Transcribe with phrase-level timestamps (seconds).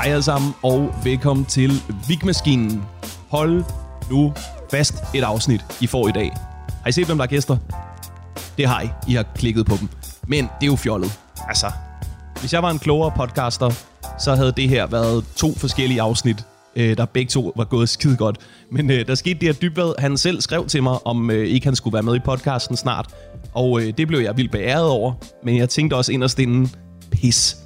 [0.00, 1.70] Hej alle sammen, og velkommen til
[2.08, 2.82] Vigmaskinen.
[3.28, 3.64] Hold
[4.10, 4.32] nu
[4.70, 6.32] fast et afsnit, I får i dag.
[6.82, 7.56] Har I set, hvem der er gæster?
[8.58, 8.88] Det har I.
[9.08, 9.88] I har klikket på dem.
[10.26, 11.20] Men det er jo fjollet.
[11.48, 11.66] Altså,
[12.40, 13.70] hvis jeg var en klogere podcaster,
[14.18, 16.44] så havde det her været to forskellige afsnit,
[16.76, 18.38] øh, der begge to var gået skide godt.
[18.72, 21.66] Men øh, der skete det, at Dybvad, han selv skrev til mig, om øh, ikke
[21.66, 23.14] han skulle være med i podcasten snart.
[23.54, 25.12] Og øh, det blev jeg vildt beæret over.
[25.44, 26.70] Men jeg tænkte også inderst inden,
[27.10, 27.56] pis.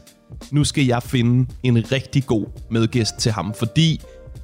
[0.51, 4.01] Nu skal jeg finde en rigtig god medgæst til ham, fordi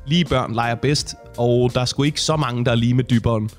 [0.06, 3.04] lige børn leger bedst, og der er sgu ikke så mange, der er lige med
[3.04, 3.50] dyberen.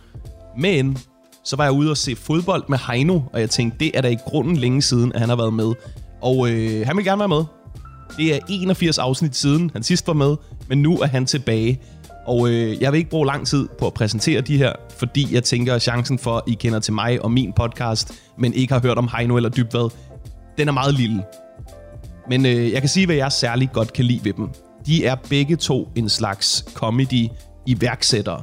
[0.57, 0.98] Men
[1.44, 4.07] så var jeg ude og se fodbold med Heino, og jeg tænkte, det er da
[4.07, 5.73] i grunden længe siden, at han har været med.
[6.21, 7.44] Og øh, han vil gerne være med.
[8.17, 10.35] Det er 81 afsnit siden, han sidst var med,
[10.68, 11.82] men nu er han tilbage.
[12.26, 15.43] Og øh, jeg vil ikke bruge lang tid på at præsentere de her, fordi jeg
[15.43, 18.82] tænker, at chancen for, at I kender til mig og min podcast, men ikke har
[18.82, 19.90] hørt om Heino eller Dybvad,
[20.57, 21.23] den er meget lille.
[22.30, 24.50] Men øh, jeg kan sige, hvad jeg særlig godt kan lide ved dem.
[24.86, 27.28] De er begge to en slags comedy
[27.68, 28.41] iværksættere.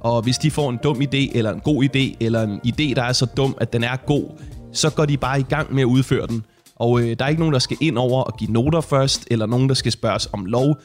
[0.00, 3.02] Og hvis de får en dum idé, eller en god idé, eller en idé, der
[3.02, 5.86] er så dum, at den er god, så går de bare i gang med at
[5.86, 6.44] udføre den.
[6.76, 9.46] Og øh, der er ikke nogen, der skal ind over og give noter først, eller
[9.46, 10.76] nogen, der skal spørges om lov.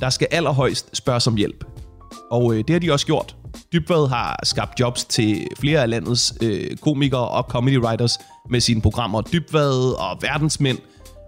[0.00, 1.64] Der skal allerhøjst spørges om hjælp.
[2.30, 3.36] Og øh, det har de også gjort.
[3.72, 8.18] Dybvad har skabt jobs til flere af landets øh, komikere og comedy writers
[8.50, 10.78] med sine programmer Dybvad og Verdensmænd.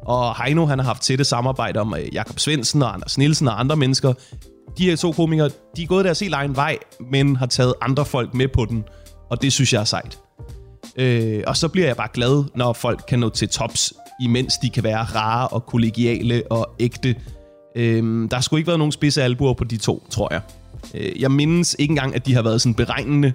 [0.06, 3.60] Og Heino han har haft tætte samarbejde om øh, Jakob Svendsen og Anders Nielsen og
[3.60, 4.12] andre mennesker.
[4.78, 6.78] De her to komikere, de er gået deres helt egen vej,
[7.10, 8.84] men har taget andre folk med på den.
[9.30, 10.18] Og det synes jeg er sejt.
[10.96, 14.70] Øh, og så bliver jeg bare glad, når folk kan nå til tops, imens de
[14.70, 17.14] kan være rare og kollegiale og ægte.
[17.76, 20.40] Øh, der har sgu ikke været nogen spidse albuer på de to, tror jeg.
[20.94, 23.32] Øh, jeg mindes ikke engang, at de har været sådan beregnende,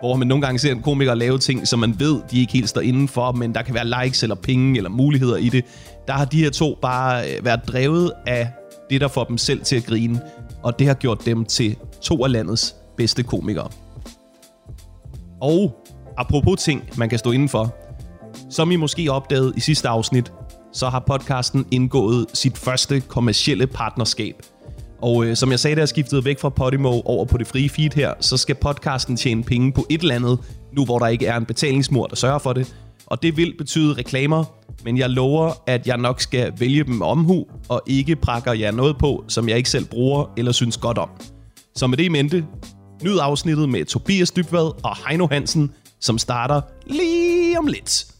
[0.00, 2.68] hvor man nogle gange ser en komiker lave ting, som man ved, de ikke helt
[2.68, 5.64] står indenfor, men der kan være likes eller penge eller muligheder i det.
[6.06, 8.48] Der har de her to bare øh, været drevet af
[8.90, 10.20] det, der får dem selv til at grine,
[10.62, 13.68] og det har gjort dem til to af landets bedste komikere.
[15.40, 17.74] Og apropos ting, man kan stå indenfor,
[18.50, 20.32] som I måske opdagede i sidste afsnit,
[20.72, 24.34] så har podcasten indgået sit første kommercielle partnerskab.
[25.04, 27.68] Og øh, som jeg sagde, da jeg skiftede væk fra Podimo over på det frie
[27.68, 30.38] feed her, så skal podcasten tjene penge på et eller andet,
[30.72, 32.74] nu hvor der ikke er en betalingsmur, der sørger for det.
[33.06, 34.44] Og det vil betyde reklamer,
[34.84, 38.98] men jeg lover, at jeg nok skal vælge dem omhu, og ikke prakker jer noget
[38.98, 41.08] på, som jeg ikke selv bruger eller synes godt om.
[41.76, 42.46] Så med det i mente,
[43.02, 48.13] nyd afsnittet med Tobias Dybvad og Heino Hansen, som starter lige om lidt.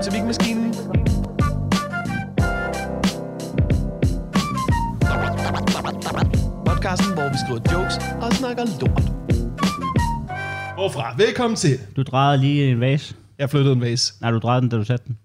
[0.00, 0.74] Velkommen til Vigmaskinen.
[6.66, 9.02] Podcasten, hvor vi skriver jokes og snakker lort.
[10.74, 11.14] Hvorfra?
[11.18, 11.78] Velkommen til.
[11.96, 13.14] Du drejede lige en vase.
[13.38, 14.12] Jeg flyttede en vase.
[14.20, 15.18] Nej, du drejede den, da du satte den.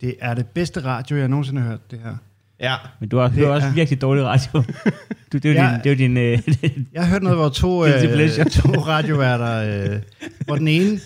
[0.00, 2.14] Det er det bedste radio, jeg nogensinde har hørt, det her.
[2.60, 2.74] Ja.
[3.00, 4.62] Men du har, det er også er- virkelig dårlig radio.
[5.32, 5.70] Du, det er jo Ja.
[5.70, 5.78] din...
[5.78, 7.92] Det er jo din øh, Jeg har hørt noget, hvor to, øh,
[8.46, 9.52] to radioværter,
[9.92, 10.00] øh,
[10.46, 11.00] hvor den ene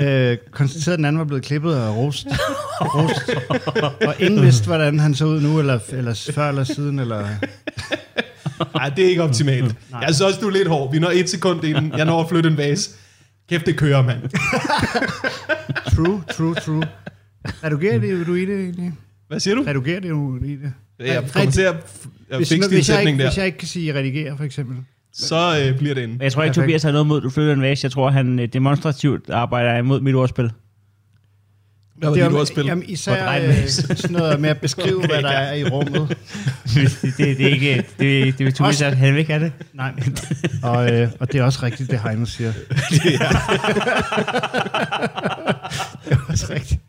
[0.00, 2.26] øh, konstaterede, at den anden var blevet klippet af rost.
[2.80, 3.30] rost.
[4.06, 6.98] Og ingen vidste, hvordan han så ud nu, eller, eller før eller siden.
[6.98, 7.28] Eller...
[8.74, 9.74] Nej, det er ikke optimalt.
[9.92, 10.92] Jeg synes også, du er lidt hård.
[10.92, 11.92] Vi når et sekund inden.
[11.96, 12.90] Jeg når at flytte en vase.
[13.48, 14.22] Kæft, det kører, mand.
[15.96, 16.82] True, true, true.
[17.64, 18.92] Redigerer det, du i det egentlig?
[19.28, 19.62] Hvad siger du?
[19.62, 20.72] Redigerer det, du i det?
[20.98, 21.74] Jeg kommer til at
[22.38, 23.26] fikse din jeg ikke, sætning der.
[23.26, 24.76] hvis jeg ikke kan sige redigere, for eksempel.
[25.12, 26.10] Så øh, bliver det en.
[26.10, 26.64] Men jeg tror ikke, Perfekt.
[26.66, 27.84] Tobias har noget mod, du flytter en vase.
[27.84, 30.50] Jeg tror, han øh, demonstrativt arbejder imod mit ordspil.
[31.96, 32.64] Hvad var Det dit er- ordspil?
[32.64, 36.16] Jamen, især øh, sådan noget med at beskrive, Okay, hvad der er i rummet.
[36.74, 37.74] det, det, det, er ikke...
[37.98, 39.52] Det, det vil Tobias, at han vil ikke have det.
[39.72, 39.92] Nej,
[40.62, 42.52] og, øh, og det er også rigtigt, det Heino siger.
[42.90, 43.14] det
[46.12, 46.80] er også rigtigt.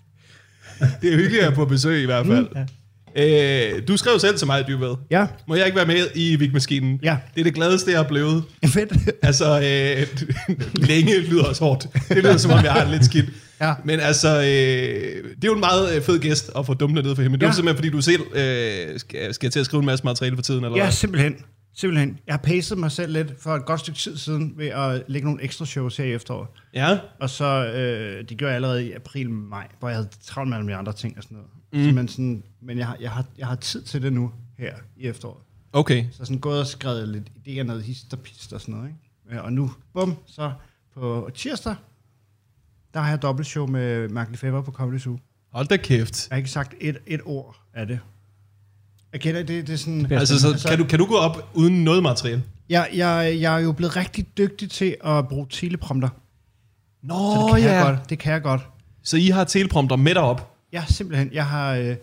[1.02, 2.48] Det er hyggeligt at være på besøg i hvert fald.
[2.56, 2.66] Ja.
[3.16, 4.96] Øh, du skrev selv til mig, Dybvad.
[5.12, 7.00] Ja, Må jeg ikke være med i Vigmaskinen?
[7.04, 7.18] Ja.
[7.36, 8.44] Det er det gladeste, jeg har blevet.
[8.66, 8.94] fedt.
[9.22, 10.08] Altså, øh,
[10.90, 11.88] længe lyder også hårdt.
[12.10, 13.26] Det lyder som om, jeg har det lidt skidt.
[13.62, 13.74] Ja.
[13.86, 17.16] Men altså, øh, det er jo en meget øh, fed gæst at få dumlet ned
[17.16, 17.32] for hende.
[17.32, 17.54] Men det er Ja.
[17.54, 20.64] simpelthen, fordi du selv øh, skal, skal til at skrive en masse materiale for tiden,
[20.64, 21.36] eller Ja, simpelthen.
[21.76, 22.18] Simpelthen.
[22.28, 25.26] Jeg har pacet mig selv lidt for et godt stykke tid siden ved at lægge
[25.28, 26.48] nogle ekstra shows her i efteråret.
[26.74, 30.58] Ja, Og så, øh, det gjorde jeg allerede i april-maj, hvor jeg havde travlt med
[30.58, 31.50] alle mulige andre ting og sådan noget.
[31.74, 31.80] Mm.
[31.80, 35.08] Men, sådan, men jeg, har, jeg, har, jeg har tid til det nu her i
[35.08, 35.42] efteråret.
[35.74, 36.06] okay.
[36.12, 38.14] Så sådan gået og skrevet lidt idéer ned, hist
[38.54, 38.88] og sådan noget.
[38.88, 39.00] Ikke?
[39.32, 40.52] Ja, Og nu, bum, så
[40.94, 41.76] på tirsdag,
[42.94, 45.20] der har jeg dobbeltshow med Mark Lefebvre på Comedy Zoo.
[45.52, 46.28] Hold da kæft.
[46.30, 48.00] Jeg har ikke sagt et, et ord af det.
[49.14, 50.04] Jeg kender det, det er sådan...
[50.04, 52.44] bliver Altså, så kan du, kan du gå op uden noget materiale?
[52.70, 56.10] Jeg, jeg, jeg er jo blevet rigtig dygtig til at bruge teleprompter.
[57.02, 58.62] Nå, Så det kan, jeg godt, det kan jeg godt.
[59.04, 60.49] Så I har teleprompter med derop?
[60.74, 61.30] Ja, simpelthen.
[61.34, 61.96] Jeg har, øh,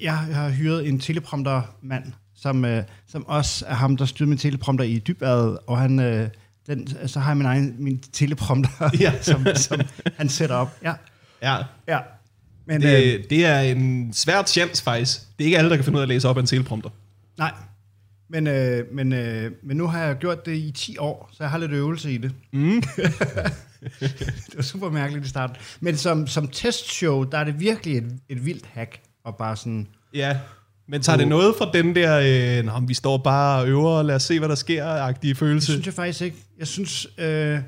[0.00, 2.04] jeg har hyret en teleprompter-mand,
[2.36, 6.28] som, øh, som også er ham, der styrer min teleprompter i dybværet, og han, øh,
[6.66, 9.12] den, så har jeg min egen min teleprompter, Ja.
[9.22, 9.80] som, som
[10.16, 10.76] han sætter op.
[10.82, 10.92] Ja,
[11.42, 11.56] Ja.
[11.88, 11.98] ja.
[12.66, 15.20] Men, øh, Det, det er en svær chance faktisk.
[15.38, 16.90] Det er ikke alle, der kan finde ud af at læse op af en teleprompter.
[17.38, 17.52] nej,
[18.30, 21.50] men, øh, men, øh, men nu har jeg gjort det i 10 år, så jeg
[21.50, 22.32] har lidt øvelse i det.
[22.52, 22.82] Mm.
[24.00, 25.56] det var super mærkeligt i starten.
[25.80, 29.86] Men som, som testshow, der er det virkelig et, et vildt hack, og bare sådan...
[30.14, 30.38] Ja.
[30.90, 34.04] Men tager det noget fra den der, øh, Nå, vi står bare og øver, og
[34.04, 35.72] lad os se, hvad der sker-agtige Det følelse?
[35.72, 36.36] synes jeg faktisk ikke.
[36.58, 37.58] Jeg synes, øh,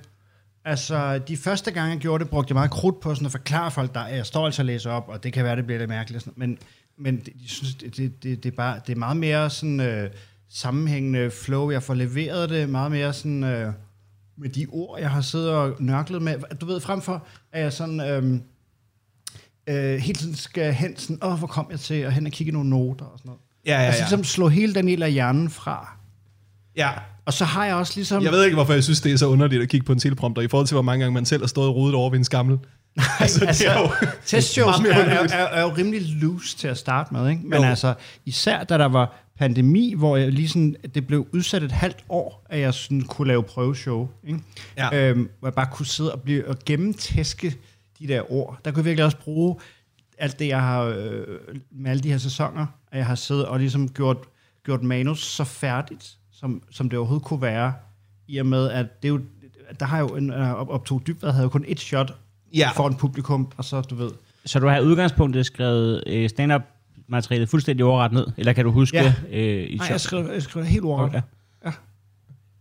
[0.65, 3.71] altså de første gange, jeg gjorde det, brugte jeg meget krudt på sådan at forklare
[3.71, 5.89] folk, der jeg står altså og læser op, og det kan være, det bliver lidt
[5.89, 6.25] mærkeligt.
[6.25, 6.59] Sådan, men
[7.01, 9.81] men det, jeg synes, det, det, det, det, er bare, det er meget mere sådan
[9.81, 10.11] øh,
[10.49, 11.71] sammenhængende flow.
[11.71, 13.45] Jeg får leveret det meget mere sådan...
[13.45, 13.73] Øh,
[14.40, 16.34] med de ord, jeg har siddet og nørklet med.
[16.60, 18.00] Du ved, frem for, at jeg sådan...
[18.00, 18.40] Øh,
[19.66, 22.50] øh, hele tiden skal hen sådan, åh, hvor kom jeg til, og hen og kigge
[22.50, 23.40] i nogle noter og sådan noget.
[23.66, 24.04] Ja, ja, Altså ja.
[24.04, 25.96] ligesom slå hele den del af hjernen fra.
[26.76, 26.90] ja.
[27.26, 28.22] Og så har jeg også ligesom...
[28.22, 30.42] Jeg ved ikke, hvorfor jeg synes, det er så underligt at kigge på en teleprompter,
[30.42, 32.25] i forhold til, hvor mange gange man selv har stået og rodet over ved en
[32.25, 32.58] skammel.
[33.20, 33.88] altså, det er jo
[34.26, 37.42] testshows er, er, er, er jo rimelig loose til at starte med, ikke?
[37.44, 37.64] Men Jo.
[37.64, 37.94] altså,
[38.26, 42.46] især da der var pandemi, hvor jeg lige sådan, det blev udsat et halvt år,
[42.50, 44.40] at jeg sådan kunne lave prøveshow, ikke?
[44.76, 45.08] Ja.
[45.10, 47.56] Øhm, hvor jeg bare kunne sidde og, blive, og gennemtæske
[47.98, 48.58] de der ord.
[48.64, 49.56] Der kunne jeg virkelig også bruge
[50.19, 51.26] alt det, jeg har øh,
[51.70, 54.16] med alle de her sæsoner, at jeg har siddet og ligesom gjort,
[54.64, 57.72] gjort manus så færdigt, som, som det overhovedet kunne være,
[58.28, 59.20] i og med, at det er jo,
[59.81, 62.14] der har jo en, op, optog dybvad havde jo kun et shot
[62.54, 62.70] Ja.
[62.76, 64.10] for en publikum, og så, du ved,
[64.46, 66.62] Så du har i udgangspunktet skrevet øh, stand-up
[67.11, 68.27] materialet fuldstændig overret ned?
[68.37, 69.05] Eller kan du huske Ja.
[69.05, 71.09] det øh, i Nej, jeg skrev, jeg skrev helt ordret.
[71.09, 71.21] Okay.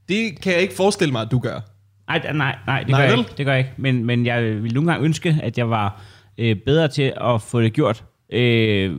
[0.10, 1.60] Det kan jeg ikke forestille mig, at du gør.
[2.08, 3.20] Nej, nej, nej, det Nej, gør jeg vel?
[3.20, 3.32] ikke.
[3.38, 3.72] Det gør jeg ikke.
[3.78, 6.02] Men, men jeg vil nogle gange ønske, at jeg var
[6.38, 8.04] øh, bedre til at få det gjort.
[8.30, 8.96] Øh,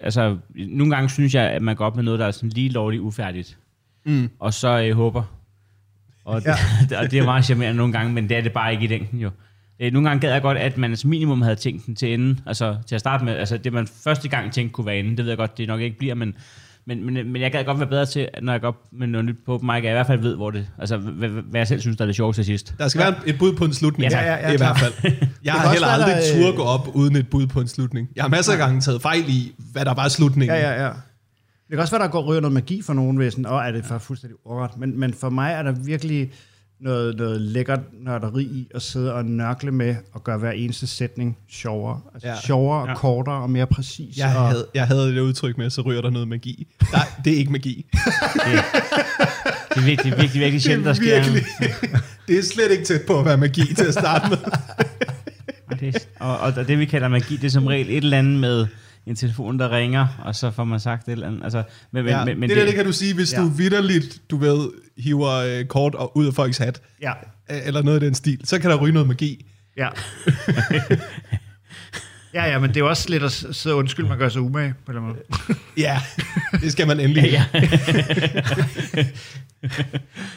[0.00, 2.68] altså, nogle gange synes jeg, at man går op med noget, der er sådan lige
[2.68, 3.58] lovligt ufærdigt.
[4.06, 4.30] Mm.
[4.38, 5.22] Og så øh, håber.
[6.24, 6.54] Og, ja.
[6.90, 6.98] Ja.
[7.00, 9.20] og det er meget charmerende nogle gange, men det er det bare ikke i længden
[9.20, 9.30] jo.
[9.80, 12.40] Øh, nogle gange gad jeg godt, at man som minimum havde tænkt den til enden.
[12.46, 15.24] Altså til at starte med, altså det man første gang tænkte kunne være enden, det
[15.24, 16.34] ved jeg godt, det nok ikke bliver, men,
[16.86, 19.24] men, men, men jeg gad godt være bedre til, når jeg går op med noget
[19.24, 21.68] nyt på mig, at jeg i hvert fald ved, hvor det, altså hvad, hvad jeg
[21.68, 22.74] selv synes, der er det sjoveste sidst.
[22.78, 24.12] Der skal være et bud på en slutning.
[24.12, 24.78] Ja, ja, ja, I klar.
[24.78, 25.14] hvert fald.
[25.44, 28.08] Jeg har heller aldrig der, tur øh, gå op uden et bud på en slutning.
[28.16, 30.56] Jeg har masser af gange taget fejl i, hvad der var slutningen.
[30.56, 30.90] Ja, ja, ja.
[31.68, 33.84] Det kan også være, der går ryger noget magi for nogen sådan, åh, er det
[33.84, 34.78] for fuldstændig ordret.
[34.78, 36.30] Men, men for mig er der virkelig
[36.80, 41.38] noget, noget lækkert nørderi i at sidde og nørkle med og gøre hver eneste sætning
[41.50, 42.00] sjovere.
[42.14, 42.40] Altså Ja.
[42.46, 42.94] sjovere og Ja.
[42.94, 44.16] kortere og mere præcis.
[44.16, 46.66] Jeg og, havde, jeg havde det udtryk med, så ryger der noget magi.
[46.92, 47.86] Nej, det er ikke magi.
[47.92, 48.02] Det,
[49.74, 51.14] det er virkelig, virkelig, virkelig sjældent, der sker.
[51.14, 51.42] virkelig,
[52.28, 54.38] det er slet ikke tæt på at være magi til at starte med.
[55.70, 58.40] Og det, og, og det, vi kalder magi, det er som regel et eller andet
[58.40, 58.66] med
[59.08, 61.44] en telefon, der ringer, og så får man sagt et eller andet.
[61.44, 61.62] Altså,
[61.92, 63.40] men, Ja, men, men det, der, det kan du sige, hvis Ja.
[63.40, 67.12] du vidderligt, du ved, hiver øh, kort og ud af folks hat, Ja,
[67.48, 69.46] eller noget af den stil, så kan der ryge noget magi.
[69.76, 69.88] ja.
[72.44, 74.42] ja, ja, men det er jo også lidt at sidde og undskylde, man gør sig
[74.42, 75.16] umage på den måde.
[75.76, 76.00] Ja,
[76.60, 77.30] det skal man endelig.
[77.32, 79.04] Ja, Ja,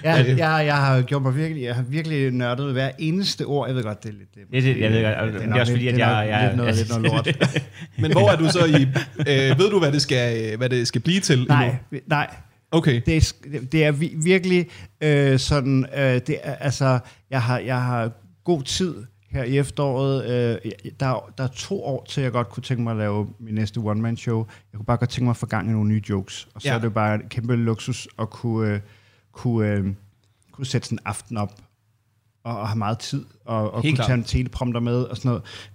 [0.18, 3.68] Ja, det- jeg, jeg har gjort mig virkelig, jeg har virkelig nørdet hver eneste ord.
[3.68, 4.36] Jeg ved godt, det er lidt...
[4.36, 6.02] Det, Det- det- jeg ved godt, og det er nok også lidt- fordi, at det
[6.04, 7.62] er jeg- jeg- Lidt noget, lidt noget lort.
[8.02, 8.82] Men hvor er du så i...
[9.20, 12.00] Øh, ved du, hvad det skal, hvad det skal blive til nej, endnu?
[12.08, 12.28] nej.
[12.72, 13.02] Okay.
[13.06, 13.34] Det er,
[13.72, 14.68] det er vi- virkelig
[15.04, 15.86] øh, sådan...
[15.98, 17.00] Øh, det er, altså,
[17.32, 18.12] jeg har, jeg har
[18.44, 18.96] god tid
[19.32, 20.26] her i efteråret.
[20.66, 23.30] Øh, der, er- der er to år til, jeg godt kunne tænke mig at lave
[23.40, 24.38] min næste one-man-show.
[24.74, 26.48] Jeg kunne bare godt tænke mig at få gang i nogle nye jokes.
[26.56, 26.76] Og så Ja.
[26.76, 28.80] er det bare en kæmpe luksus at kunne, øh,
[29.32, 29.86] kunne, øh,
[30.52, 31.62] kunne sætte sådan en aften op
[32.44, 34.08] og, og have meget tid, og, og Helt kunne klart.
[34.08, 35.30] tage en teleprompter med og sådan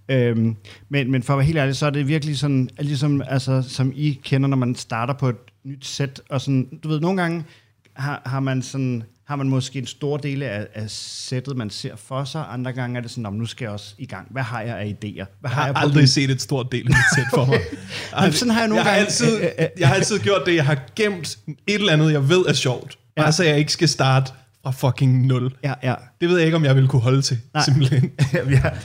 [0.09, 0.29] noget.
[0.37, 0.57] Øhm,
[0.89, 3.93] men, men for at være helt ærlig, så er det virkelig sådan, ligesom altså, som
[3.95, 7.45] I kender, når man starter på et nyt sæt, og sådan, du ved, nogle gange
[7.93, 11.97] har, har man sådan, har man måske en stor del af, af sættet, man ser
[11.97, 14.29] for sig, andre gange er det sådan, "Nå, men nu skal jeg også i gang.
[14.31, 15.25] Hvad har jeg af idéer?
[15.41, 17.45] Hvad Jeg har jeg på aldrig min- set et stort del af mit sæt for
[17.45, 17.61] mig.
[18.21, 20.43] Jamen, sådan har jeg nogle jeg har gange- Altid, øh, øh, jeg har altid gjort
[20.47, 22.99] det, jeg har gemt et eller andet, jeg ved er sjovt.
[23.17, 23.21] Ja.
[23.21, 23.25] Ja.
[23.27, 25.53] Bare så jeg ikke skal starte fra fucking nul.
[25.65, 25.95] Ja, ja.
[26.21, 27.65] Det ved jeg ikke, om jeg ville kunne holde til, Nej.
[27.65, 28.11] simpelthen.
[28.33, 28.77] jeg,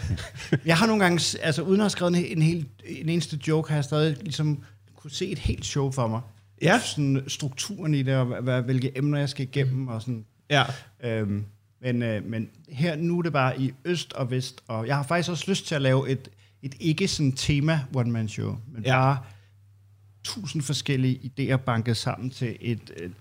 [0.66, 3.70] jeg har nogle gange, altså uden at have skrevet en, en, helt, en eneste joke,
[3.70, 4.64] har jeg stadig ligesom
[4.96, 6.22] kunne se et helt show for mig.
[6.62, 6.80] Ja.
[6.80, 10.26] Sådan strukturen i det, og hvad- hvilke emner jeg skal igennem, og sådan.
[10.52, 10.64] Ja.
[11.04, 11.46] Øhm,
[11.82, 15.04] men, øh, men her nu er det bare i øst og vest, og jeg har
[15.04, 16.30] faktisk også lyst til at lave et,
[16.62, 18.92] et ikke sådan tema one-man-show, men Ja.
[18.92, 19.18] bare
[20.24, 23.12] tusind forskellige idéer banket sammen til et, et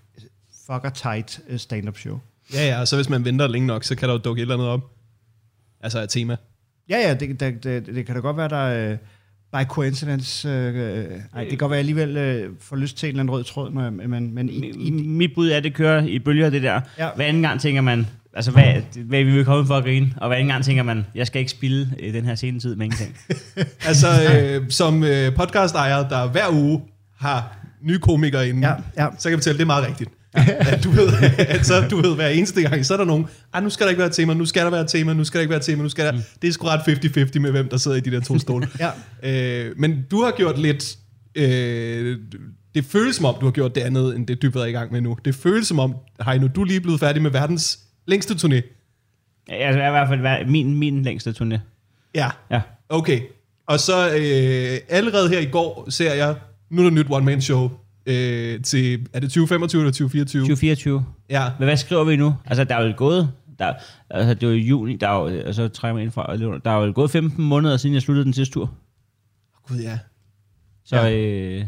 [0.65, 2.19] fucker tight øh, stand-up show.
[2.53, 4.41] Ja, ja, og så hvis man venter længe nok, så kan der jo dukke et
[4.41, 4.91] eller andet op.
[5.79, 6.37] Altså et tema.
[6.89, 8.97] Ja, ja, det, det, det, det kan da godt være, der uh,
[9.53, 10.47] by coincidence...
[10.49, 10.69] Uh, ej,
[11.39, 13.43] det kan godt være, at jeg alligevel uh, får lyst til en eller anden rød
[13.43, 16.49] tråd, når, jeg- men, men i, i, Mit bud er, at det kører i bølger,
[16.49, 16.81] det der.
[16.97, 17.09] Ja.
[17.15, 20.27] Hver anden gang tænker man, altså hvad, hvad vi vil komme for at grine, og
[20.27, 23.17] hver anden gang tænker man, jeg skal ikke spille øh, den her senetid med ingenting.
[23.87, 26.81] Altså, øh, som øh, podcast-ejer, der hver uge
[27.19, 29.07] har nye komikere inde, Ja, ja.
[29.19, 30.09] så kan jeg fortælle, det er meget rigtigt.
[30.33, 33.63] At du ved, at så, du ved, hver eneste gang, så er der nogen, ah,
[33.63, 35.37] nu skal der ikke være et tema, nu skal der være et tema, nu skal
[35.37, 36.11] der ikke være et tema, nu skal der...
[36.11, 36.19] Mm.
[36.41, 36.79] Det er sgu ret
[37.35, 38.67] 50-50 med, hvem der sidder i de der to stole.
[38.79, 38.89] Ja.
[39.23, 40.97] øh, men du har gjort lidt...
[41.35, 42.17] Øh,
[42.75, 45.01] det føles som om, du har gjort det andet, end det dybere i gang med
[45.01, 45.17] nu.
[45.25, 45.95] Det føles som om,
[46.25, 48.61] Heino, du er lige blevet færdig med verdens længste turné.
[49.49, 51.57] altså, jeg er i hvert fald min, min længste turné.
[52.15, 52.61] Ja, Ja.
[52.89, 53.21] okay.
[53.67, 56.35] Og så øh, allerede her i går ser jeg,
[56.69, 57.71] nu er der nyt one-man-show
[58.05, 60.41] øh, til, er det 2025 eller 2024?
[60.41, 61.05] 2024.
[61.29, 62.33] Ja, Men hvad skriver vi nu?
[62.45, 63.29] Altså, der er jo gået...
[63.59, 63.73] Der,
[64.09, 66.85] altså, det var i juni, der er jo, altså, trækker mig ind fra, der er
[66.85, 68.71] jo gået 15 måneder, siden jeg sluttede den sidste tur.
[69.67, 69.99] gud ja.
[70.85, 71.11] Så, Ja.
[71.11, 71.65] øh,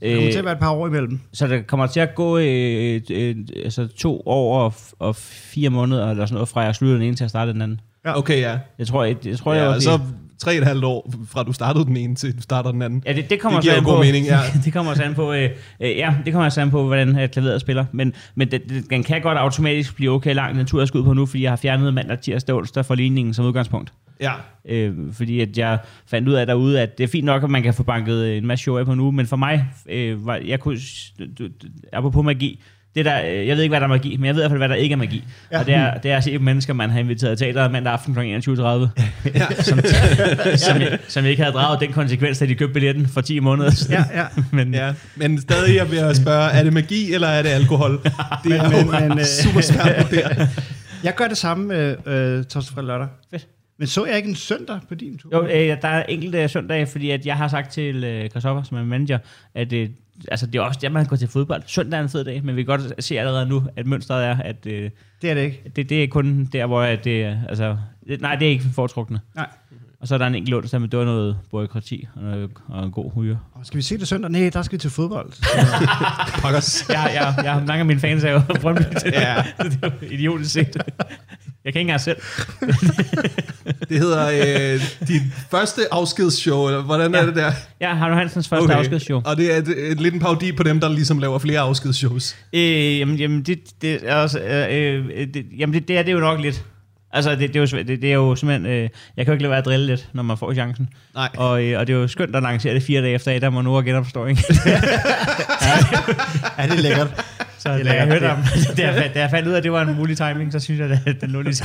[0.00, 1.20] der kommer øh, til at være et par år imellem.
[1.32, 5.70] så der kommer til at gå øh, øh, altså, to år og, f- og fire
[5.70, 7.80] måneder, eller sådan noget, fra jeg sluttede den ene til at starte den anden.
[8.04, 8.18] Ja.
[8.18, 8.58] Okay, ja.
[8.78, 10.00] Jeg tror, jeg, jeg tror, ja jeg og var så
[10.38, 13.02] tre et halvt år, fra du startede den ene til du starter den anden.
[13.06, 14.38] Ja, det, det kommer Det giver så an god på, mening, ja.
[14.64, 17.28] det kommer så an på, øh, øh, ja, det kommer så an på, hvordan øh,
[17.28, 17.84] klaveret spiller.
[17.92, 20.98] Men, men det, det, den kan godt automatisk blive okay lang, den tur jeg skal
[20.98, 23.92] ud på nu, fordi jeg har fjernet mandag, tirsdag onsdag for ligningen som udgangspunkt.
[24.20, 24.32] Ja,
[24.68, 27.62] Øh, fordi at jeg fandt ud af derude, at det er fint nok, at man
[27.62, 30.60] kan få banket en masse show af på nu, men for mig, øh, var, jeg
[30.60, 30.78] kunne,
[31.92, 32.60] apropos magi,
[32.94, 34.50] det der, øh, jeg ved ikke, hvad der er magi, men jeg ved i hvert
[34.50, 35.24] fald, hvad der ikke er magi.
[35.52, 35.58] Ja.
[35.60, 38.14] Og det er, det er at se mennesker, man har inviteret til teateret mandag aften
[38.14, 38.18] kl.
[38.20, 38.24] 21.30,
[39.34, 39.46] ja.
[39.62, 39.80] som,
[40.66, 40.76] som,
[41.08, 43.92] som ikke havde draget den konsekvens, da de købte billetten for 10 måneder siden.
[44.14, 44.26] Ja, ja.
[44.56, 44.92] men, ja.
[45.16, 48.00] Men stadig jeg vil spørge, er det magi, eller er det alkohol?
[48.44, 50.48] Det er Men- jo men, øh, super svært at.
[51.04, 53.08] Jeg gør det samme med øh, torsdag, fredag, lørdag.
[53.30, 53.46] Fedt.
[53.78, 55.30] Men så jeg ikke en søndag på din tur?
[55.32, 58.76] Jo, øh, der er enkelte søndage, fordi at jeg har sagt til øh, Christoffer, som
[58.76, 59.18] er manager,
[59.54, 59.88] at øh,
[60.28, 61.62] altså, det er også der, man går til fodbold.
[61.66, 64.36] Søndag er en fed dag, men vi kan godt se allerede nu, at mønstret er,
[64.36, 64.90] at øh,
[65.22, 65.62] Det er det ikke.
[65.76, 67.76] det, det er kun der, hvor at det er, altså,
[68.20, 69.20] nej, det er ikke foretrukne.
[69.34, 69.48] Nej.
[70.00, 72.84] Og så er der en enkelt onsdag, men det var noget byråkrati og, noget, og
[72.84, 73.38] en god hyre.
[73.54, 74.30] Og skal vi se det søndag?
[74.30, 75.32] Nej, der skal vi til fodbold.
[76.42, 76.88] Pokkers.
[76.88, 79.42] Jeg, jeg, jeg har mange af mine fans er jo Brøndby Ja.
[79.64, 80.76] det er jo idiotisk set.
[81.64, 82.16] Jeg kan ikke engang selv.
[83.88, 84.28] Det hedder
[84.74, 87.26] øh, dit første afskedsshow, eller hvordan er Ja.
[87.26, 87.52] det der?
[87.80, 88.74] Ja, Harno Hansens første okay.
[88.74, 89.20] afskedsshow.
[89.24, 92.36] Og det er et, et, lidt en parodi på dem, der ligesom laver flere afskedsshows.
[92.52, 96.12] Øh, jamen, jamen, det, det, er også, øh, øh, det, jamen det, det er det
[96.12, 96.64] jo nok lidt.
[97.12, 98.66] Altså, det, det, er, jo, det, det er jo simpelthen...
[98.66, 100.88] Øh, jeg kan jo ikke lade være at drille lidt, når man får chancen.
[101.14, 101.28] Nej.
[101.36, 103.50] Og, øh, og det er jo skønt at lancere det fire dage efter, at der
[103.50, 104.44] må nu har genopstå, ikke?
[106.58, 107.24] ja, det er lækkert.
[107.58, 108.38] Så Det er da jeg hørte om,
[108.76, 110.80] da jeg, da jeg fandt ud af, at det var en mulig timing, så synes
[110.80, 111.64] jeg, at den lå lige så.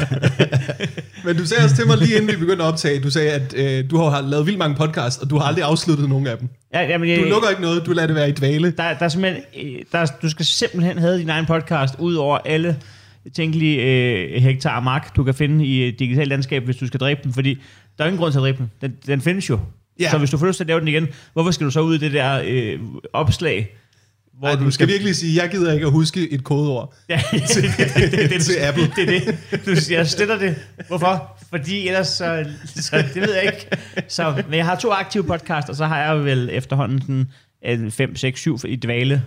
[1.26, 3.54] Men du sagde også til mig lige inden vi begyndte at optage, du sagde, at
[3.58, 6.50] øh, du har lavet vildt mange podcasts, og du har aldrig afsluttet nogen af dem.
[6.74, 8.72] Ja, jamen, Du jeg- lukker ikke noget, du lader det være i dvale.
[8.72, 12.38] Der, der er simpelthen, øh, der, du skal simpelthen have din egen podcast ud over
[12.46, 12.76] alle
[13.36, 17.20] tænkelige øh, hektar mark, du kan finde i et digitalt landskab, hvis du skal dræbe
[17.24, 17.58] den, fordi
[17.98, 18.72] der er ingen grund til at dræbe den.
[18.82, 19.60] Den, den findes jo.
[20.00, 20.10] Ja.
[20.12, 21.96] Så hvis du får lyst til at lave den igen, hvorfor skal du så ud
[21.96, 22.80] i det der øh,
[23.14, 23.76] opslag,
[24.40, 26.94] hvor Ej, du skal virkelig sige, jeg gider ikke at huske et kodeord.
[27.10, 27.42] Ja, det,
[27.78, 28.84] det, det, det, Til Apple.
[28.96, 29.66] Det, det, det.
[29.66, 30.56] Du siger, jeg sletter det.
[30.88, 31.38] Hvorfor?
[31.50, 33.68] Fordi ellers så, så, det ved jeg ikke.
[34.08, 38.16] Så, men jeg har to aktive podcasts, og så har jeg vel efterhånden sådan 5,
[38.16, 39.24] 6, 7 i dvale.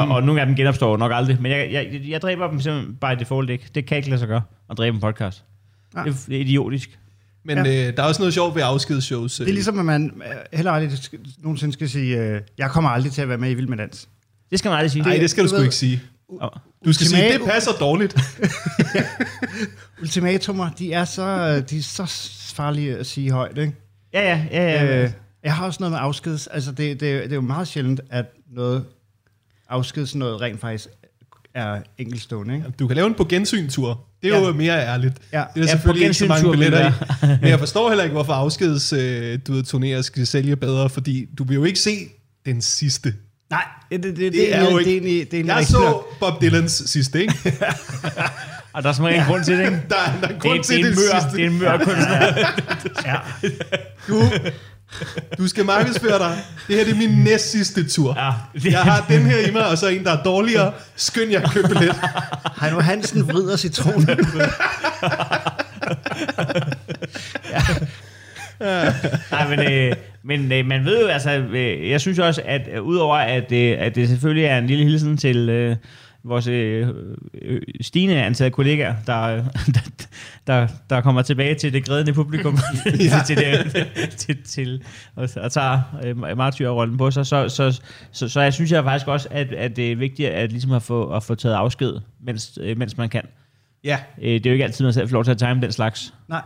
[0.00, 1.38] Og, og nogle af dem genopstår nok aldrig.
[1.40, 3.64] Men jeg, jeg, jeg dræber dem simpelthen by default ikke.
[3.74, 5.44] Det kan ikke lade sig gøre at dræbe en podcast.
[5.94, 6.04] Nej.
[6.04, 6.98] Det, er- det er idiotisk.
[7.44, 9.36] Men øh, der er også noget sjovt ved afskedsshows.
[9.36, 12.90] Det er ligesom, at man øh, heller aldrig skal- nogensinde skal sige, øh, jeg kommer
[12.90, 14.08] aldrig til at være med i Vild med Dans.
[14.50, 15.02] Det skal man aldrig sige.
[15.02, 16.02] Nej, det skal du du sgu ved- ikke sige.
[16.84, 18.14] Du skal sige, det passer dårligt.
[20.02, 22.06] Ultimatumer, de er så, øh, de er så
[22.54, 23.72] farlige at sige højt, ikke?
[24.12, 24.84] Ja, ja, ja.
[24.84, 25.02] ja.
[25.04, 25.10] Øh,
[25.44, 26.46] jeg har også noget med afskeds.
[26.46, 28.84] Altså, det, det, det er jo meget sjældent, at noget
[29.74, 30.88] afskeds noget rent faktisk
[31.54, 32.66] er enkeltstående, ikke?
[32.78, 34.00] Du kan lave en på gensyn-tur.
[34.22, 34.52] Det er jo Ja.
[34.52, 35.14] mere ærligt.
[35.32, 35.44] Ja.
[35.54, 36.92] Det er Ja, selvfølgelig på ikke så mange billetter i.
[37.40, 41.26] Men jeg forstår heller ikke, hvorfor afskeds øh, du ved, turnéer skal sælge bedre, fordi
[41.38, 41.96] du vil jo ikke se
[42.46, 43.14] den sidste.
[43.50, 45.78] Nej, det, det, det, Det er jo ikke- Det er, egentlig- det er Jeg så
[45.78, 46.18] nok.
[46.20, 47.34] Bob Dylans sidste, ikke?
[48.72, 49.80] Og der er som regel en grund til det, ikke?
[49.90, 51.36] Der er, der er Det, grund er- til det, er det mør, sidste.
[51.36, 52.26] det er en mør kunstner.
[53.06, 53.16] Ja.
[54.08, 54.22] Du,
[55.38, 56.38] du skal markedsføre dig.
[56.68, 58.14] Det her det er min næst sidste tur.
[58.18, 58.32] Ja.
[58.70, 60.72] Jeg har den her i mig, og så en, der er dårligere.
[60.96, 61.96] Skynd jer at købe billet.
[62.60, 64.08] Heino Hansen vrider citronen.
[69.30, 69.92] Nej, men, øh,
[70.24, 73.76] men øh, man ved jo, altså, øh, jeg synes også, at øh, udover at, øh,
[73.78, 75.76] at det selvfølgelig er en lille hilsen til, øh,
[76.24, 76.88] vores øh,
[77.42, 79.26] øh, stigende antal kollegaer, der,
[79.74, 79.80] der,
[80.46, 82.54] der, der kommer tilbage til det grædende publikum,
[82.86, 83.22] ja.
[83.26, 84.84] til, det, til, til,
[85.16, 87.26] og, og tager øh, martyrrollen på sig.
[87.26, 87.80] Så, så,
[88.12, 90.82] så, så jeg synes jeg faktisk også, at, at det er vigtigt at, ligesom at,
[90.82, 93.22] få, at få taget afsked, mens, øh, mens man kan.
[93.84, 93.98] Ja.
[94.18, 96.14] Øh, det er jo ikke altid, man selv får lov til at time den slags.
[96.28, 96.42] Nej.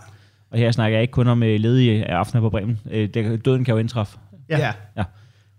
[0.50, 2.78] Og her snakker jeg ikke kun om øh, ledige aftener på Bremen.
[2.90, 4.18] Øh, det, døden kan jo indtræffe.
[4.48, 4.58] Ja.
[4.58, 4.72] ja.
[4.96, 5.04] Ja.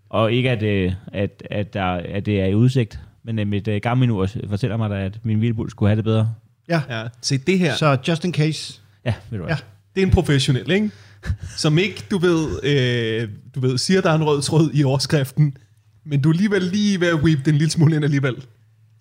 [0.09, 2.99] Og ikke, at, øh, at, at, der, at det er i udsigt.
[3.23, 6.03] Men øh, mit øh, gamle nu fortæller mig da, at min hvilepuls skulle have det
[6.03, 6.33] bedre.
[6.69, 6.81] Ja.
[6.89, 7.07] ja.
[7.21, 8.81] Se, det her, Så just in case.
[9.05, 9.55] Ja, ved du hvad.
[9.55, 9.61] Ja.
[9.95, 10.91] det er en professionel, ikke?
[11.57, 15.57] Som ikke, du ved, øh, du ved, siger, der er en rød tråd i overskriften,
[16.05, 18.35] men du er alligevel lige ved at weep den lille smule ind alligevel.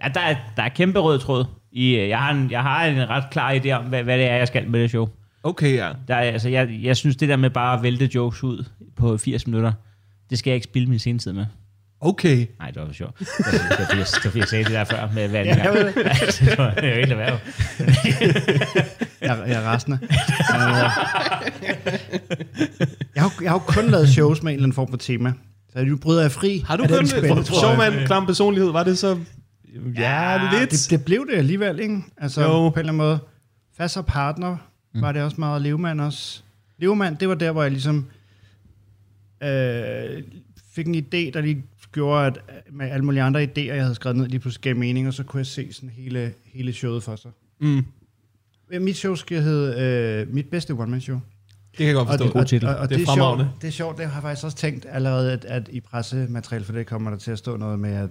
[0.04, 1.44] Ja, der er, der er kæmpe rød tråd.
[1.72, 4.26] I, øh, jeg, har en, jeg har en ret klar idé om, hvad, hvad det
[4.26, 5.08] er, jeg skal med det show.
[5.42, 5.92] Okay, ja.
[6.08, 8.64] Der er, altså, jeg, jeg synes, det der med bare at vælte jokes ud
[8.96, 9.72] på 80 minutter,
[10.30, 11.46] det skal jeg ikke spille min senetid med.
[12.00, 12.46] Okay.
[12.58, 13.18] Nej, det var sjovt.
[13.18, 15.72] Det var, det var, fordi jeg- det sagde det der før med hvad Ja, jeg
[15.74, 16.06] ved det.
[16.22, 17.38] altså, det var det var helt erhverv.
[19.20, 19.98] Jeg, jeg er rasende.
[23.14, 25.32] jeg, har, jeg har jo kun lavet shows med en eller anden form for tema.
[25.72, 26.64] Så nu bryder jeg fri.
[26.66, 27.06] Har du kun
[27.72, 27.78] jeg.
[27.78, 28.70] mand, klam personlighed?
[28.72, 29.18] Var det så...
[29.96, 30.70] Ja, lidt.
[30.70, 31.98] Det, det blev det alligevel, ikke?
[32.18, 32.46] Altså Jo.
[32.48, 32.68] jo.
[32.68, 33.18] på en eller anden måde.
[33.76, 34.56] Fast og partner
[34.94, 35.02] mm.
[35.02, 36.42] var det også meget, Levemand også.
[36.78, 38.06] Levemand, det var der, hvor jeg ligesom
[39.42, 40.22] øh,
[40.74, 42.38] fik en idé, der lige gjorde, at
[42.72, 45.22] med alle mulige andre idéer, jeg havde skrevet ned, lige pludselig gav mening, og så
[45.24, 47.30] kunne jeg se sådan hele, hele showet for sig.
[47.60, 47.84] Mm,
[48.70, 49.80] Øh, Mit show skal hedde
[50.28, 51.20] øh, Mit bedste one-man-show.
[51.70, 52.24] det kan jeg godt forstå.
[52.24, 52.68] det, God titel.
[52.68, 53.50] Og, og, og Det er det, er sjovt, fremragende.
[53.60, 56.72] det er sjovt, det har jeg faktisk også tænkt allerede, at, at i pressemateriale for
[56.72, 58.10] det kommer der til at stå noget med, at,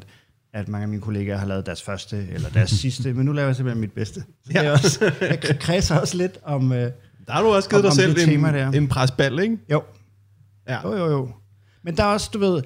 [0.53, 3.47] at mange af mine kollegaer har lavet deres første eller deres sidste, men nu laver
[3.47, 4.19] jeg simpelthen mit bedste.
[4.45, 4.59] Så ja.
[4.59, 6.71] det er også, jeg kredser også lidt om...
[6.71, 6.91] Øh, Der
[7.33, 8.71] har du også givet Om- dig det selv en, der.
[8.71, 9.57] en presbal, ikke?
[9.71, 9.83] jo,
[10.67, 10.81] Ja.
[10.89, 11.29] jo, jo, jo.
[11.83, 12.61] Men der er også, du ved,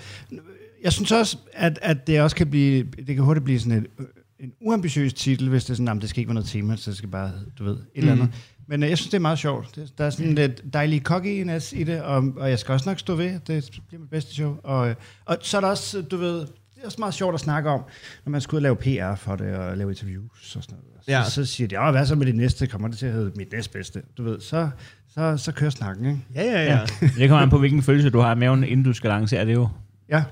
[0.84, 3.88] jeg synes også, at, at det også kan blive, det kan hurtigt blive sådan et,
[4.00, 4.06] øh,
[4.40, 6.90] en uambitiøs titel, hvis det er sådan, jamen, det skal ikke være noget tema, så
[6.90, 8.30] det skal bare, du ved, et eller andet.
[8.68, 9.76] Men øh, jeg synes, det er meget sjovt.
[9.76, 13.00] Det, der er sådan lidt dejlig cockiness i det, og, og jeg skal også nok
[13.00, 14.56] stå ved, det bliver mit bedste show.
[14.64, 17.40] Og, øh, og så er der også, du ved, det er også meget sjovt at
[17.40, 17.84] snakke om,
[18.26, 20.92] når man skal ud og lave PR for det, og lave interviews og sådan noget.
[21.08, 21.24] Ja.
[21.24, 22.68] Så, så siger de, ja, hvad så med det næste?
[22.68, 24.02] Kommer det til at hedde mit næstbedste?
[24.18, 24.70] Du ved, så,
[25.14, 26.20] så, så kører snakken, ikke?
[26.36, 26.86] Ja, ja, ja.
[27.18, 29.54] Det kommer an på, hvilken følelse du har i maven, inden du skal lancere det
[29.54, 29.70] jo.
[30.10, 30.24] Ja,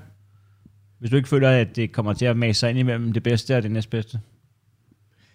[1.00, 3.56] Hvis du ikke føler, at det kommer til at mase sig ind imellem det bedste
[3.56, 4.20] og det næstbedste.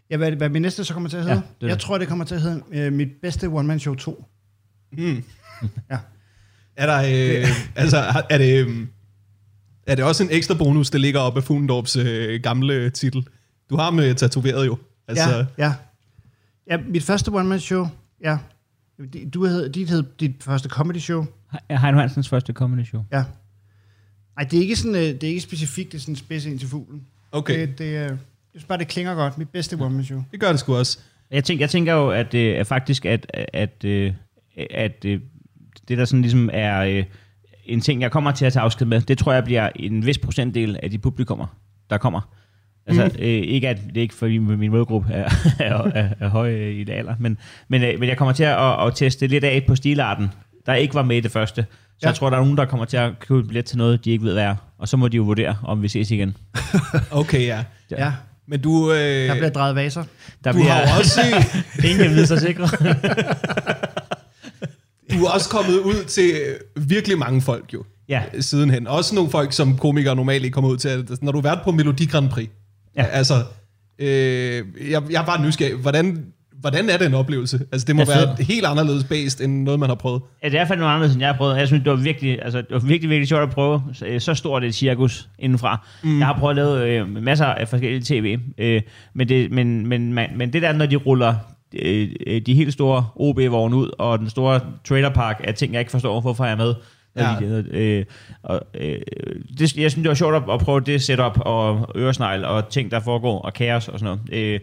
[0.09, 1.35] Ja, hvad, hvad min næste så kommer til at hedde?
[1.35, 1.79] Ja, det jeg det.
[1.79, 4.25] tror, det kommer til at hedde øh, mit bedste one-man-show 2.
[4.91, 5.23] Mm.
[5.91, 5.97] Ja.
[6.75, 7.47] Er der, øh,
[7.81, 7.97] altså,
[8.29, 8.87] er det, øh,
[9.87, 13.27] er det også en ekstra bonus, der ligger op af Fuglendorps øh, gamle titel?
[13.69, 14.77] Du har med tatoveret jo.
[15.07, 15.73] Altså, Ja, ja.
[16.69, 17.87] Ja, mit første one-man-show,
[18.23, 18.37] ja.
[19.33, 21.25] Du hed, dit hed dit første comedy show.
[21.69, 23.03] Heino Hansens første comedy show.
[23.11, 23.23] Ja.
[24.37, 26.59] Nej, det er ikke sådan, øh, det er ikke specifikt, det er sådan spids ind
[26.59, 27.01] til fuglen.
[27.31, 27.61] okay.
[27.67, 29.37] Det, det, er- jeg synes bare, det klinger godt.
[29.37, 30.23] Mit bedste one-man-show.
[30.31, 30.99] Det gør det sgu også.
[31.31, 34.13] Jeg tænker, jeg tænker jo, at, øh, faktisk, at, at, øh,
[34.69, 35.19] at øh,
[35.87, 37.03] det der sådan ligesom er øh,
[37.65, 40.17] en ting, jeg kommer til at tage afsked med, det tror jeg bliver en vis
[40.17, 41.57] procentdel af de publikummer,
[41.89, 42.35] der kommer.
[42.87, 43.19] Altså, mm.
[43.23, 45.23] øh, ikke at det er ikke fordi min målgruppe er,
[45.59, 48.43] er, er, er høj øh, i det alder, men, men, øh, men jeg kommer til
[48.43, 50.27] at, at, at teste lidt af på stilarten,
[50.65, 51.65] der ikke var med i det første.
[51.97, 52.07] Så ja.
[52.07, 52.11] Ja.
[52.11, 54.23] jeg tror, der er nogen, der kommer til at købe billet til noget, de ikke
[54.25, 54.55] ved, hvad er.
[54.77, 56.37] Og så må de jo vurdere, om vi ses igen.
[57.11, 57.63] Okay, ja.
[57.91, 58.13] Ja,
[58.47, 60.03] Men du, øh, der bliver drejet vaser.
[60.43, 61.21] Der du har jo også,
[61.85, 62.69] ingen kan vide sig sikre.
[65.11, 66.31] du er også kommet ud til
[66.75, 67.83] virkelig mange folk jo.
[68.09, 68.87] ja, sidenhen.
[68.87, 70.87] Også nogle folk, som komikere normalt ikke kommer ud til.
[70.89, 72.49] Altså, Når du har været på Melodi Grand Prix,
[72.95, 73.03] Ja.
[73.03, 73.07] ja.
[73.09, 73.43] altså,
[73.99, 75.75] øh, jeg, jeg er bare nysgerrig.
[75.75, 76.25] Hvordan,
[76.61, 77.59] hvordan er det en oplevelse?
[77.71, 80.21] Altså, det må er være helt anderledes based, end noget, man har prøvet.
[80.43, 81.57] Ja, det er fald noget andet, end jeg har prøvet.
[81.57, 84.33] Jeg synes, det var virkelig, altså, det var virkelig, virkelig sjovt at prøve så, så
[84.33, 85.87] stort et cirkus indenfra.
[86.03, 86.19] Mm.
[86.19, 88.81] Jeg har prøvet at lave øh, masser af forskellige tv, øh,
[89.13, 91.35] men, det, men, men, men, men det der, når de ruller
[91.81, 95.91] øh, øh, de helt store OB-vogne ud, og den store trailerpark af ting, jeg ikke
[95.91, 96.73] forstår, hvorfor jeg er med.
[97.17, 97.35] Ja.
[97.71, 98.05] Øh,
[98.43, 98.99] og, øh,
[99.59, 102.91] det, jeg synes, det var sjovt at, at prøve det setup og øresnegl og ting,
[102.91, 104.53] der foregår, og kaos og sådan noget.
[104.53, 104.59] Øh,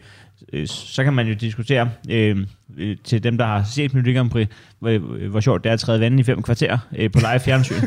[0.53, 2.37] øh, så kan man jo diskutere øh,
[2.79, 5.81] øh, til dem, der har set Melodi Grand Prix, hvor, hvor sjovt det er at
[5.81, 7.75] træde vandet i fem kvarter øh, på live fjernsyn.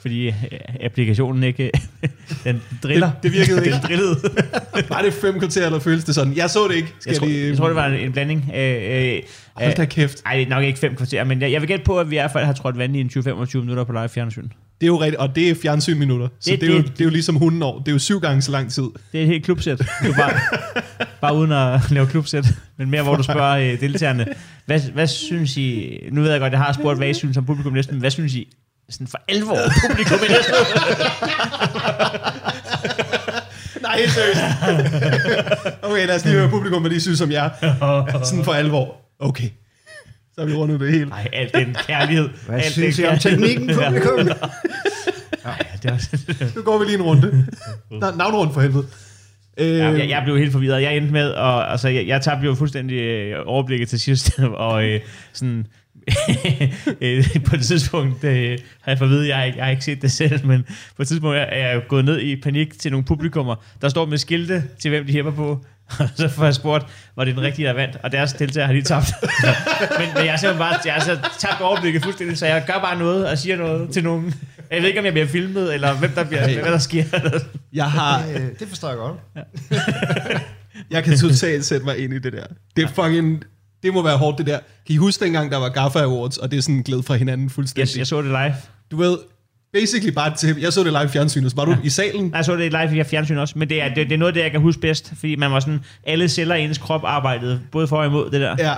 [0.00, 0.34] Fordi øh,
[0.80, 1.70] applikationen ikke...
[2.44, 3.10] den driller.
[3.10, 3.76] Det- det virkede ikke.
[3.76, 4.16] Den drillede.
[4.88, 6.36] Var det fem kvarter, eller føles det sådan?
[6.36, 6.94] Jeg så det ikke.
[7.00, 7.46] Skal Jeg tror, de...
[7.48, 9.12] jeg tror, det var en, en blanding af...
[9.16, 9.22] Øh,
[9.54, 10.24] Hold da kæft.
[10.24, 12.30] Nej, nok ikke fem kvarter, men jeg, jeg vil gætte på, at vi i hvert
[12.30, 14.48] fald har trådt vand i en 20-25 minutter på live fjernsyn.
[14.80, 16.28] Det er jo rigtigt, og det er fjernsynsminutter.
[16.40, 17.78] Så det, Det- det, er jo, det- det er jo ligesom hundenår.
[17.78, 18.82] Det er jo syv gange så lang tid.
[19.12, 19.78] Det er et helt klubsæt.
[19.78, 20.32] Du bare,
[21.20, 22.46] bare uden at lave klubsæt,
[22.78, 24.26] men mere hvor du spørger øh, deltagerne,
[24.66, 27.44] hvad, hvad synes I, nu ved jeg godt, jeg har spurgt, hvad I synes om
[27.46, 28.48] publikum næsten, men hvad synes I
[28.90, 29.58] sådan for alvor
[29.88, 30.54] publikum i næsten?
[33.82, 34.40] Nej, Nej, helt seriøst.
[35.82, 37.50] okay, lad os lige høre publikum, hvad de synes om jer.
[38.24, 38.96] Sådan for alvor.
[39.20, 39.48] Okay.
[40.38, 41.06] Så har vi rundet det hele.
[41.06, 42.28] Nej, alt den kærlighed.
[42.46, 44.18] Hvad alt synes den I om teknikken, publikum?
[45.44, 46.18] Ja, det er også...
[46.56, 47.46] Nu går vi lige en runde.
[47.90, 48.86] Nå, Navnrunde for helvede.
[49.58, 50.82] Øh, Ja, jeg, jeg blev helt forvirret.
[50.82, 54.84] Jeg endte med, og altså, jeg, jeg tabte jo fuldstændig øh, overblikket til sidst, og
[54.84, 55.00] øh,
[55.32, 55.66] sådan,
[57.00, 59.70] øh, på et tidspunkt øh, har jeg fået at vide, jeg har, ikke, jeg har
[59.70, 60.64] ikke set det selv, men
[60.96, 64.06] på et tidspunkt er jeg jo gået ned i panik til nogle publikummer, der står
[64.06, 65.64] med skilte til, hvem de hæpper på,
[66.16, 68.82] så får jeg spurgt, var det den rigtige, der vandt, og deres deltager har de
[68.82, 69.06] tabt.
[69.98, 72.78] men, men jeg har simpelthen bare jeg har så tabt overblikket fuldstændig, så jeg gør
[72.80, 74.34] bare noget og siger noget til nogen.
[74.70, 77.04] Jeg ved ikke, om jeg bliver filmet, eller hvem der, bliver, hvad der sker.
[77.72, 78.26] jeg har...
[78.28, 79.16] Øh, Det forstår jeg godt.
[80.90, 82.44] Jeg kan totalt sætte mig ind i det der.
[82.76, 83.44] Det er fucking...
[83.82, 84.58] Det må være hårdt, det der.
[84.86, 87.50] Kan I huske dengang, der var Gaffa Awards, og det er sådan glæd fra hinanden
[87.50, 87.98] fuldstændig?
[87.98, 88.54] jeg så det live.
[88.90, 89.18] Du ved,
[89.72, 90.56] basically bare til...
[90.60, 92.32] Jeg så det live i fjernsynet, så var du i salen?
[92.34, 94.40] Jeg så det live via fjernsyn også, men det er, det, det er noget det,
[94.40, 97.88] jeg kan huske bedst, fordi man var sådan, alle celler i ens krop arbejdede, både
[97.88, 98.56] for og imod det der.
[98.58, 98.74] Ja.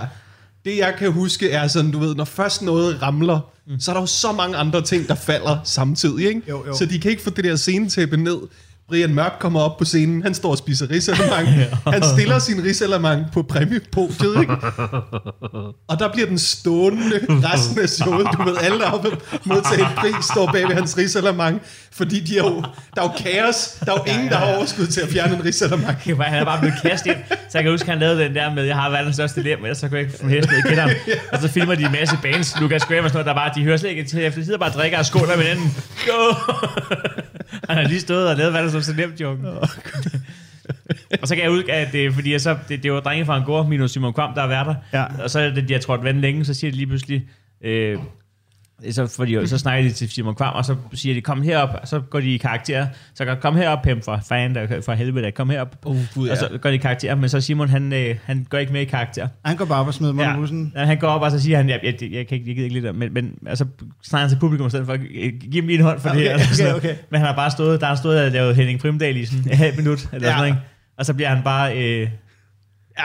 [0.65, 3.81] Det jeg kan huske er sådan, du ved, når først noget ramler, mm.
[3.81, 6.43] så er der jo så mange andre ting, der falder samtidig, ikke?
[6.49, 6.77] Jo, jo.
[6.77, 8.39] Så de kan ikke få det der scenetæppe ned.
[8.89, 11.49] Brian Mørk kommer op på scenen, han står og spiser risalemang.
[11.87, 14.53] Han stiller sin risalemang på præmiepodiet, ikke?
[15.89, 18.27] Og der bliver den stående resten af showet.
[18.39, 19.09] Du ved, alle der er oppe
[19.45, 21.61] modtage en pris, står bag ved hans risalemang.
[21.93, 22.63] Fordi de er jo,
[22.97, 23.79] der er jo kaos.
[23.87, 25.45] Der er jo ingen, der har overskud til at fjerne en
[26.19, 28.55] var- Han er bare blevet kastet ind, så jeg kan huske, han lavede den der
[28.55, 30.69] med, jeg har verdens største lem, og så kan jeg ikke få hesten ned i
[30.69, 30.91] kælderen.
[31.33, 33.65] Og så filmer de en masse bands, Lucas Graham og sådan noget, der bare, de
[33.65, 35.77] hører slet ikke til de sidder bare og drikker og skåler med hinanden.
[36.07, 36.35] Go!
[37.69, 39.49] Han har lige stået og lavet verdens største lem joke.
[41.23, 43.37] og så kan jeg huske, at det, fordi jeg så, det, det var drenge fra
[43.37, 44.75] Angora, minus Simon Kvam, der er værter.
[44.93, 45.05] Ja.
[45.23, 47.29] Og så er det, de har trådt vand længe, så siger de lige pludselig,
[47.65, 47.99] øh,
[48.91, 51.89] så, fordi, så snakker de til Simon Kvam, og så siger de, kom herop, og
[51.89, 52.87] så går de i karakter.
[53.15, 55.77] Så går, kom herop, Pem, for fan, der, for helvede, kom herop.
[55.85, 58.59] Oh, Gud, Og så går de i karakter, men så Simon, han, øh, han går
[58.59, 59.29] ikke med i karakter.
[59.45, 60.31] Han går bare op og smider mig Ja.
[60.31, 60.37] ja.
[60.37, 60.73] bussen.
[60.77, 62.55] Ja, han går op, og så siger han, jeg, jeg, jeg, jeg kan ikke, jeg
[62.57, 63.67] gider ikke lidt, men, men altså,
[64.03, 66.41] snakker han til publikum i stedet for, "Øh, giv lige en hånd for Okay, det
[66.59, 66.75] her.
[66.75, 66.95] okay, okay.
[67.11, 69.51] Men han har bare stået, der har han stået og lavet Henning Primdal i sådan
[69.53, 70.33] et halvt minut, eller Ja.
[70.35, 70.61] sådan noget, ikke?
[70.99, 72.09] Og så bliver han bare, øh,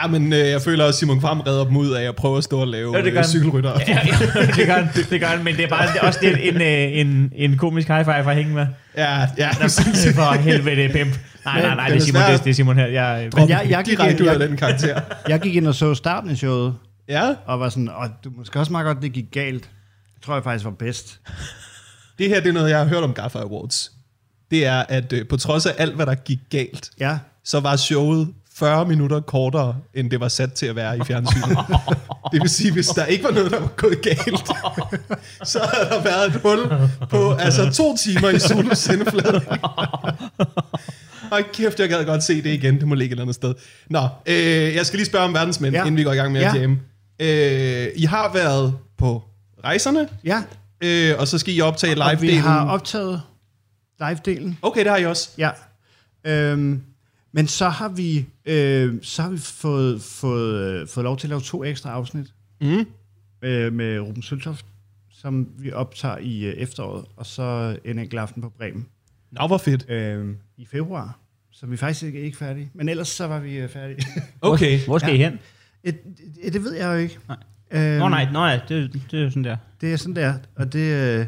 [0.02, 2.38] Ja, men øh, jeg føler også, at Simon Kvam redder dem ud af at prøve
[2.38, 3.70] at stå og lave Ja, det gør øh, cykelrytter.
[3.88, 4.16] ja, ja,
[4.56, 6.60] det gør han, det gør han, men det er bare det er også det, en,
[6.62, 8.66] øh, en, en komisk high five for at hænge med.
[8.96, 9.50] Ja, ja.
[9.50, 11.18] for helvede, pimp.
[11.44, 12.86] Nej, nej, nej, det er Simon, det, er- det er Simon her.
[12.86, 15.00] Jeg, Men jeg, jeg, gik, direkte ud af den karakter.
[15.28, 16.74] jeg gik ind og så starten af showet,
[17.08, 19.62] Ja, og var sådan, og du måske også meget godt, det gik galt.
[20.14, 21.20] Det tror jeg faktisk var bedst.
[22.18, 23.92] det her det er noget, jeg har hørt om Gaffa Awards.
[24.50, 27.76] Det er, at øh, på trods af alt, hvad der gik galt, Ja, så var
[27.76, 31.58] showet 40 minutter kortere, end det var sat til at være i fjernsynet.
[32.32, 34.46] det vil sige, hvis der ikke var noget, der var gået galt,
[35.52, 39.40] så havde der været et hul på altså to timer i Zulu sendeflade.
[41.32, 42.80] Hold kæft, jeg gad godt se det igen.
[42.80, 43.54] Det må ligge et eller andet sted.
[43.90, 45.80] Nå, øh, jeg skal lige spørge om verdensmænd, ja.
[45.80, 46.60] Inden vi går i gang med at Ja.
[46.60, 46.80] jamme.
[47.20, 49.22] Øh, I har været på
[49.64, 50.42] rejserne, ja.
[50.80, 52.40] øh, og så skal I optage Og vi live-delen.
[52.40, 53.20] har optaget
[54.02, 54.54] live-delen.
[54.62, 55.28] Okay, det har I også.
[55.38, 55.50] Ja.
[56.26, 56.82] Øhm,
[57.34, 61.28] men så har vi, øh, så har vi fået, fået, øh, fået lov til at
[61.28, 62.26] lave to ekstra afsnit
[62.60, 62.86] Mm.
[63.42, 64.66] øh, med Ruben Søltoft,
[65.10, 68.86] som vi optager i øh, efteråret, og så en enkelt aften på Bremen
[69.30, 69.90] Nå, hvor fedt.
[69.90, 71.18] øh, i februar.
[71.50, 72.70] Så vi er faktisk ikke, ikke færdige.
[72.74, 74.06] Men ellers så var vi øh, færdige.
[74.40, 74.80] Okay.
[74.84, 75.14] Hvor skal Ja.
[75.14, 75.38] I hen?
[75.84, 75.98] det,
[76.44, 77.18] det, det ved jeg jo ikke.
[77.28, 77.36] Nej.
[77.70, 79.56] Øhm, Nå nej, nå, ja, det, det er jo sådan der.
[79.80, 81.26] Det er sådan der, og det, øh,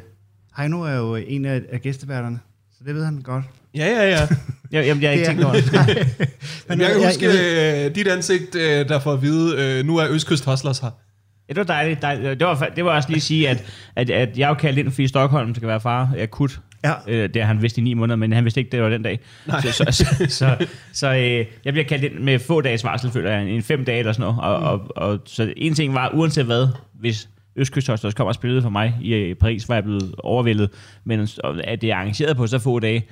[0.57, 2.41] Heino er jo en af, af gæsteværterne,
[2.79, 3.45] så det ved han godt.
[3.75, 4.29] Ja, ja, ja.
[4.73, 5.73] Jeg, jamen, jeg har ikke tænkt over det.
[6.69, 9.87] Men jeg kan jeg- huske jeg øh, dit ansigt, øh, der får at vide, øh,
[9.87, 10.91] nu er Østkyst Hustlers her.
[11.49, 12.03] Ja, det var dejligt.
[12.03, 12.41] dejligt.
[12.41, 13.65] Det, var, det var også lige at sige, at,
[13.97, 16.61] at, at jeg er jo kaldt ind, fordi Stockholm skal være far akut.
[16.85, 16.93] Ja.
[17.09, 19.03] Øh, det har han vidst i ni måneder, men han vidste ikke, det var den
[19.03, 19.21] dag.
[19.47, 19.61] Nej.
[19.61, 23.31] Så, så, så, så, så øh, jeg bliver kaldt ind med få dages varsel, føler
[23.33, 24.41] jeg, en fem dage eller sådan noget.
[24.41, 26.69] Og, og, og, så en ting var, uanset hvad,
[27.01, 30.71] hvis Østkyst Hustlers kom og spillede for mig i øh, Paris, var jeg blevet overvældet.
[31.05, 31.29] Men
[31.65, 33.07] at det er arrangeret på så få dage,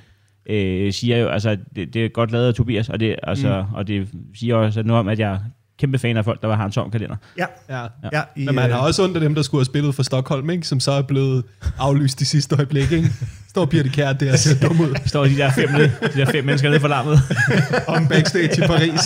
[0.49, 3.75] øh, siger jo, altså, det, det er godt lavet af Tobias, og det, altså, mm.
[3.75, 5.39] og det siger også noget om, at jeg
[5.79, 7.15] kæmpe fan af folk, der har en tom kalender.
[7.37, 7.81] Ja, Ja.
[8.13, 8.21] ja.
[8.35, 10.49] I, Men man øh, har også ondt af dem, der skulle have spillet for Stockholm,
[10.49, 10.67] ikke?
[10.67, 11.43] som så er blevet
[11.79, 12.91] aflyst i sidste øjeblik.
[12.91, 13.11] Ikke?
[13.49, 16.25] Står Birte Kjær der og ser dum ud står de der fem, ned, de der
[16.31, 17.19] fem mennesker nede for lammet.
[17.87, 19.01] om backstage i Paris.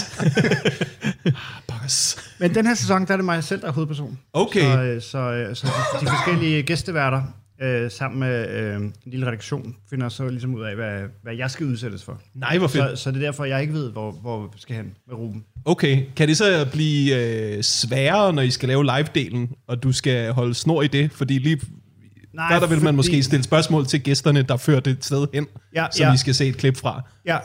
[1.68, 2.18] Bokkers.
[2.40, 4.18] Men den her sæson, der er det mig selv, der er hovedperson.
[4.34, 4.62] Okay.
[4.62, 7.22] Så, øh, så, øh, så de, de forskellige gæsteværter,
[7.62, 11.52] øh, sammen med øh, en lille redaktion, finder så ligesom ud af, hvad, hvad jeg
[11.52, 12.22] skal udsættes for.
[12.36, 12.98] Nej, hvor fedt.
[12.98, 15.44] Så, så det er derfor, jeg ikke ved, hvor, hvor vi skal hen med Ruben.
[15.66, 17.16] Okay, kan det så blive
[17.58, 21.12] øh, sværere, når I skal lave live-delen, og du skal holde snor i det?
[21.12, 21.60] Fordi lige
[22.34, 25.06] Nej, der, der vil man fordi- måske stille spørgsmål til gæsterne, der fører det et
[25.06, 26.14] sted hen, Ja, som ja.
[26.14, 27.02] I skal se et klip fra.
[27.26, 27.38] Ja,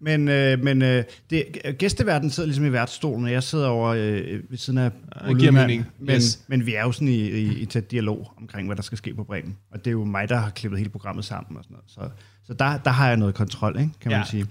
[0.00, 1.44] Men, øh, men øh, det,
[1.78, 4.90] gæsteverden sidder ligesom i værtsstolen, og jeg sidder over øh, ved siden af
[5.28, 5.86] det giver mening.
[5.98, 6.40] Men, Yes.
[6.48, 9.14] men vi er jo sådan i, i, i tæt dialog omkring, hvad der skal ske
[9.14, 9.56] på Bremen.
[9.70, 12.12] Og det er jo mig, der har klippet hele programmet sammen og sådan noget.
[12.14, 14.24] Så, så der, der har jeg noget kontrol, ikke, kan man Ja.
[14.26, 14.46] sige.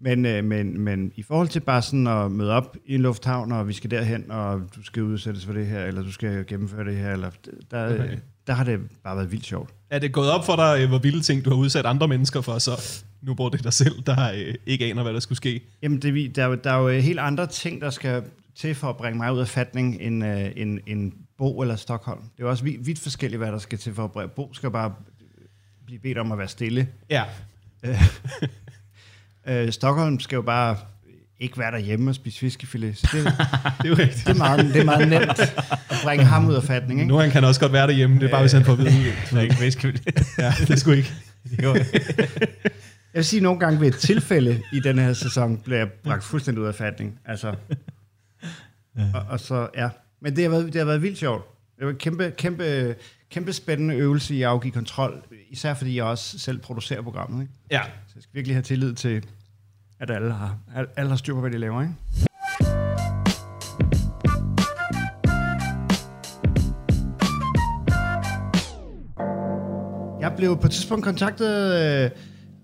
[0.00, 3.52] Men, øh, men, men i forhold til bare sådan at møde op i en lufthavn,
[3.52, 6.84] og vi skal derhen, og du skal udsættes for det her, eller du skal gennemføre
[6.84, 7.30] det her, eller
[7.70, 8.16] der, Okay.
[8.48, 9.70] Der har det bare været vildt sjovt.
[9.90, 12.40] Er det gået op for dig, øh, hvor vilde ting du har udsat andre mennesker
[12.40, 15.60] for, så nu bruger det dig selv, der øh, ikke aner, hvad der skulle ske?
[15.82, 18.22] Jamen, det, er der, er jo- der er jo helt andre ting, der skal
[18.56, 22.20] til for at bringe mig ud af fatning, end, øh, end, end Bo eller Stockholm.
[22.20, 24.28] Det er jo også vidt, vidt forskelligt, hvad der skal til for at bringe.
[24.36, 24.92] Bo skal bare
[25.86, 26.88] blive bedt om at være stille.
[27.10, 27.24] Ja.
[29.46, 30.76] Øh, Stockholm skal jo bare
[31.40, 32.98] ikke være derhjemme og spise fiskefilet.
[32.98, 34.26] Så det, Det er jo rigtigt.
[34.26, 35.40] det, er meget, det er meget nemt
[35.90, 37.00] at bringe ham ud af fatning.
[37.00, 37.08] Ikke?
[37.08, 38.90] Nu han kan også godt være derhjemme, det er bare, hvis han får at vide.
[39.30, 40.22] Det er ikke væsentligt.
[40.38, 41.12] Ja, det skulle ikke.
[43.14, 45.88] Jeg vil sige, at nogle gange ved et tilfælde i den her sæson, bliver jeg
[46.04, 47.18] bragt fuldstændig ud af fatning.
[47.24, 47.54] Altså,
[49.14, 49.88] og, og så, ja.
[50.20, 51.44] Men det har, været, det har været vildt sjovt.
[51.78, 52.94] Det var en kæmpe, kæmpe,
[53.30, 57.42] kæmpe spændende øvelse i at afgive kontrol, især fordi jeg også selv producerer programmet.
[57.42, 57.52] Ikke?
[57.70, 57.82] Ja.
[57.82, 59.24] Så jeg skal virkelig have tillid til,
[60.00, 61.82] at alle har, al- alle har styr på, hvad de laver.
[61.82, 61.94] Ikke?
[70.20, 72.10] Jeg blev på et tidspunkt kontaktet øh,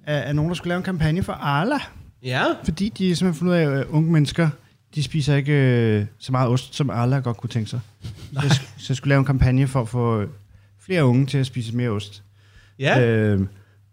[0.06, 1.78] af, af nogen, der skulle lave en kampagne for Arla.
[2.22, 2.44] Ja.
[2.64, 4.48] Fordi de simpelthen fundet ud af, at unge mennesker,
[4.94, 7.80] de spiser ikke øh, så meget ost, som Arla godt kunne tænke sig.
[8.32, 10.24] Så jeg, så jeg skulle lave en kampagne for at få
[10.80, 12.22] flere unge til at spise mere ost.
[12.78, 13.06] Ja.
[13.06, 13.40] Øh,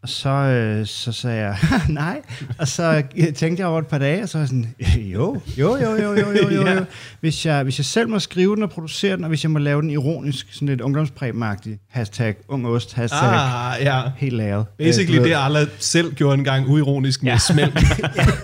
[0.04, 1.58] og så, øh, så sagde jeg,
[1.90, 2.22] nej.
[2.58, 4.76] Og så øh, tænkte jeg over et par dage, og så var jeg sådan,
[5.14, 6.68] jo, jo, jo, jo, jo, jo, jo.
[6.68, 6.86] Jo.
[7.22, 9.60] Hvis, jeg, hvis jeg selv må skrive den og producere den, og hvis jeg må
[9.60, 13.82] lave den ironisk, sådan lidt ungdomspræmagtigt, hashtag ung ost, hashtag ah.
[13.82, 14.02] Ja.
[14.18, 14.66] helt lavet.
[14.78, 17.38] Basically Øh, det, Arla selv gjorde en gang uironisk med ja.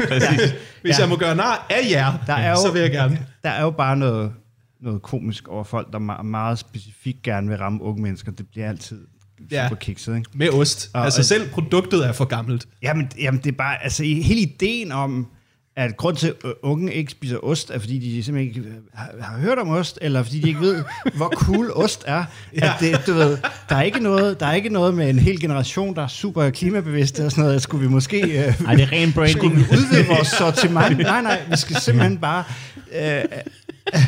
[0.07, 0.53] Præcis.
[0.81, 1.01] Hvis Ja.
[1.01, 3.19] jeg må gøre nar af jer, Der er jo- så vil jeg gerne.
[3.43, 4.31] Der er jo bare noget,
[4.81, 8.31] noget komisk over folk, der me- meget specifikt gerne vil ramme unge mennesker.
[8.31, 8.99] Det bliver altid
[9.51, 9.65] Ja.
[9.67, 10.29] super kikset, ikke?
[10.33, 10.89] Med ost.
[10.93, 12.67] Og- altså selv produktet er for gammelt.
[12.83, 15.27] Jamen, jamen, det er bare, altså hele ideen om,
[15.75, 18.75] at grund til, at øh, unge ikke spiser ost, er fordi de simpelthen ikke øh,
[18.93, 20.83] har, har hørt om ost, eller fordi de ikke ved,
[21.17, 22.23] hvor cool ost er.
[22.55, 22.65] Ja.
[22.65, 23.37] At det, du ved,
[23.69, 26.49] der, er ikke noget, der er ikke noget med en hel generation, der er super
[26.49, 27.61] klimabevidste og sådan noget.
[27.61, 28.21] Skulle vi måske...
[28.21, 29.55] Øh, Ej, det er ren skulle branding.
[29.57, 30.97] vi udvide vores sortiment?
[31.13, 32.43] Nej, nej, vi skal simpelthen bare...
[32.99, 33.23] Øh,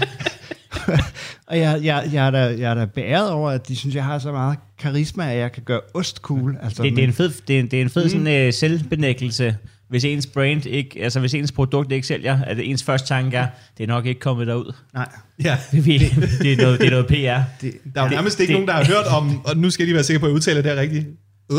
[1.48, 4.04] og jeg, jeg, jeg, er da, jeg er da beæret over, at de synes, jeg
[4.04, 6.58] har så meget karisma, at jeg kan gøre ost cool.
[6.64, 8.10] Altså, Det, det er en fed, det er en, det er en fed mm.
[8.10, 9.58] sådan, uh, selvbenægtelse,
[9.90, 13.48] hvis ens brand ikke, altså hvis ens produkt ikke sælger, at ens første tanke er,
[13.78, 14.74] det er nok ikke kommet derud.
[14.94, 15.10] Nej,
[15.44, 15.58] Ja.
[15.72, 17.42] Det, det, det, er, noget, det er noget PR.
[17.62, 19.88] det, Der er jo nærmest ikke det- nogen, der har hørt om, og nu skal
[19.88, 21.08] de være sikre på, at jeg udtaler det her rigtigt.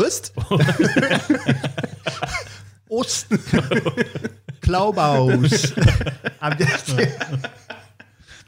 [0.05, 0.33] Ost?
[2.91, 3.31] Ost.
[4.61, 5.73] Klaubaus.
[6.43, 7.09] Jamen, det, det,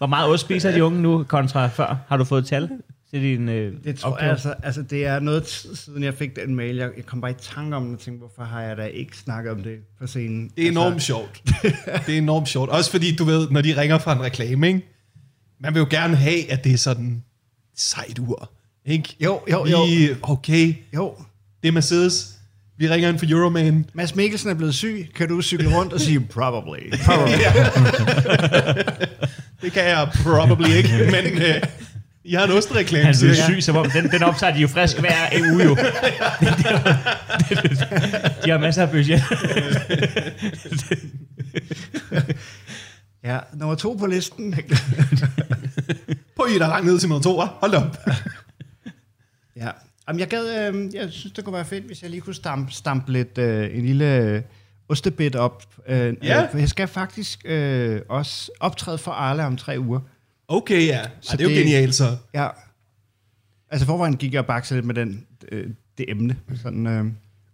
[0.04, 1.98] Hvor meget ost spiser de unge nu kontra før?
[2.08, 2.70] Har du fået tal
[3.10, 6.36] til din øh, det tror jeg altså, altså, det er noget tid siden jeg fik
[6.36, 6.76] den mail.
[6.76, 9.18] Jeg, jeg kom bare i tanke om det og tænkte, hvorfor har jeg da ikke
[9.18, 10.52] snakket om det på scenen?
[10.58, 11.44] Det er enormt Altså, sjovt.
[12.06, 12.70] Det er enormt sjovt.
[12.70, 14.82] Også fordi, du ved, når de ringer fra en reklame, ikke?
[15.60, 17.24] man vil jo gerne have, at det er sådan
[17.76, 18.52] sejt ur.
[18.86, 19.16] Ikke?
[19.20, 19.86] Jo, jo, jo.
[19.86, 21.16] Lige, okay, jo.
[21.62, 22.34] det er Mercedes.
[22.78, 23.86] Vi ringer ind for Euroman.
[23.94, 25.10] Mads Mikkelsen er blevet syg.
[25.16, 27.34] Kan du cykle rundt og sige, probably, probably.
[29.64, 31.62] Det kan jeg probably ikke, men øh,
[32.24, 33.06] I har en ostreklame.
[33.06, 33.36] Han er jeg.
[33.36, 35.76] syg, som om den, den optager de jo frisk hver en uge jo.
[38.46, 39.22] de har masser af budget.
[43.24, 44.56] Ja, nummer to på listen.
[46.36, 47.48] På I er der langt ned til nummer to, hva'?
[47.60, 47.98] Hold op.
[49.56, 49.70] ja.
[50.08, 52.72] Jamen, jeg, gad, øh, jeg synes, det kunne være fedt, hvis jeg lige kunne stampe,
[52.72, 54.42] stampe lidt øh, en lille øh,
[54.90, 55.64] ostebit op.
[55.88, 56.48] Øh, Ja.
[56.54, 60.00] øh, jeg skal faktisk øh, også optræde for Arla om tre uger.
[60.48, 61.02] Okay, ja.
[61.22, 62.18] Så Ej, det er jo genialt, så.
[62.34, 62.48] Ja.
[63.72, 65.68] Altså forvejen gik jeg og bakse lidt med den, øh,
[65.98, 66.36] det emne.
[66.62, 67.04] Sådan, øh,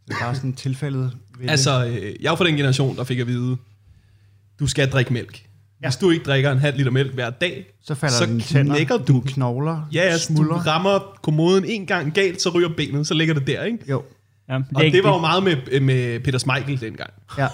[0.08, 1.18] det bare sådan tilfældet.
[1.40, 1.50] Ved.
[1.50, 3.58] Altså, øh, jeg er fra den generation, der fik at vide,
[4.60, 5.46] du skal drikke mælk.
[5.82, 5.88] Ja.
[5.88, 8.98] Hvis du ikke drikker en halv liter mælk hver dag, så falder så tænder, knækker
[8.98, 9.04] du.
[9.14, 13.34] dine knogler, ja, altså, du rammer kommoden en gang galt, så ryger benet, så ligger
[13.34, 13.78] det der, ikke?
[13.90, 14.04] Jo,
[14.50, 17.10] Ja, det, Og det var jo meget med, med Peter Smeichel dengang.
[17.38, 17.48] ja,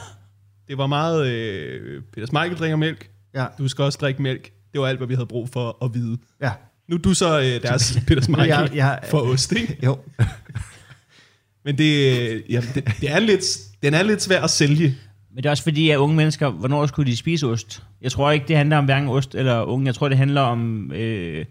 [0.67, 4.51] Det var meget, øh, Peter Smeichel drikker mælk, ja, du skal også drikke mælk.
[4.73, 6.17] Det var alt, hvad vi havde brug for at vide.
[6.41, 6.51] ja.
[6.89, 9.77] Nu er du så øh, deres Peter Smeichel Jeg- jeg- for ost, ikke?
[9.85, 9.97] Jo.
[11.65, 13.43] Men det, øh, ja, det, det er lidt,
[13.83, 14.95] den er lidt svær at sælge.
[15.33, 17.83] Men det er også fordi, at unge mennesker, hvornår skulle de spise ost?
[18.01, 19.85] Jeg tror ikke, det handler om hverken ost eller unge.
[19.85, 21.45] Jeg tror, det handler om, øh,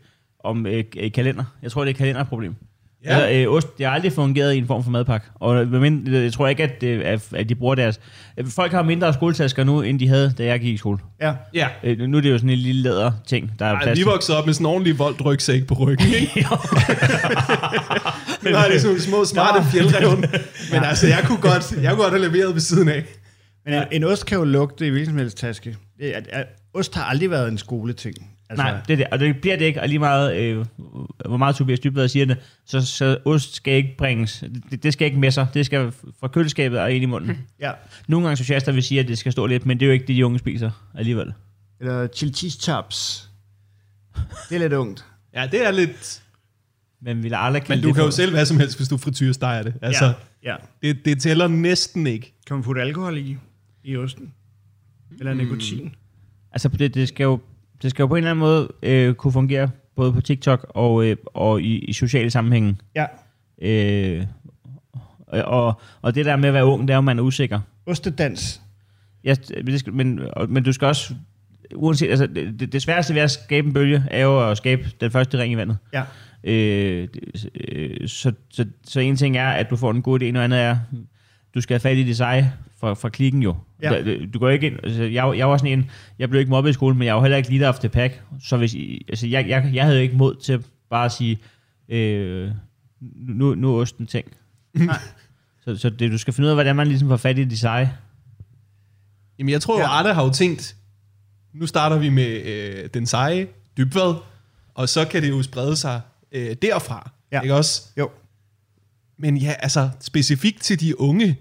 [0.45, 1.45] om øh, kalender.
[1.63, 2.55] Jeg tror, det er et kalenderproblem.
[3.05, 3.19] Ja.
[3.19, 5.27] Altså, øh, ost, det har aldrig fungeret i en form for madpakke.
[5.35, 8.01] Og men, jeg tror ikke, at, det er- at de bruger deres...
[8.49, 10.99] Folk har mindre skoletasker nu, end de havde, da jeg gik i skole.
[11.21, 11.33] Ja.
[11.55, 11.69] Ja.
[11.85, 14.03] Øh, nu er det jo sådan en lille læder ting, der er Ej, plads vi
[14.03, 16.33] voksede op med sådan en ordentlig voldt rygsæk på ryggen, ikke?
[18.45, 20.21] Nu har det sådan små, smarte fjeldrevn.
[20.73, 23.05] Men altså, jeg kunne, godt, jeg kunne godt have leveret ved siden af.
[23.65, 25.77] Men en, en ost kan jo lugte i hvilken som helst taske.
[26.01, 26.15] Det
[26.75, 28.17] ost har aldrig været en skoleting.
[28.51, 29.07] Altså, Nej, det er det.
[29.13, 30.67] Og det bliver det ikke, og lige meget, øh,
[31.27, 35.07] hvor meget Tobias Dybvad siger det, så, så ost skal ikke bringes, det, det skal
[35.07, 37.39] ikke med sig, det skal fra køleskabet og ind i munden.
[37.61, 37.73] Ja.
[38.09, 40.07] Nogle gange socialister vil sige, at det skal stå lidt, men det er jo ikke
[40.07, 41.33] det, de unge spiser alligevel.
[41.81, 43.29] Eller chili cheese chops.
[44.49, 45.05] Det er lidt ungt.
[45.35, 46.23] Ja, det er lidt...
[47.01, 48.97] Men vi lader aldrig Men du det kan jo selv hvad som helst, hvis du
[48.97, 49.75] frityresteger det.
[49.83, 50.05] Altså,
[50.43, 50.51] ja.
[50.51, 50.57] ja.
[50.83, 52.35] det, det tæller næsten ikke.
[52.47, 53.37] Kan man putte alkohol i,
[53.85, 54.33] i osten?
[55.19, 55.95] Eller nikotin?
[56.53, 57.41] Altså, det, det, skal jo,
[57.83, 61.07] det skal jo på en eller anden måde øh, kunne fungere, både på TikTok og,
[61.07, 62.77] øh, og i, i sociale sammenhænge.
[62.97, 63.07] Ja.
[63.63, 64.27] Øh,
[65.29, 67.61] og, og det der med at være ung, det er jo, man er usikker.
[67.87, 68.61] Ostedans.
[69.25, 69.35] Ja,
[69.67, 71.15] det skal, men, men du skal også,
[71.75, 75.11] uanset, altså, det, det- sværeste ved at skabe en bølge, er jo at skabe den
[75.11, 75.77] første ring i vandet.
[75.93, 76.03] Ja.
[76.45, 77.09] Øh,
[77.69, 80.61] øh, så, så, så en ting er, at du får en god idé, noget andet
[80.61, 80.77] er,
[81.55, 82.53] du skal have fat i det seje
[82.85, 83.57] fra, fra klikken jo.
[83.83, 84.03] Ja.
[84.03, 86.71] Du, du går ikke ind, altså, jeg, jeg var sådan en, jeg blev ikke mobbet
[86.71, 88.77] i skolen, men jeg var heller ikke leader of the pack, så hvis,
[89.09, 91.39] altså, jeg, jeg, jeg havde ikke mod til bare at sige,
[91.89, 92.51] øh,
[93.29, 94.27] nu, nu er osten ting.
[94.75, 94.99] Nej.
[95.65, 97.59] Så, så det, du skal finde ud af, hvordan man ligesom får fat i det
[97.59, 97.97] seje.
[99.39, 99.89] Jamen, jeg tror jo, Ja.
[99.89, 100.77] Arne har jo tænkt,
[101.55, 104.15] nu starter vi med øh, den seje dybvad,
[104.75, 106.01] og så kan det jo sprede sig
[106.33, 107.11] øh, derfra.
[107.33, 107.41] Ja.
[107.41, 107.83] Ikke også?
[107.99, 108.11] Jo.
[109.19, 111.39] Men ja, altså, specifikt til de unge,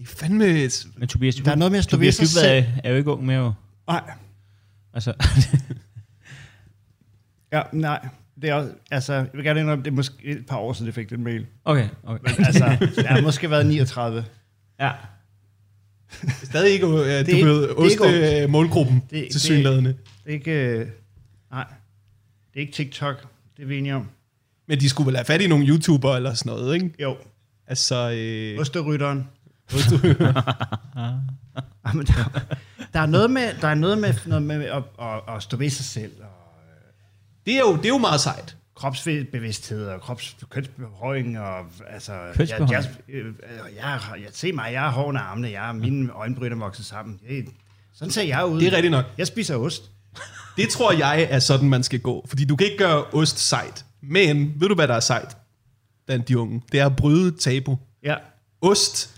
[0.00, 0.46] det er fandme...
[0.46, 2.64] et- Men Tobias, Der er noget med at stå ved Tobias sig selv.
[2.84, 3.52] er, jo ikke ung mere jo.
[3.88, 4.10] Nej.
[4.94, 5.12] Altså,
[7.52, 8.08] Ja, nej.
[8.42, 10.86] Det er også, altså, jeg vil gerne indrømme, det er måske et par år siden,
[10.86, 11.46] jeg fik den mail.
[11.64, 12.34] okay, okay.
[12.36, 12.64] Men altså,
[12.96, 14.24] jeg har måske været 39.
[14.80, 14.90] Ja.
[16.44, 19.32] Stadig ikke, øh, du er ikke- ved, det er ikke oste øh, målgruppen Det- til
[19.32, 19.90] det- synlædende.
[19.90, 20.52] Det er ikke...
[20.52, 20.86] øh,
[21.50, 21.64] Nej.
[22.54, 23.26] Det er ikke TikTok.
[23.56, 24.08] Det er vi enige om.
[24.68, 26.90] Men de skulle vel have fat i nogle YouTubere eller sådan noget, ikke?
[27.02, 27.16] Jo.
[27.66, 29.26] Altså, øh, Osterytteren.
[31.86, 32.40] Jamen, der,
[32.92, 35.70] der, er noget med, der er noget med, noget med at, at, at stå ved
[35.70, 36.26] sig selv, og
[37.46, 38.56] det, er jo, det er jo meget sejt.
[38.76, 42.12] kropsbevidsthed, og kropskønsbehøjning, og altså...
[42.34, 42.72] Kønsbehøjning?
[42.72, 43.34] Jeg, jeg, øh,
[43.76, 46.86] jeg, jeg, jeg, se mig, jeg har hår under armene, jeg, mine øjenbryn er vokset
[46.86, 47.20] sammen.
[47.28, 47.44] Det,
[47.94, 48.60] sådan ser jeg ud.
[48.60, 49.04] Det er rigtigt nok.
[49.18, 49.90] Jeg spiser ost.
[50.56, 52.26] Det tror jeg er sådan, man skal gå.
[52.28, 53.84] Fordi du kan ikke gøre ost sejt.
[54.00, 55.36] Men ved du, hvad der er sejt
[56.06, 56.62] blandt de unge?
[56.72, 57.78] Det er at bryde tabu.
[58.02, 58.14] Ja.
[58.62, 59.08] Ost.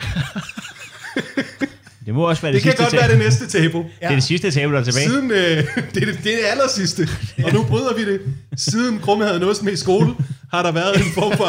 [2.07, 3.01] Det må også være Det det, kan sidste godt tabu.
[3.01, 3.79] være det næste tabu.
[3.79, 5.09] Det er det sidste tabu, der er tilbage.
[5.09, 5.37] Siden, øh,
[5.95, 7.09] det, er det, det er det aller sidste.
[7.45, 8.21] Og nu bryder vi det.
[8.57, 10.15] Siden Krumme havde en ost med i skole,
[10.53, 11.49] har der været en form for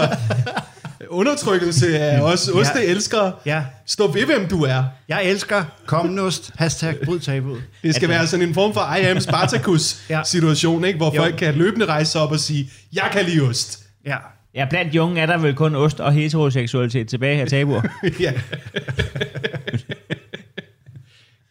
[1.09, 3.33] undertrykkelse af os osteelskere.
[3.45, 3.63] Ja.
[3.85, 4.83] Stå ved, hvem du er.
[5.09, 6.51] Jeg elsker kommende ost.
[6.57, 7.63] Hashtag bryd tabuet.
[7.83, 10.21] Det skal være sådan en form for I am Spartacus Ja.
[10.25, 10.97] situation, ikke?
[10.97, 11.21] hvor Jo.
[11.21, 13.79] folk kan løbende rejse sig op og sige, jeg kan lide ost.
[14.05, 14.17] Ja.
[14.55, 17.81] Ja, blandt de unge er der vel kun ost og heteroseksualitet tilbage af tabuer.
[18.19, 18.33] ja.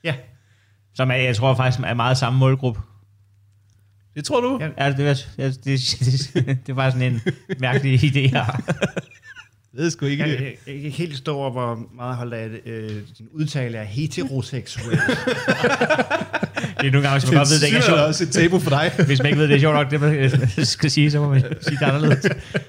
[0.05, 0.15] Ja.
[0.95, 2.81] som er, jeg tror faktisk er meget samme målgruppe.
[4.15, 4.59] Det tror du?
[4.61, 4.85] Ja.
[4.85, 7.21] Ja, det, er, det, det, det, det var sådan en
[7.59, 8.45] mærkelig idé her.
[8.47, 9.22] Det
[9.75, 10.23] ved jeg sgu ikke.
[10.29, 10.45] Jeg, det.
[10.45, 13.87] jeg, jeg kan ikke helt stå over, hvor meget holdt af øh, din udtale af
[13.87, 14.99] heteroseksuel.
[16.81, 18.01] Det er nogle gange, hvis man godt ved, det ikke er er sjovt.
[18.01, 18.93] også et tabu for dig.
[19.07, 21.45] Hvis man ikke ved, det er sjovt nok, det man skal sige, så må man
[21.61, 22.27] sige det anderledes.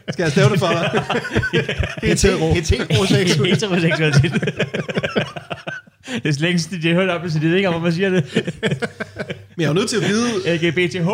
[0.10, 1.04] Skal jeg stave det for dig?
[2.10, 2.54] Hetero.
[2.54, 3.50] Heteroseksuel.
[3.50, 4.32] Heteroseksualitet.
[6.24, 8.10] Det er længst, de har hørt det, så de ved ikke, om, hvor man siger
[8.10, 8.24] det.
[9.56, 11.08] Men jeg er jo nødt til at vide, LGBTH+.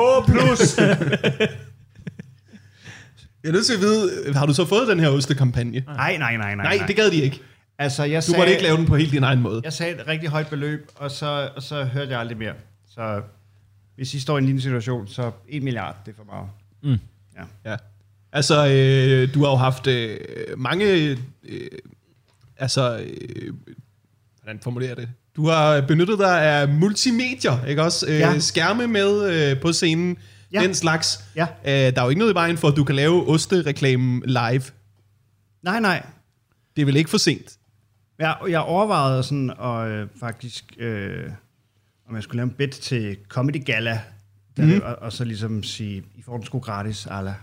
[3.44, 5.84] jeg er nødt til at vide, har du så fået den her ostekampagne?
[5.88, 6.78] Nej, nej, nej, nej.
[6.78, 7.42] Nej, det gad de ikke.
[7.78, 9.62] Altså, jeg Du sagde, måtte ikke lave den på helt din egen måde.
[9.64, 12.54] Jeg sagde et rigtig højt beløb, og så, og så hørte jeg aldrig mere.
[12.96, 13.22] Så
[13.96, 17.00] hvis I står i en lignende situation, så 1 milliard, det er for meget.
[17.66, 17.76] Ja.
[18.34, 20.18] Altså, øh, du har jo haft øh,
[20.58, 20.86] mange...
[21.44, 21.68] Øh,
[22.58, 23.54] altså, øh,
[24.44, 25.10] hvordan formulerer jeg det?
[25.36, 28.06] Du har benyttet dig af multimedier, ikke også?
[28.08, 28.40] Øh, Ja.
[28.40, 30.18] Skærme med øh, på scenen,
[30.54, 30.62] Ja.
[30.62, 31.24] den slags.
[31.36, 31.48] Ja.
[31.66, 34.64] Øh, der er jo ikke noget i vejen for, at du kan lave ostereklamen live.
[35.64, 36.06] Nej, nej.
[36.76, 37.58] Det er vel ikke for sent?
[38.20, 41.32] Jeg, jeg overvejede sådan, og øh, faktisk, øh,
[42.10, 44.02] om jeg skulle lave en bid til Comedy Gala,
[44.58, 44.82] der, mm.
[44.84, 47.34] og, og, så ligesom sige, I får den sgu gratis, alla.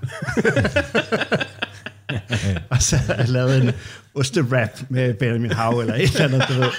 [2.71, 3.71] og så har jeg lavet en
[4.15, 6.71] osterap med Benjamin Hav, eller et eller andet, du ved.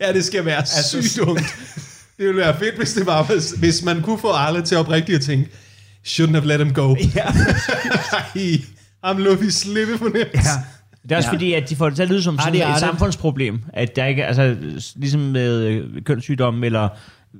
[0.00, 1.42] Ja, det skal være Altså, sygt ungt.
[2.18, 5.16] Det ville være fedt, hvis det var, hvis, hvis man kunne få Arle til oprigtigt
[5.16, 5.50] at tænke,
[6.06, 6.96] Shouldn't have let him go.
[7.14, 7.24] Ja.
[8.34, 8.60] Ej,
[9.04, 10.34] ham lå vi slippe for nemt.
[10.34, 10.40] ja.
[11.02, 11.34] Det er også Ja.
[11.34, 13.62] fordi, at de får det til at lyde som sådan Arti, et samfundsproblem.
[13.72, 14.56] At der ikke er, altså
[14.96, 16.88] ligesom med øh, kønssygdom eller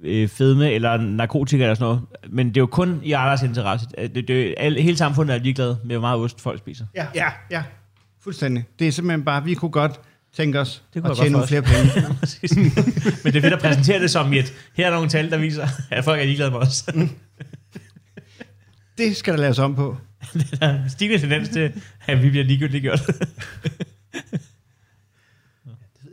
[0.02, 2.00] øh, fedme eller narkotika eller sådan noget.
[2.30, 3.86] Men det er jo kun i andres interesse.
[3.98, 6.84] Det, det, det, alle, hele samfundet er ligeglade med, hvor meget ost folk spiser.
[6.94, 7.62] Ja, ja, ja.
[8.24, 8.64] Fuldstændig.
[8.78, 10.00] Det er simpelthen bare, vi kunne godt
[10.36, 11.90] tænke os Det kunne at jeg tjene nogle flere penge.
[12.20, 12.56] Præcis.
[12.56, 15.68] Men det er fedt at præsentere det som et, her er nogle tal, der viser,
[15.90, 16.84] at folk er ligeglade med os.
[18.98, 19.96] Det skal der laves om på.
[20.60, 21.72] Der er stigende tendens til,
[22.06, 23.00] at vi bliver ligegyldigt gjort.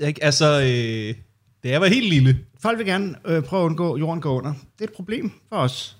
[0.07, 0.23] Ikke?
[0.23, 1.15] Altså, øh,
[1.63, 4.37] da jeg var helt lille, Folk vil gerne øh, prøve at undgå, at jorden går
[4.37, 4.51] under.
[4.53, 5.73] Det er et problem for os.
[5.81, 5.97] Som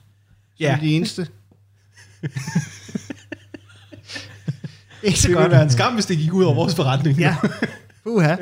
[0.60, 0.78] Ja.
[0.82, 1.28] de eneste.
[5.04, 5.52] Ikke så det ville godt.
[5.52, 7.18] være en skam, hvis det gik ud over vores forretning.
[7.20, 7.36] Ja.
[8.06, 8.36] Uha.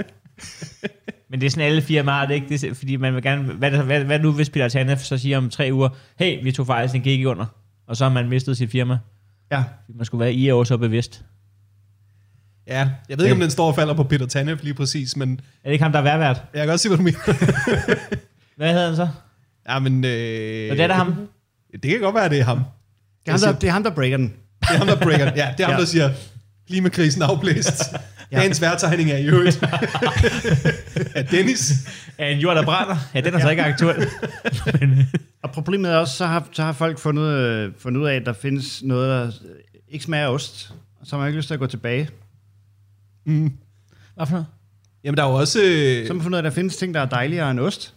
[1.29, 2.49] Men det er sådan alle firmaer, har det ikke?
[2.49, 3.53] Det er, fordi man vil gerne...
[3.53, 5.89] Hvad, hvad, hvad nu, hvis Peter Tanef så siger om tre uger,
[6.19, 7.45] hey, vi tog fejl, den gik ikke under.
[7.87, 8.97] Og så har man mistet sit firma.
[9.51, 9.63] Ja.
[9.95, 11.23] Man skulle være i år så bevidst.
[12.67, 12.89] ja.
[13.09, 15.31] Jeg ved ikke, om den står og falder på Peter Tanef lige præcis, men
[15.63, 16.41] Er det ikke ham, der er værvært?
[16.53, 17.19] jeg kan godt se, hvad du mener.
[18.57, 19.07] Hvad hedder han så?
[19.69, 19.93] ja, men...
[20.05, 21.15] Øh, Og det er der ham.
[21.73, 22.57] Det kan godt være, det er ham.
[23.25, 24.33] Det er, ham, der, det er ham, der breaker den.
[24.61, 25.35] Det er ham, der breaker den.
[25.37, 25.79] Ja, det er ham, Ja.
[25.79, 26.09] der siger,
[26.67, 27.81] klimakrisen afblæst.
[28.31, 28.37] Ja.
[28.39, 29.63] Dagens værtegning er i øvrigt.
[31.15, 31.71] ja, Dennis.
[32.17, 32.95] Er en jord, der brænder?
[33.15, 33.95] Ja, den er så ikke aktuel.
[34.81, 35.05] Men, øh,
[35.41, 38.25] Og problemet er også, så har, så har folk fundet, øh, fundet ud af, at
[38.25, 39.31] der findes noget, der
[39.89, 40.73] ikke smager af ost.
[41.01, 42.09] Og så har man ikke lyst til at gå tilbage.
[43.25, 43.51] Mm.
[44.15, 44.45] hvad for noget?
[45.03, 45.59] Jamen, der er jo også...
[45.63, 47.59] Øh, Så har man fundet ud af, at der findes ting, der er dejligere end
[47.59, 47.93] ost.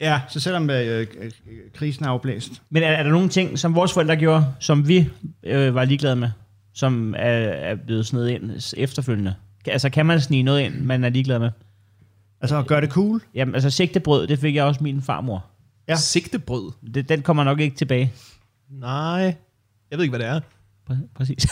[0.00, 1.30] ja, Så selvom øh, øh,
[1.74, 2.52] krisen er afblæst.
[2.70, 5.08] Men er, er der nogle ting, som vores forældre gjorde, som vi
[5.44, 6.30] øh, var ligeglade med,
[6.74, 9.34] som er, er blevet snedet ind efterfølgende?
[9.66, 11.50] Altså, kan man snige noget ind, man er ligeglad med?
[12.40, 13.22] Altså at gøre det cool.
[13.34, 15.44] Jamen, altså sigtebrød, det fik jeg også min farmor.
[15.88, 15.96] Ja.
[15.96, 16.72] sigtebrød.
[16.94, 18.12] Det, den kommer nok ikke tilbage.
[18.70, 19.34] Nej.
[19.90, 20.40] Jeg ved ikke, hvad det er.
[20.90, 21.46] Præ- Præcis.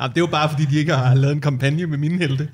[0.00, 2.48] Ja, det er jo bare, fordi de ikke har lavet en kampagne med mine helte.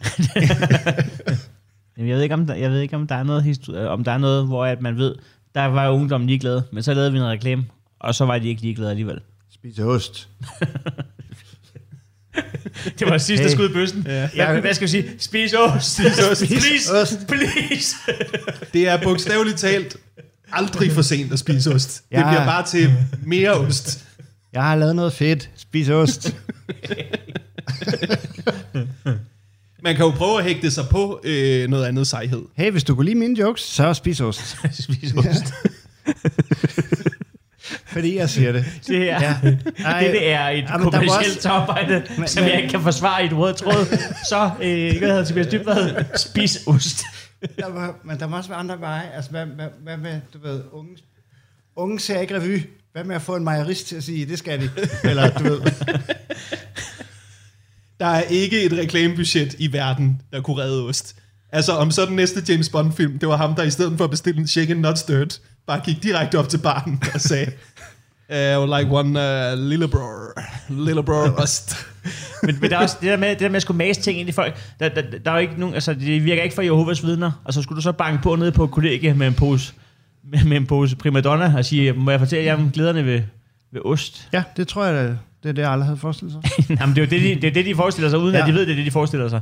[1.97, 3.91] Jamen, jeg ved ikke, om der, jeg ved ikke, om der er noget, histo- øh,
[3.91, 5.15] om der er noget hvor at man ved,
[5.55, 7.65] der var ungdommen ligeglade, men så lavede vi en reklame,
[7.99, 9.21] og så var de ikke ligeglade alligevel.
[9.61, 10.29] Spise ost.
[12.99, 13.51] Det var sidste Hey.
[13.55, 14.03] skud i bøssen.
[14.09, 14.29] Ja.
[14.35, 15.11] Hvad, hvad skal vi sige?
[15.19, 15.95] Spis ost.
[15.97, 16.45] Spis ost.
[16.47, 16.93] Please.
[17.03, 17.27] ost.
[17.29, 17.97] Please.
[18.75, 19.97] Det er bogstaveligt talt
[20.53, 22.03] aldrig for sent at spise ost.
[22.11, 22.29] Det Ja.
[22.31, 22.93] bliver bare til
[23.27, 24.05] mere ost.
[24.53, 25.51] Jeg har lavet noget fedt.
[25.57, 26.37] Spis ost.
[29.83, 32.43] Man kan jo prøve at hægte sig på øh, noget andet sejhed.
[32.57, 34.57] Hey, hvis du kunne lide mine jokes, så spis ost.
[34.83, 35.45] Spis ost.
[37.93, 38.65] Fordi jeg siger det.
[38.87, 39.35] Det her, Ja.
[39.85, 41.47] Ej, det, det er et Ja, kommersielt
[42.19, 43.87] Men- som men- jeg ikke kan forsvare i et rød tråd.
[44.29, 46.05] Så, øh, hvad hedder Tobias Dybvad?
[46.17, 47.03] Spis ost.
[47.59, 49.11] Der var, men der må også være andre veje.
[49.15, 50.97] Altså, hvad, hvad, hvad med, du ved, unge,
[51.77, 52.63] unge ser ikke revy.
[52.93, 54.71] Hvad med at få en mejerist til at sige, det skal de?
[55.05, 55.61] Eller, du ved.
[58.01, 61.17] Der er ikke et reklamebudget i verden, der kunne redde ost.
[61.53, 64.11] Altså, om så den næste James Bond-film, det var ham, der i stedet for at
[64.11, 67.47] bestille en chicken not stirred, bare gik direkte op til baren og sagde,
[68.31, 69.21] uh, like one
[69.53, 71.87] uh, lille bror, lille bror ost.
[72.43, 74.19] Men, men der er også det der med, det der med at skulle mase ting
[74.21, 74.59] ind i folk.
[74.81, 77.33] Der, der, der er jo ikke nogen, altså det virker ikke for Jehovas vidner.
[77.45, 79.73] Og så skulle du så banke på nede på kollegie med en pose,
[80.25, 83.23] med, med en pose primadonna og sige, må jeg fortælle jer om glæderne ved,
[83.73, 84.29] ved ost?
[84.33, 86.65] Ja, det tror jeg, det, det er det, jeg aldrig havde forestillet sig.
[86.81, 88.35] Jamen, det er jo det, de, det, er det, de forestiller sig, uden.
[88.35, 88.41] Ja.
[88.41, 89.41] at de ved, det er det, de forestiller sig.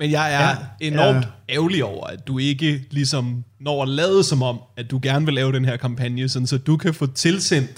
[0.00, 1.54] Men jeg er Ja, enormt ja.
[1.54, 5.34] ærgerlig over, at du ikke ligesom når at lade som om, at du gerne vil
[5.34, 7.70] lave den her kampagne, sådan så du kan få tilsendt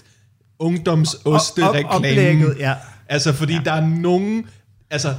[0.59, 1.87] ungdomsoste-reklamen.
[1.87, 2.75] Oplægget, ja.
[3.09, 3.61] Altså, fordi ja.
[3.65, 4.47] der er nogen...
[4.91, 5.15] Altså,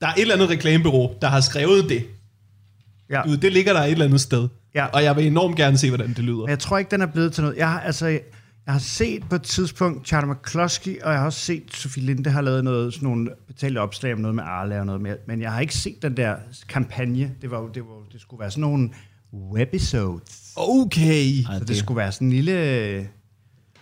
[0.00, 2.04] der er et eller andet reklamebureau, der har skrevet det.
[3.10, 3.22] ja.
[3.26, 4.48] Du, det ligger der et eller andet sted.
[4.74, 4.86] Ja.
[4.86, 6.44] Og jeg vil enormt gerne se, hvordan det lyder.
[6.48, 7.56] Jeg tror ikke, den er blevet til noget.
[7.56, 8.18] Jeg har, altså,
[8.68, 12.30] jeg har set på et tidspunkt Charlie McCloskey, og jeg har også set, Sofie Linde
[12.30, 15.16] har lavet noget, sådan nogle betalte opslag om noget med Arla og noget mere.
[15.26, 16.36] Men jeg har ikke set den der
[16.68, 17.30] kampagne.
[17.42, 18.90] Det, var, jo- det, var, det skulle være sådan nogle
[19.52, 20.52] webisodes.
[20.56, 21.24] Okay.
[21.58, 23.04] Så det skulle være sådan en lille øh,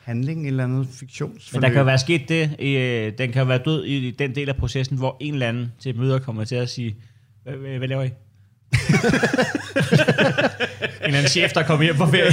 [0.03, 1.62] handling, et eller andet fiktionsforløb.
[1.62, 4.34] Men der kan jo være sket det, øh, den kan jo være død i den
[4.34, 6.97] del af processen, hvor en eller anden til møder kommer til at sige,
[7.78, 8.11] hvad laver I?
[11.27, 12.31] anden chef, der kommer hjem på ferie.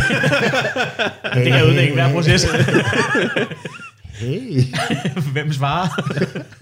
[1.43, 2.47] det kan ødelægge hver proces.
[4.13, 4.63] Hey.
[5.33, 5.87] Hvem svarer?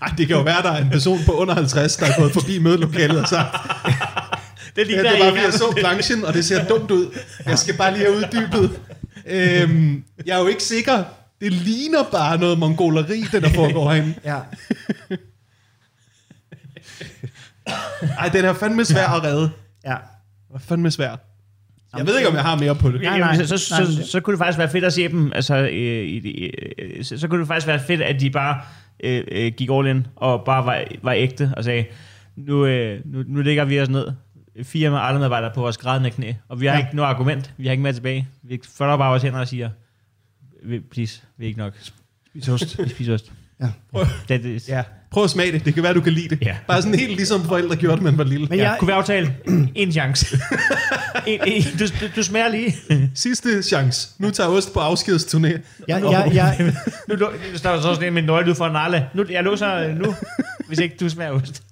[0.01, 2.34] Ej, det kan jo være, der er en person på under 50, der er gået
[2.34, 3.55] forbi mødelokalet og sagt,
[4.75, 7.17] Det ja, ligner det var, en fordi jeg så planchen, og det ser dumt ud.
[7.45, 8.79] Jeg skal bare lige have uddybet.
[9.25, 11.03] Øhm, jeg er jo ikke sikker.
[11.41, 14.13] Det ligner bare noget mongoleri, det der foregår herinde.
[14.25, 14.38] Ja.
[18.19, 19.51] Ej, den er fandme svær at redde.
[19.86, 19.95] ja.
[20.47, 21.15] Den er fandme svær.
[21.97, 23.01] Jeg ved ikke, om jeg har mere på det.
[23.01, 23.35] Nej, nej.
[23.43, 25.55] så, så, Nej, så, men- så, kunne det faktisk være fedt at se dem, altså,
[25.55, 25.69] øh,
[26.05, 28.61] i, øh, så, så kunne det faktisk være fedt, at de bare
[29.03, 31.85] øh, øh, gik all in, og bare var, var ægte, og sagde,
[32.35, 34.07] nu, øh, nu, nu ligger vi os ned,
[34.63, 36.79] fire med alle medarbejdere på vores grædende knæ, og vi har Ja.
[36.79, 38.27] ikke noget argument, vi har ikke mere tilbage.
[38.43, 39.69] Vi folder bare vores hænder og siger,
[40.63, 41.73] "Vi- please, vi er ikke nok.
[42.33, 42.83] Spis ost.
[42.83, 43.31] Vi spiser ost.
[43.61, 43.67] Ja.
[44.29, 44.83] Det, det, Ja.
[45.12, 45.66] Prøv at smage det.
[45.66, 46.41] Det kan være, du kan lide det.
[46.41, 46.57] Ja.
[46.68, 48.47] Bare sådan helt ligesom forældre gjorde det, man var lille.
[48.47, 49.36] Men ja, jeg, kunne vi aftale
[49.76, 50.26] en chance?
[51.28, 51.86] en, en, du,
[52.16, 52.76] du, smager lige.
[53.16, 54.09] Sidste chance.
[54.20, 55.47] Nu tager Ost på afskedsturné.
[55.47, 56.76] jeg, jeg, jeg,
[57.07, 57.18] Nu
[57.55, 59.09] står der så sådan en med en nøgle ud for Narle.
[59.14, 60.16] Nu, jeg låser nu,
[60.68, 61.64] hvis ikke du smager ost.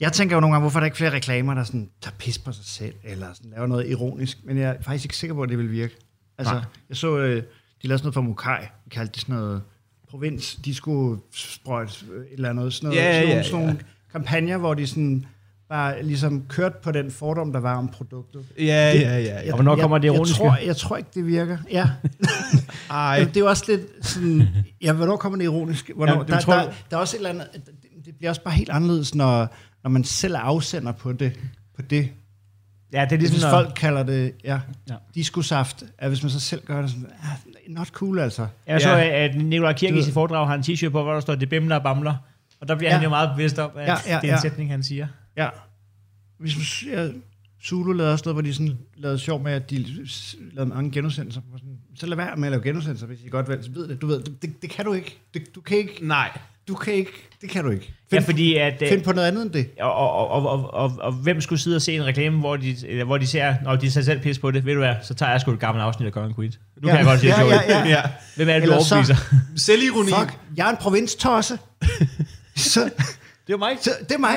[0.00, 2.38] jeg tænker jo nogle gange, hvorfor er der ikke flere reklamer, der sådan, tager pis
[2.38, 5.42] på sig selv, eller sådan, laver noget ironisk, men jeg er faktisk ikke sikker på,
[5.42, 5.96] at det vil virke.
[6.38, 6.62] Altså, Nej.
[6.88, 7.36] jeg så, øh,
[7.82, 9.62] de lavede sådan noget for Mukai, de kaldte det sådan noget
[10.12, 13.60] provins, de skulle sprøjte øh, et eller andet, sådan, noget, Ja, sådan, ja, nogle, sådan
[13.66, 13.78] nogle
[14.12, 15.26] kampagner, hvor de sådan
[15.68, 18.44] bare ligesom kørte på den fordom, der var om produktet.
[18.58, 19.18] Ja, ja, ja.
[19.20, 19.48] ja.
[19.48, 20.44] Og hvornår kommer det jeg, ironiske?
[20.44, 21.58] jeg tror, jeg tror ikke, det virker.
[21.70, 21.90] Ja.
[22.90, 22.96] Ej.
[23.14, 24.48] Jamen, det er jo også lidt sådan...
[24.82, 25.92] Ja, hvornår kommer det ironiske?
[25.96, 27.46] Hvornår, Ja, ja, det der, tror der, jeg- der er også et eller andet...
[27.54, 27.72] Det,
[28.06, 31.32] det bliver også bare helt anderledes, når, når man selv er afsender på det.
[31.76, 32.08] På det.
[32.92, 34.94] Ja, det er Ligesom hvis folk kalder det ja, Ja.
[35.14, 38.46] discosaft, at hvis man så selv gør det sådan, ah, not cool altså.
[38.66, 39.24] jeg så, Ja.
[39.24, 41.76] at Nicolai Kirk i sit foredrag har en t-shirt på, hvor der står, det bimler
[41.76, 42.14] og bamler.
[42.60, 42.96] Og der bliver ja.
[42.96, 44.40] Han jo meget bevidst om, at ja, Ja, det er en ja.
[44.40, 45.06] sætning, han siger.
[45.36, 45.48] Ja.
[46.38, 47.12] Hvis man ser,
[47.64, 49.84] Zulu lavede også noget, hvor de sådan lavede sjov med, at de
[50.52, 51.40] lavede mange genudsendelser.
[51.40, 54.00] På sådan, så lad være med at lave genudsendelser, hvis I godt ved, ved det.
[54.02, 55.18] Du ved, det, det, det kan du ikke.
[55.34, 55.98] Det, du kan ikke.
[56.02, 56.38] Nej.
[56.68, 57.10] Du kan ikke.
[57.40, 57.92] Det kan du ikke.
[58.12, 58.82] Ja, Find, fordi at...
[58.82, 59.70] øh, find på noget andet end det.
[59.80, 62.76] Og, og, og, og, og, og, hvem skulle sidde og se en reklame, hvor de,
[62.88, 65.14] eller hvor de ser, når de tager selv pis på det, ved du hvad, så
[65.14, 66.58] tager jeg sgu et gammelt afsnit af Congen Queens.
[66.82, 67.88] Nu kan jeg godt det ja, ja, ja.
[67.88, 68.02] Ja.
[68.36, 69.16] Hvem er det, du Eller så- overbeviser?
[69.66, 70.10] Selvironi.
[70.18, 71.58] Fuck, jeg er en provinstosse.
[72.56, 72.90] så,
[73.46, 73.76] Det er mig.
[73.80, 74.36] så, det er mig.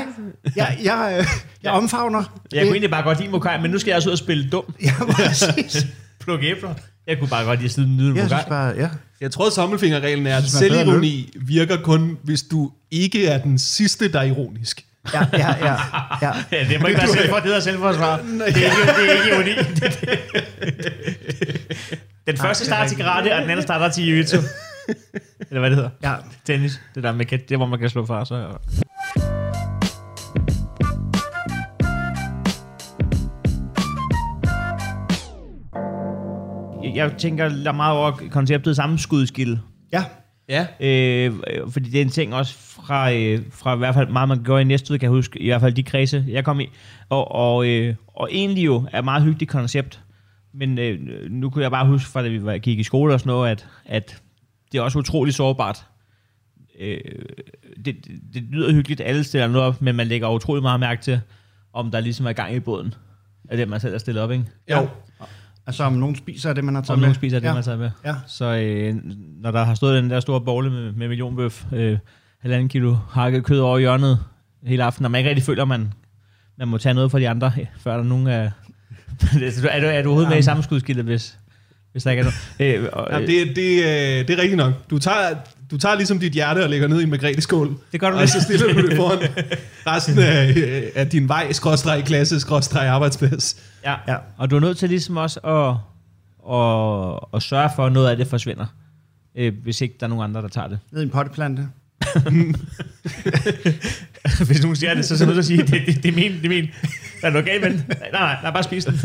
[0.56, 1.26] Jeg, jeg, øh,
[1.64, 2.24] jeg omfavner.
[2.54, 4.50] Jeg kunne egentlig bare godt lide Mokai, men nu skal jeg også ud og spille
[4.50, 4.74] dum.
[4.84, 5.86] Ja, præcis.
[6.24, 6.74] Plukke æbler.
[7.08, 8.28] Jeg kunne bare godt lide at sidde og nyde Jeg Mokai.
[8.30, 8.90] synes bare, ja.
[9.22, 14.12] Jeg tror, at tommelfingerreglen er, at selvironi virker kun, hvis du ikke er den sidste,
[14.12, 14.86] der er ironisk.
[15.14, 15.74] Ja, ja, ja.
[16.22, 16.32] ja.
[16.52, 18.18] Ja, det må ikke være selv for, det hedder selvforsvar.
[18.22, 19.52] Det er ikke, det er ikke ironi.
[19.76, 20.00] Det-
[20.80, 24.38] det- Den første starter til karate, og den anden starter til jiu-jitsu.
[25.50, 25.90] Eller hvad det hedder.
[26.04, 26.14] ja.
[26.46, 26.82] Tennis.
[26.96, 28.26] Det der med, det hvor man kan slå fra.
[28.26, 28.36] Så.
[28.36, 28.48] Jeg-
[36.96, 39.58] Jeg tænker der meget over konceptet sammenskudskild.
[39.94, 40.04] Ja,
[40.50, 40.68] Ja.
[40.80, 41.34] Øh,
[41.70, 44.58] fordi det er en ting også fra, øh, fra i hvert fald meget, man gør
[44.58, 46.70] i næste kan jeg huske, i hvert fald de kredse, jeg kom i.
[47.10, 50.02] Og, og, øh, og egentlig jo er et meget hyggeligt koncept.
[50.54, 53.20] Men øh, nu kunne jeg bare huske, fra da vi var, gik i skole og
[53.20, 54.22] sådan noget, at, at
[54.72, 55.86] det er også utroligt sårbart.
[56.80, 56.98] Øh,
[57.86, 61.02] det, det, det lyder hyggeligt, alle stiller noget op, men man lægger utrolig meget mærke
[61.02, 61.22] til,
[61.74, 62.94] om der ligesom er gang i båden.
[63.50, 64.46] Af det, man selv har stillet op, ikke?
[64.72, 64.88] Jo.
[65.68, 67.02] Altså om nogen spiser af det, man har taget Om med.
[67.08, 67.54] nogen spiser det, ja.
[67.54, 67.90] man tager med.
[68.06, 68.16] Ja.
[68.28, 68.96] Så øh,
[69.42, 71.98] når der har stået den der store bolle med, med millionbøf, øh,
[72.42, 74.20] halvanden kilo hakket kød over hjørnet
[74.66, 75.94] hele aftenen, og man ikke rigtig føler, at man,
[76.58, 78.42] man må tage noget fra de andre, før der er nogen af...
[79.70, 81.38] er, du, er du overhovedet med i sammenskudskildet, hvis,
[81.92, 82.80] hvis der ikke er noget?
[82.80, 84.74] Øh, og, Ja, øh, det, det, øh, det er rigtigt nok.
[84.90, 85.36] Du tager,
[85.72, 87.78] du tager ligesom dit hjerte og lægger ned i en Margrethe-skål.
[87.92, 89.20] Det gør du Og så stiller du det foran
[89.88, 93.56] resten af, øh, af din vej, skråstreg klasse, skråstreg arbejdsplads.
[93.86, 93.96] Ja.
[94.08, 94.18] Ja.
[94.38, 95.70] Og du er nødt til ligesom også at,
[96.56, 98.66] at, at sørge for, at noget af det forsvinder.
[99.36, 100.80] Øh, hvis ikke der er nogen andre, der tager det.
[100.92, 101.70] Ned i en potteplante.
[104.48, 106.16] hvis nogen siger det, så er jeg nødt til at sige, det, det, det er
[106.16, 106.70] min, det er min.
[107.24, 107.84] Er galt med den?
[107.88, 109.00] Nej, nej, nej, bare spis den.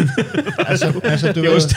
[0.58, 1.74] Altså, altså du Det er ost.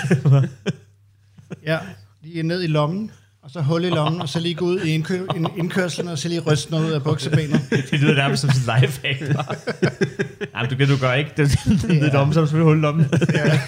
[1.66, 1.80] ja,
[2.24, 3.12] lige ned i lommen,
[3.44, 6.18] og så hul i lommen, og så lige gå ud i indkø, ind, indkørslen, og
[6.18, 7.62] så lige ryste noget ud af buksebenet.
[7.91, 9.22] Det lyder nærmest som sådan en lifehack.
[9.22, 11.32] Nej, men du kan du gør ikke.
[11.38, 13.20] Det, det, det er dumt, som hullet om den.
[13.34, 13.60] Ja,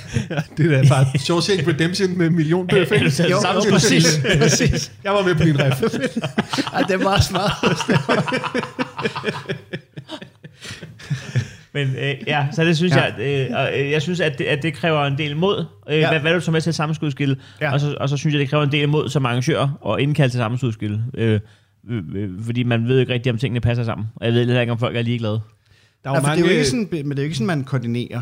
[0.57, 2.91] det er da bare Shawshank Redemption med millionbøf.
[2.91, 3.09] Ikke?
[3.09, 4.91] taget Jo, jo, præcis, præcis.
[5.03, 5.81] Jeg var med på din ref.
[6.73, 7.51] Ej, det meget smart.
[11.75, 13.03] Men øh, ja, så det synes Ja.
[13.05, 13.13] ja.
[13.17, 15.65] jeg, øh, og, øh, jeg synes, at det, at det kræver en del mod.
[15.89, 15.99] Øh, Ja.
[15.99, 16.09] ja.
[16.09, 17.35] hvad, hvad er du så med til sammenskudskilde?
[17.61, 17.65] Ja.
[17.65, 17.73] Ja.
[17.73, 20.33] Og, så, og så synes jeg, det kræver en del mod som arrangør at indkalde
[20.33, 21.03] til sammenskudskilde.
[21.13, 21.39] Øh,
[21.89, 24.07] øh, øh, fordi man ved ikke rigtig, om tingene passer sammen.
[24.15, 25.33] Og jeg ved heller ikke, om folk er ligeglade.
[25.33, 25.39] Der
[26.05, 26.45] Ja, var for det er mange...
[26.45, 28.21] jo ikke sådan, men det er jo ikke sådan, man koordinerer.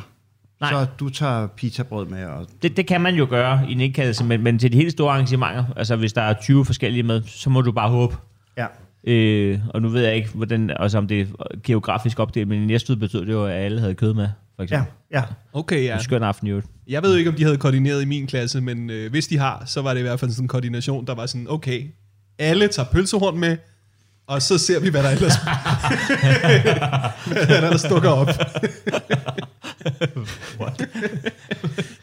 [0.61, 0.71] Nej.
[0.71, 4.23] Så du tager pizzabrød med, og Det, det kan man jo gøre i en indkaldelse,
[4.23, 7.49] men, men til de helt store arrangementer, altså hvis der er 20 forskellige med, så
[7.49, 8.15] må du bare håbe.
[8.57, 8.65] ja.
[9.07, 11.25] Øh, og nu ved jeg ikke, hvordan, altså om det er
[11.63, 14.63] geografisk opdelt, men i næste betød det jo, at alle havde kød med, for Ja,
[14.63, 14.87] eksempel.
[15.11, 15.23] ja.
[15.53, 15.83] Okay, Ja.
[15.83, 15.93] ja.
[15.95, 16.67] En skøn aften øvrigt.
[16.87, 19.37] Jeg ved jo ikke, om de havde koordineret i min klasse, men øh, hvis de
[19.37, 21.83] har, så var det i hvert fald sådan en koordination, der var sådan, okay,
[22.39, 23.57] alle tager pølsehorn med,
[24.27, 25.33] og så ser vi, hvad der ellers,
[27.27, 28.27] hvad der ellers dukker op.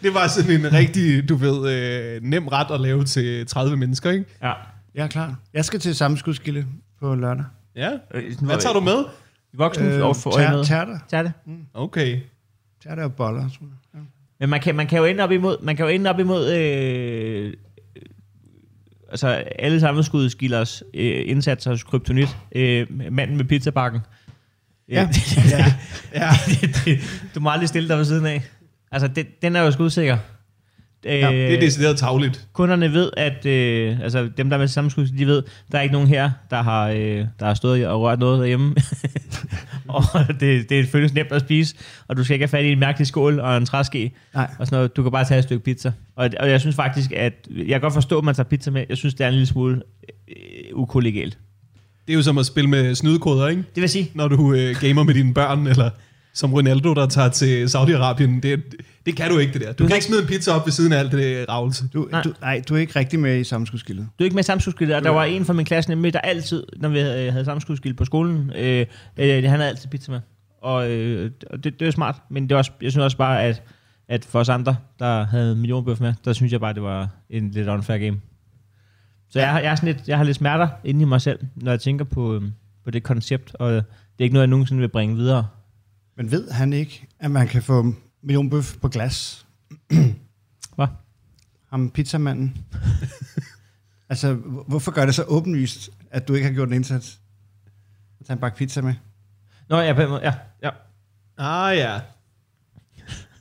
[0.03, 4.11] Det var sådan en rigtig, du ved, øh, nem ret at lave til 30 mennesker,
[4.11, 4.25] ikke?
[4.43, 4.53] Ja.
[4.95, 5.35] Jeg er klar.
[5.55, 6.67] Jeg skal til sammenskudskilde
[7.01, 7.45] på lørdag.
[7.77, 7.91] Ja.
[8.41, 9.05] Hvad tager du med?
[9.53, 10.65] Voksen øh, og for med.
[10.65, 10.99] Tærter.
[11.09, 11.33] Tag det.
[11.75, 12.21] Okay.
[12.83, 13.41] Tærter og boller.
[13.41, 13.77] tror jeg.
[13.95, 13.99] Ja.
[14.41, 16.53] Men man kan, man kan jo ende op imod, man kan jo ende op imod
[16.53, 18.03] øh, øh,
[19.11, 19.29] altså
[19.59, 22.37] alle sammenskudskilders øh, indsatser hos Kryptonit.
[22.53, 24.01] Øh, manden med pizzabakken.
[24.89, 25.03] Ja.
[25.03, 25.65] Øh, ja.
[26.15, 26.31] Ja.
[26.85, 27.01] det,
[27.35, 28.43] du må aldrig stille dig ved siden af.
[28.93, 30.19] Altså, det, den er jo skudsikker.
[31.07, 32.49] Øh, Det er decideret tavligt.
[32.53, 35.43] kunderne ved, at øh, altså dem, der er med sammenskud, de ved,
[35.73, 38.75] der er ikke nogen her, der har, øh, der har stået og rørt noget derhjemme.
[39.89, 40.03] og
[40.41, 41.75] det, det føles nemt at spise,
[42.09, 44.13] og du skal ikke have fat i en mærkelig skål og en træske.
[44.35, 44.51] Nej.
[44.59, 44.97] Og sådan noget.
[44.97, 45.93] Du kan bare tage et stykke pizza.
[46.17, 48.85] Og, og jeg synes faktisk, at jeg kan godt forstå, at man tager pizza med.
[48.89, 49.83] Jeg synes, det er en lille smule
[50.29, 50.35] øh,
[50.73, 51.39] ukollegialt.
[52.07, 53.63] Det er jo som at spille med snydekoder, ikke?
[53.75, 55.91] Det vil sige, Når du øh, gamer med dine børn, eller
[56.35, 58.41] som Ronaldo, der tager til Saudi-Arabien.
[58.41, 58.62] Det,
[59.07, 59.72] det kan du ikke, det der.
[59.72, 61.89] Du kan ikke smide en pizza op ved siden af alt det ravelse.
[61.95, 62.22] Du, Nej.
[62.22, 64.09] du, nej, du er ikke rigtig med i sammenskudskildet.
[64.18, 66.66] du er ikke med samskudskilde, og der var en fra min klasse nemlig, der altid,
[66.76, 70.20] når vi havde, havde samskudskilde på skolen, øh, øh, han havde altid pizza med.
[70.62, 73.43] Og, øh, og det, det er smart, men det er også, jeg synes også bare,
[73.43, 73.62] at,
[74.09, 77.51] at for os andre, der havde millionbøf med, der synes jeg bare, det var en
[77.51, 78.20] lidt unfair game.
[79.31, 81.72] Så jeg, jeg, er sådan lidt, jeg har lidt smerter inde i mig selv, når
[81.72, 82.43] jeg tænker på, øh,
[82.85, 83.85] på det koncept, og det
[84.18, 85.47] er ikke noget, jeg nogensinde vil bringe videre.
[86.21, 89.47] Men ved han ikke, at man kan få millionbøf på glas?
[90.77, 90.87] Hvad?
[91.71, 92.57] Ham pizzamanden.
[94.11, 97.21] altså, hvor- hvorfor gør det så åbenlyst, at du ikke har gjort en indsats?
[98.21, 98.95] At tage en bakke pizza med?
[99.68, 100.71] Nå, ja, på den måde, ja, ja.
[101.39, 102.01] Ah ja.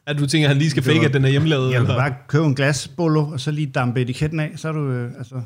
[0.06, 1.72] At du tænker, at han lige skal fake, at den er hjemmelavet?
[1.72, 1.96] Jeg eller?
[1.98, 5.42] bare købe en glasbolo, og så lige dampe etiketten af, så er du, øh, altså...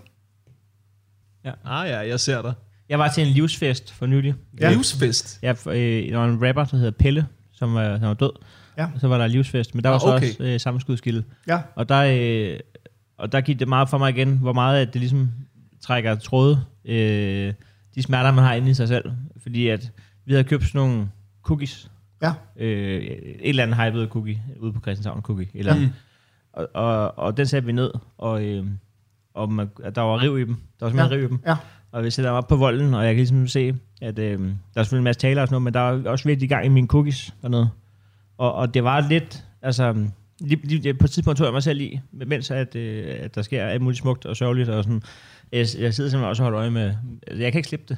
[1.66, 2.54] Ah ja, jeg ser dig.
[2.90, 4.36] Jeg var til en livsfest for nylig.
[4.60, 4.68] Ja.
[4.70, 4.74] Ja.
[4.74, 5.40] Livsfest.
[5.44, 5.78] Ja, for, øh,
[6.12, 8.32] der var en rapper, der hedder Pelle, som var, som var død.
[8.78, 8.86] Ja.
[8.96, 10.28] Og så var der livsfest, men der var Ah, så okay.
[10.30, 11.24] også øh, sammenskudskilde.
[11.48, 12.04] Ja, Og der,
[12.54, 12.60] øh,
[13.18, 15.32] og der gik det meget for mig igen, hvor meget at det ligesom
[15.82, 17.54] trækker tråde, øh,
[17.96, 19.12] de smerter, man har inde i sig selv.
[19.44, 19.92] Fordi at
[20.26, 21.10] vi havde købt sådan nogle
[21.44, 22.34] cookies, ja.
[22.58, 25.48] øh, et eller andet hyped cookie, ude på Christianshavn cookie.
[25.54, 25.88] Eller, Mm.
[26.54, 28.66] og, og, og, den satte vi ned, og, øh,
[29.34, 30.56] og man, der var riv i dem.
[30.80, 31.18] Der var simpelthen Ja.
[31.18, 31.40] riv i dem.
[31.48, 31.56] Ja.
[31.94, 34.46] Og vi sætter mig op på volden, og jeg kan ligesom se, at øh, der
[34.76, 36.66] er selvfølgelig en masse taler og sådan noget, men der er også virkelig i gang
[36.66, 37.70] i mine cookies dernede.
[38.38, 39.96] Og, og det var lidt, altså,
[40.40, 43.42] lige, lige, på et tidspunkt tog jeg mig selv i, mens at, øh, at der
[43.42, 45.02] sker alt muligt smukt og sørgeligt, og sådan,
[45.52, 46.94] jeg, jeg sidder simpelthen også og holder øje med,
[47.28, 47.98] jeg kan ikke slippe det.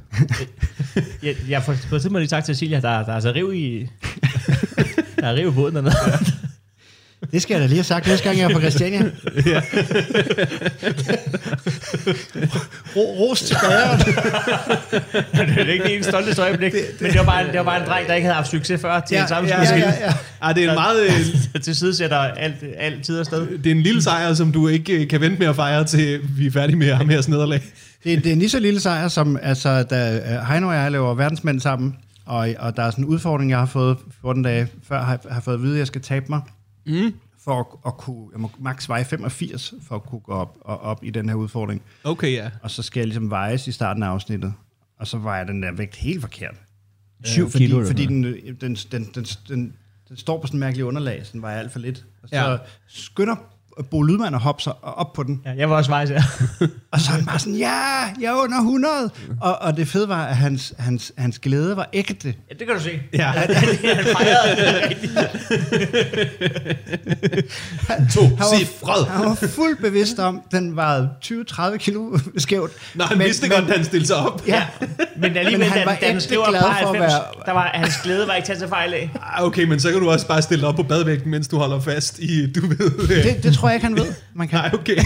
[1.23, 3.53] jeg, jeg får på et tidspunkt lige sagt til Silja, der, der er altså riv
[3.53, 3.79] i,
[5.19, 6.44] der er riv i båden dernede.
[7.32, 9.01] Det skal jeg da lige have sagt næste gang, jeg er på Christiania.
[12.95, 13.99] Ro, ros til bageren.
[15.55, 17.88] det er ikke det stolteste øjeblik, men det var, bare en, det var bare en
[17.88, 19.88] dreng, der ikke havde haft succes før til ja, en ja, ja, sammenskudskilde.
[19.88, 20.13] ja, ja.
[20.41, 21.03] Ah, det er en meget...
[21.03, 23.57] øh, til side sætter alt, alt tid afsted.
[23.57, 26.19] Det er en lille sejr, som du ikke øh, kan vente med at fejre, til
[26.38, 27.61] vi er færdige med ham her nederlag.
[28.03, 30.91] Det, det er en lige så lille sejr, som altså, da øh, Heino og jeg
[30.91, 31.95] laver verdensmænd sammen,
[32.26, 35.41] og, og der er sådan en udfordring, jeg har fået 14 dage før, har, har
[35.41, 36.41] fået at vide, at jeg skal tabe mig,
[36.86, 37.13] Mm.
[37.39, 40.79] for at, at kunne, jeg må max veje 85, for at kunne gå op, og
[40.79, 41.81] op i den her udfordring.
[42.03, 42.49] Okay, ja.
[42.61, 44.53] Og så skal jeg ligesom vejes i starten af afsnittet,
[44.99, 46.55] og så vejer den der vægt helt forkert.
[47.23, 49.73] Syv Øh, fordi, kilo eller Fordi sådan den, øh, den, den, den, den,
[50.09, 52.05] den står på sådan en mærkelig underlag, så den vejer alt for lidt.
[52.23, 52.57] Og så ja.
[52.88, 53.36] skynder
[53.91, 56.23] Bo Lydman at hoppe sig op på den, Ja, jeg var også vejs, ja.
[56.91, 57.69] og så er han bare sådan, ja,
[58.21, 59.09] jeg er under 100.
[59.41, 62.28] Og, og det fede var, at hans, hans, hans glæde var ægte.
[62.49, 62.55] ja.
[62.59, 62.99] det kan du se.
[63.13, 63.23] Ja.
[63.28, 63.55] Han
[64.05, 65.13] fejrede rigtigt.
[68.13, 69.07] To Han var, cifret.
[69.07, 72.71] han var fuldt bevidst om, at den var 20-30 kilo skævt.
[72.95, 74.41] Nå, han Men- vidste men- godt, at han stillede sig op.
[74.47, 74.63] Ja,
[75.17, 77.51] Men alligevel, Men han da, var da han ægte glad for at 90, være- der
[77.51, 79.11] var, hans glæde var ikke til fejl af.
[79.21, 81.57] Ah, Okay, men så kan du også bare stille dig op på badvægten, mens du
[81.57, 83.09] holder fast i, du ved...
[83.17, 84.13] øh, det, det tror jeg ikke, han ved.
[84.34, 84.95] Man kan, Nej, okay.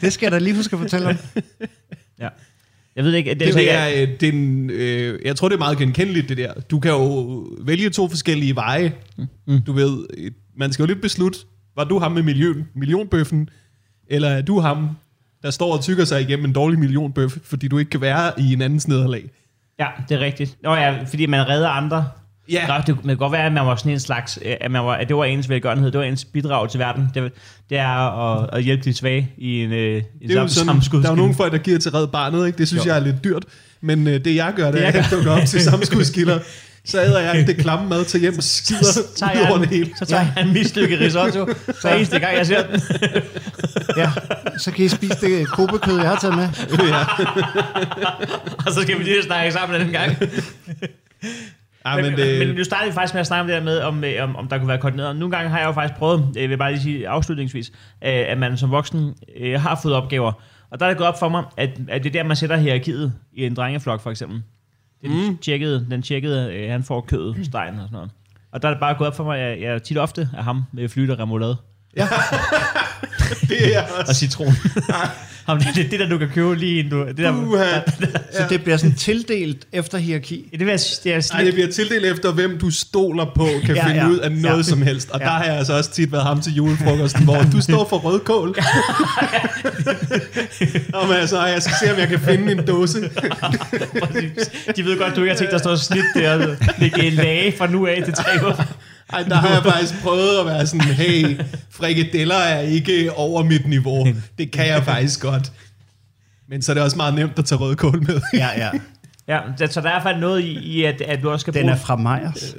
[0.00, 1.16] det skal jeg da lige huske at fortælle om.
[2.20, 2.28] Ja.
[2.96, 5.48] Jeg ved ikke, det, Det, så det er, øh, det er en, øh, jeg tror,
[5.48, 6.52] det er meget genkendeligt, det der.
[6.70, 8.92] Du kan jo vælge to forskellige veje.
[9.46, 9.60] Mm.
[9.66, 11.38] Du ved, øh, man skal jo lidt beslutte,
[11.76, 13.48] var du ham med million, millionbøffen,
[14.10, 14.88] eller er du ham,
[15.42, 18.52] der står og tykker sig igennem en dårlig millionbøf, fordi du ikke kan være i
[18.52, 19.30] en andens nederlag.
[19.78, 20.56] ja, det er rigtigt.
[20.62, 22.08] Nå ja, fordi man redder andre.
[22.52, 22.66] Ja.
[22.66, 24.92] Nå, det kan godt være, at man var sådan en slags, øh, at, man var,
[24.94, 27.08] at det var ens velgørenhed, det var ens bidrag til verden.
[27.14, 27.32] Det,
[27.70, 27.88] det er
[28.42, 31.10] at, at hjælpe de svage i en, øh, en Det er jo sådan, der er
[31.10, 32.58] jo nogle folk, der giver til red barnet, ikke?
[32.58, 32.90] Det synes Jo.
[32.90, 33.44] jeg er lidt dyrt.
[33.80, 36.38] Men øh, det jeg gør, det, Det, er, jeg at jeg dukker op til samskudskilder.
[36.84, 39.60] Så æder jeg det klamme mad til hjem og skider så tager ud over jeg,
[39.60, 39.86] det hele.
[39.86, 41.48] en, så tager jeg en mislykket risotto,
[41.80, 42.80] så eneste gang jeg ser den.
[43.96, 44.10] Ja,
[44.58, 46.48] så kan I spise det kobekød, jeg har taget med.
[48.66, 50.16] og så skal vi lige snakke sammen den gang.
[51.88, 53.78] Ej, men, det- men nu startede vi faktisk med at snakke om det der med,
[53.80, 55.16] om, øh, om, om der kunne være koordineret.
[55.16, 57.74] Nogle gange har jeg jo faktisk prøvet, øh, jeg vil bare lige sige afslutningsvis, øh,
[58.02, 59.14] at man som voksen
[59.56, 60.32] har fået opgaver.
[60.70, 62.56] Og der er det gået op for mig, at, at det er der, man sætter
[62.56, 64.42] hierarkiet i en drengeflok for eksempel.
[65.02, 65.38] Det den Mm.
[65.38, 68.10] tjekkede, den tjekkede øh, han får kødet, stegen og sådan noget.
[68.52, 70.64] Og der er det bare gået op for mig, at jeg tit ofte er ham
[70.72, 71.56] med flyt og remoulade
[73.48, 74.14] Det er og også...
[74.14, 74.52] citron.
[75.46, 77.06] Ham, det, det, det, der du kan købe lige du...
[77.06, 77.64] Det, der, Uha.
[78.32, 80.48] Så det bliver sådan tildelt efter hierarki.
[80.52, 83.48] det, vil jeg, det er Ej, slet, det bliver tildelt efter, hvem du stoler på,
[83.64, 84.08] kan Ja, ja, finde ja.
[84.08, 84.56] ud af noget Ja.
[84.56, 84.62] ja.
[84.62, 85.10] som helst.
[85.10, 85.26] Og Ja.
[85.26, 85.30] ja.
[85.32, 88.56] der har jeg altså også tit været ham til julefrokosten, hvor du står for rødkål.
[90.94, 93.00] og man, så jeg skal se, om jeg kan finde en dåse.
[94.76, 97.10] De ved godt, du ikke har tænkt dig at stå og snit der og lægge
[97.10, 98.64] lage fra nu af til tre uger.
[99.12, 101.40] Ej, der har jeg faktisk prøvet at være sådan, hey,
[101.70, 104.06] frikadeller er ikke over mit niveau.
[104.38, 105.52] Det kan jeg faktisk godt.
[106.48, 108.20] Men så er det også meget nemt at tage rødkål med.
[108.34, 108.70] Ja, ja.
[109.28, 111.54] Ja, så der er i hvert fald noget i, i at, at du også skal
[111.54, 111.72] Den bruge...
[111.72, 112.54] er fra Meyers.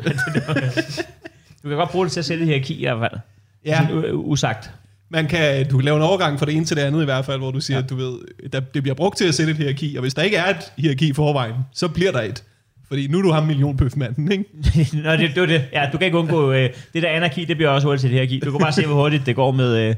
[1.64, 3.22] Du kan godt bruge det til at sætte hierarki i hvert fald.
[3.66, 3.88] Ja.
[3.88, 4.72] Sådan, usagt.
[5.10, 7.26] Man kan, du kan lave en overgang fra det ene til det andet i hvert
[7.26, 7.84] fald, hvor du siger, ja.
[7.84, 8.18] at du ved,
[8.54, 10.72] der, det bliver brugt til at sætte et hierarki, og hvis der ikke er et
[10.78, 12.44] hierarki i forvejen, så bliver der et.
[12.90, 14.46] Fordi nu er du ham millionbøfmanden, ikke?
[15.04, 15.66] Nå, det, det, var det.
[15.74, 16.52] Ja, du kan ikke undgå...
[16.52, 18.40] Øh, det der anarki, det bliver også hurtigt til hierarki.
[18.40, 19.96] Du kan bare se, hvor hurtigt det går med, øh,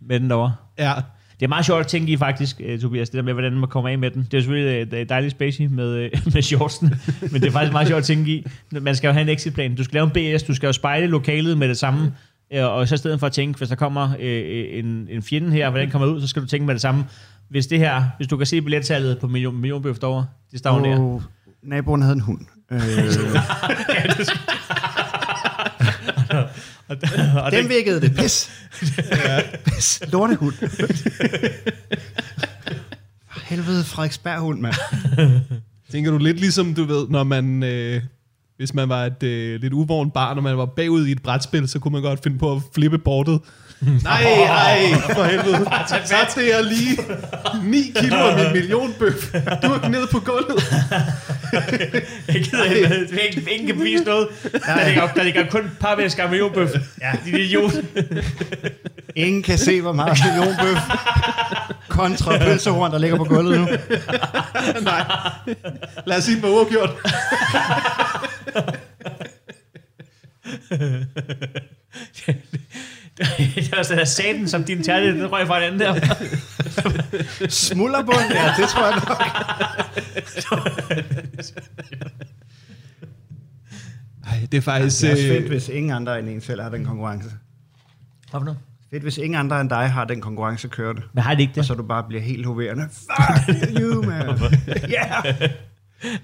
[0.00, 0.54] med den derovre.
[0.78, 0.92] Ja.
[1.40, 3.68] Det er meget sjovt at tænke i faktisk, øh, Tobias, det der med, hvordan man
[3.68, 4.22] kommer af med den.
[4.22, 7.88] Det er selvfølgelig et dejligt spacey med, øh, med shortsen, men det er faktisk meget
[7.88, 8.46] sjovt at tænke i.
[8.70, 9.74] Man skal jo have en exitplan.
[9.74, 12.12] Du skal lave en BS, du skal jo spejle lokalet med det samme,
[12.52, 15.50] øh, og så i stedet for at tænke, hvis der kommer øh, en, en fjende
[15.50, 17.04] her, hvordan kommer ud, så skal du tænke med det samme.
[17.48, 20.98] Hvis det her, hvis du kan se billettallet på million, millionbøf derovre, det stagnerer.
[20.98, 21.22] Og
[21.62, 22.40] naboen havde en hund.
[22.70, 22.80] Øh,
[26.88, 26.96] Og,
[27.42, 28.14] og den virkede det.
[28.16, 28.50] Pis.
[29.66, 30.02] Pis.
[30.12, 30.54] Lortehund.
[33.32, 34.74] For helvede, Frederiksberg hund, mand.
[35.90, 37.62] Tænker du lidt ligesom, du ved, når man...
[37.62, 38.02] Øh,
[38.56, 41.68] hvis man var et øh, lidt uvårent barn, og man var bagud i et brætspil,
[41.68, 43.40] så kunne man godt finde på at flippe bordet.
[44.04, 45.70] Nej, nej, for helvede.
[45.86, 46.98] Så til jeg lige
[47.64, 49.32] 9 kilo af min millionbøf.
[49.62, 50.62] Du er nede på gulvet.
[52.28, 54.28] Jeg gider ikke, ingen, ingen kan bevise noget.
[54.52, 56.70] Der ligger, der ligger kun et par væsker med millionbøf.
[57.00, 57.72] Ja, din idiot.
[59.16, 60.78] Ingen kan se, hvor meget millionbøf
[61.88, 63.68] kontra pølsehorn, der ligger på gulvet nu.
[64.82, 65.04] Nej.
[66.06, 66.90] Lad os sige, var uafgjort.
[73.54, 76.14] det var sådan satan som din tærte, den røg fra en anden der.
[77.48, 79.22] Smulderbund, ja, det tror jeg nok.
[84.26, 85.00] Ej, det er faktisk...
[85.00, 87.28] Det er øh, fedt, hvis ingen andre end en selv har den konkurrence.
[88.30, 88.58] Hvad for noget?
[88.90, 91.02] Fedt, hvis ingen andre end dig har den konkurrence kørende.
[91.12, 91.66] Men har det ikke Og det?
[91.66, 92.88] så du bare bliver helt hoverende.
[92.92, 94.28] Fuck you, man.
[94.94, 95.50] Yeah.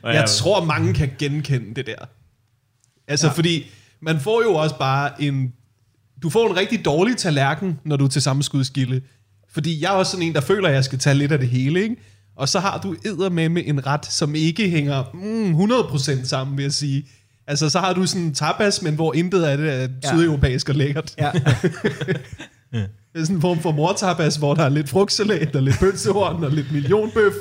[0.03, 2.05] Jeg tror, mange kan genkende det der.
[3.09, 3.32] Altså, ja.
[3.32, 3.66] fordi
[4.01, 5.53] man får jo også bare en...
[6.25, 9.01] Du får en rigtig dårlig tallerken, når du er til sammenskudskilde.
[9.53, 11.49] Fordi jeg er også sådan en, der føler, at jeg skal tage lidt af det
[11.49, 11.97] hele, ikke?
[12.37, 12.97] Og så har du
[13.31, 15.72] med med en ret, som ikke hænger mm,
[16.22, 17.07] 100% sammen, vil jeg sige.
[17.47, 20.75] Altså, så har du sådan en tapas, men hvor intet af det er sydeuropæisk og
[20.75, 21.14] lækkert.
[21.18, 21.31] Ja.
[23.12, 26.45] Det er sådan en form for mortapas, hvor der er lidt frugtsalat, og lidt pølsehorn,
[26.45, 27.33] og lidt millionbøf.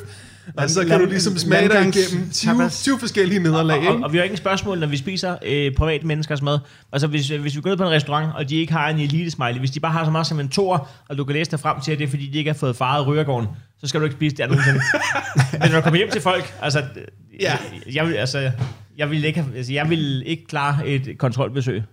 [0.57, 2.81] Og så kan du ligesom smage dig igennem 20, tapas.
[2.83, 4.05] 20 forskellige nederlag, Og, og, ikke?
[4.05, 6.59] og, vi har ingen spørgsmål, når vi spiser øh, private menneskers mad.
[6.91, 9.31] Altså, hvis, hvis vi går ned på en restaurant, og de ikke har en elite
[9.31, 11.59] smiley, hvis de bare har så meget som en tor, og du kan læse dig
[11.59, 13.47] frem til, at det er, fordi de ikke har fået faret rygergården,
[13.81, 14.79] så skal du ikke spise det nogensinde.
[15.61, 16.83] Men når du kommer hjem til folk, altså,
[17.39, 17.57] Ja.
[17.85, 18.51] jeg, jeg, vil, altså,
[18.97, 21.83] jeg vil ikke, have, altså, jeg vil ikke klare et kontrolbesøg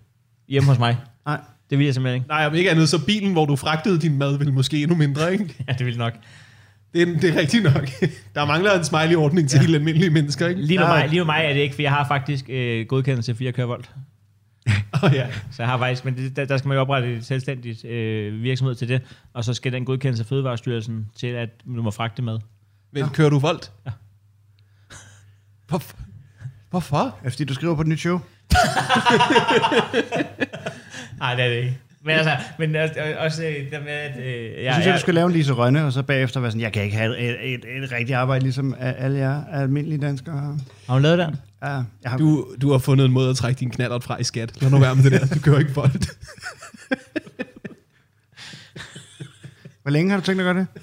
[0.48, 0.96] hjemme hos mig.
[1.26, 1.40] Nej.
[1.70, 2.28] Det vil jeg simpelthen ikke.
[2.28, 5.32] Nej, om ikke andet, så bilen, hvor du fragtede din mad, vil måske endnu mindre,
[5.32, 5.54] ikke?
[5.68, 6.12] Ja, det vil nok.
[6.94, 7.88] Det er, det er rigtigt nok.
[8.34, 9.62] Der mangler en smiley-ordning til ja.
[9.62, 10.60] helt almindelige mennesker, ikke?
[10.62, 10.92] Lige med, Ja.
[10.92, 13.54] mig, lige med mig er det ikke, for jeg har faktisk øh, godkendelse, for jeg
[13.54, 13.90] kører voldt.
[15.02, 15.26] Oh, ja.
[15.50, 18.42] Så jeg har faktisk, men det, der, der skal man jo oprette et selvstændigt øh,
[18.42, 22.22] virksomhed til det, og så skal den godkendelse af Fødevarestyrelsen til, at du må fragte
[22.22, 22.38] med.
[22.92, 23.72] Men kører du voldt?
[23.86, 23.90] Ja.
[25.68, 25.96] Hvorfor?
[26.70, 27.18] Hvorfor?
[27.22, 28.20] Fordi, du skriver på et nyt show?
[31.18, 31.78] Nej, det er det ikke.
[32.04, 34.16] Men altså, men også, også øh, der med, at...
[34.18, 36.50] Øh, jeg, Jeg synes, jeg, du skal lave en Lise Rønne, og så bagefter være
[36.50, 40.36] sådan, jeg kan ikke have et, et, et, rigtigt arbejde, ligesom alle jer almindelige danskere
[40.36, 40.58] har.
[40.86, 41.36] Har hun lavet den?
[41.62, 44.24] Ja, jeg har, Du, du har fundet en måde at trække din knallert fra i
[44.24, 44.62] skat.
[44.62, 45.26] Lad nu være med det der.
[45.26, 46.10] Du kører ikke voldt.
[49.82, 50.82] Hvor længe har du tænkt dig at gøre det?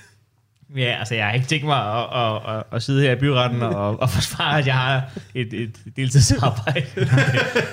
[0.77, 3.61] Ja, altså, jeg har ikke tænkt mig at, at, at, at sidde her i byretten
[3.61, 5.01] og, og forsvare, at jeg har
[5.35, 6.85] et, et deltidsarbejde.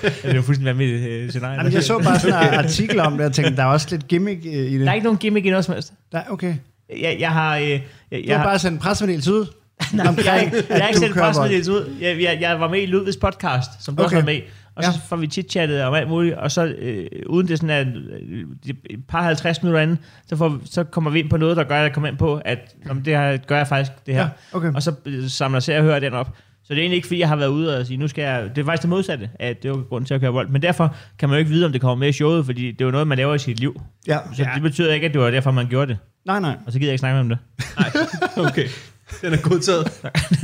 [0.02, 1.56] det er jo fuldstændig vanvittigt øh, scenarie.
[1.56, 4.08] Jamen, jeg så bare sådan en artikel om det, og tænkte, der er også lidt
[4.08, 4.80] gimmick øh, i det.
[4.80, 5.92] Der er ikke nogen gimmick i noget som helst.
[6.12, 6.54] Der, okay.
[7.00, 7.56] Jeg, jeg har...
[7.56, 7.80] Øh, jeg,
[8.12, 9.46] Du jeg har bare sendt en pressemeddelelse ud.
[9.92, 11.96] Nej, Omkring, jeg, jeg, jeg har ikke sendt pressemeddelelse ud.
[12.00, 14.02] Jeg, jeg, jeg var med i Ludvigs podcast, som du.
[14.02, 14.04] Okay.
[14.04, 14.40] også var med
[14.76, 14.96] Og så Ja.
[15.08, 18.44] får vi chit-chattet om alt muligt, og så øh, uden det sådan er øh,
[18.90, 21.76] et par 50 minutter inden, så, får, så kommer vi ind på noget, der gør,
[21.76, 24.22] at jeg kommer ind på, at om det her gør jeg faktisk det her.
[24.22, 24.72] Ja, okay.
[24.74, 26.30] Og så øh, samler jeg og hører den op.
[26.66, 28.50] Så det er egentlig ikke, fordi jeg har været ude og sige, nu skal jeg...
[28.56, 30.48] Det er faktisk det modsatte, at det er jo grunden til at køre vold.
[30.48, 32.80] Men derfor kan man jo ikke vide, om det kommer med i showet, fordi det
[32.80, 33.80] er jo noget, man laver i sit liv.
[34.06, 34.18] Ja.
[34.36, 34.50] Så ja.
[34.54, 35.98] det betyder ikke, at det var derfor, man gjorde det.
[36.26, 36.56] Nej, nej.
[36.66, 37.38] Og så gider jeg ikke snakke med om det.
[38.50, 38.66] Okay,
[39.22, 39.92] den er godtaget.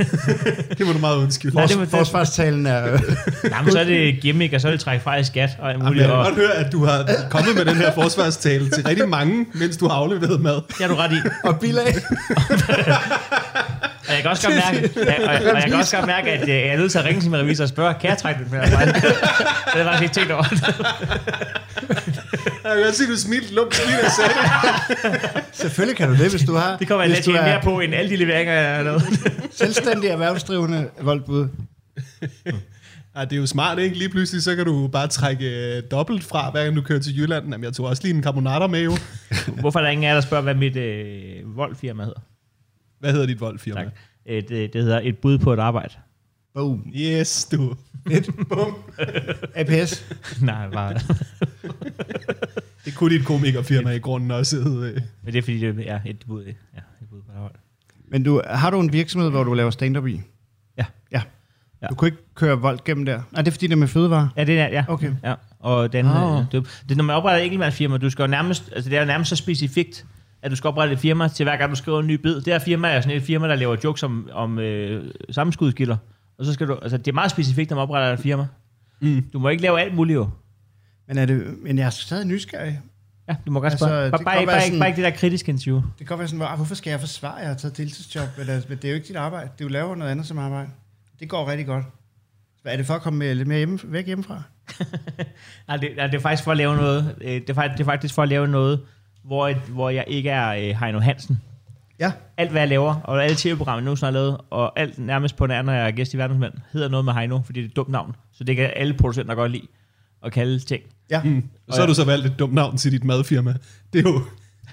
[0.77, 1.55] det må du meget undskylde.
[1.55, 2.81] Nej, det var- Forsvarstalen er...
[3.49, 5.71] Nej, men så er det gimmick, og så er det træk fra i skat og
[5.71, 9.09] Jamen, jeg kan godt høre, at du har kommet med den her forsvarstale til rigtig
[9.09, 10.53] mange, mens du har afleveret mad.
[10.55, 11.15] det har du ret i.
[11.43, 11.95] og bilag.
[14.07, 16.41] Og jeg kan også godt mærke, og, og, og jeg kan også godt mærke at
[16.41, 18.43] øh, jeg er nødt til at ringe til min revisor og spørge, kan jeg trække
[18.43, 18.69] den med mig?
[18.69, 20.43] Det har jeg faktisk ikke tænkt over.
[22.63, 25.43] Jeg kan godt se, at du smilte lumt da jeg sagde det.
[25.51, 26.77] Selvfølgelig kan du det, hvis du har...
[26.77, 29.03] Det kommer jeg at tjene mere er på, end alle de leveringer, jeg har lavet.
[29.51, 31.47] selvstændig erhvervsdrivende voldbud.
[33.15, 33.97] Ja, det er jo smart, ikke?
[33.97, 37.17] Lige pludselig, så kan du bare trække øh, dobbelt fra, hver gang du kører til
[37.19, 37.49] Jylland.
[37.49, 38.91] Jamen, jeg tog også lige en carbonara med, jo.
[39.61, 42.19] Hvorfor er der ingen af jer, der spørger, hvad mit øh, voldfirma hedder?
[42.99, 43.83] Hvad hedder dit voldfirma?
[43.83, 43.91] Tak.
[44.29, 45.93] Øh, det, det hedder et bud på et arbejde.
[46.53, 46.85] Boom.
[46.95, 47.75] Yes, du.
[48.49, 48.75] Bum.
[49.55, 50.05] APS.
[50.41, 50.99] Nej, bare...
[52.85, 54.87] Det kunne dit komikerfirma i grunden også hedde.
[54.87, 55.01] øh.
[55.23, 57.57] Men det er fordi, det er et bud, ja, et bud på et arbejde.
[58.07, 60.21] Men du, har du en virksomhed, hvor du laver stand-up i?
[60.77, 60.85] Ja.
[61.11, 61.21] Ja.
[61.81, 61.87] Ja.
[61.87, 63.21] Du kunne ikke køre vold gennem der?
[63.31, 64.29] Nej, det er fordi, det er med fødevare.
[64.37, 64.85] Ja, det er ja.
[64.87, 65.11] Okay.
[65.23, 66.43] Ja, og den, oh.
[66.51, 69.07] det, det, når man opretter et enkeltmandsfirma, du skal jo nærmest, altså det er jo
[69.07, 70.05] nærmest så specifikt,
[70.41, 72.35] at du skal oprette et firma til hver gang du skriver en ny bid.
[72.35, 75.97] Det her firma er sådan et firma, der laver jokes om, om øh, sammenskudskilder.
[76.41, 78.47] Og så skal du, altså det er meget specifikt, når man opretter et firma.
[78.99, 79.25] Mm.
[79.33, 80.29] Du må ikke lave alt muligt jo.
[81.07, 82.79] Men, er det, men jeg er stadig nysgerrig.
[83.27, 84.11] Ja, du må godt Altså, spørge.
[84.11, 85.75] Bare, kan bare, godt ikke, bare, ikke, sådan- bare det der kritiske interview.
[85.81, 88.27] Det kan godt være sådan, hvor, hvorfor skal jeg forsvare, at jeg har taget deltidsjob?
[88.39, 89.49] Eller, men det er jo ikke dit arbejde.
[89.59, 90.69] Du laver noget andet som arbejde.
[91.19, 91.85] Det går rigtig godt.
[92.61, 94.43] Hvad er det for at komme lidt mere hjemme, væk hjemmefra?
[95.67, 97.83] Nej, det, nej, det er faktisk for at lave noget, øh, det er, faktisk, det
[97.83, 98.81] er faktisk for at lave noget,
[99.23, 101.41] hvor, et, hvor jeg ikke er øh, Heino Hansen.
[102.01, 102.11] Ja.
[102.37, 105.45] Alt hvad jeg laver, og alle tv-programmer, jeg nogensinde har lavet, og alt nærmest på
[105.45, 107.75] nær, når jeg er gæst i Verdensmænd, hedder noget med Heino, fordi det er et
[107.75, 108.15] dumt navn.
[108.33, 109.67] Så det kan alle producenter godt lide
[110.25, 110.83] at kalde ting.
[111.09, 111.21] Ja.
[111.23, 111.43] Mm.
[111.67, 113.53] Og så har du så valgt et dumt navn til dit madfirma.
[113.93, 114.21] Det er jo...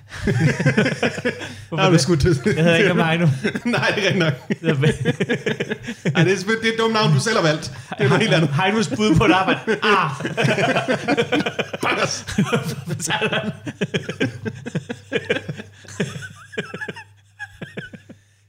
[1.78, 2.00] Har du det?
[2.00, 2.46] skudt det.
[2.46, 3.26] Jeg hedder ikke Heino.
[3.76, 4.32] Nej, det er rigtigt nok.
[6.16, 7.72] Ej, det, er, det er et dumt navn, du selv har valgt.
[7.88, 8.50] Det er noget helt andet.
[8.54, 9.60] Heinos bud på et arbejde.
[9.82, 10.10] Ah!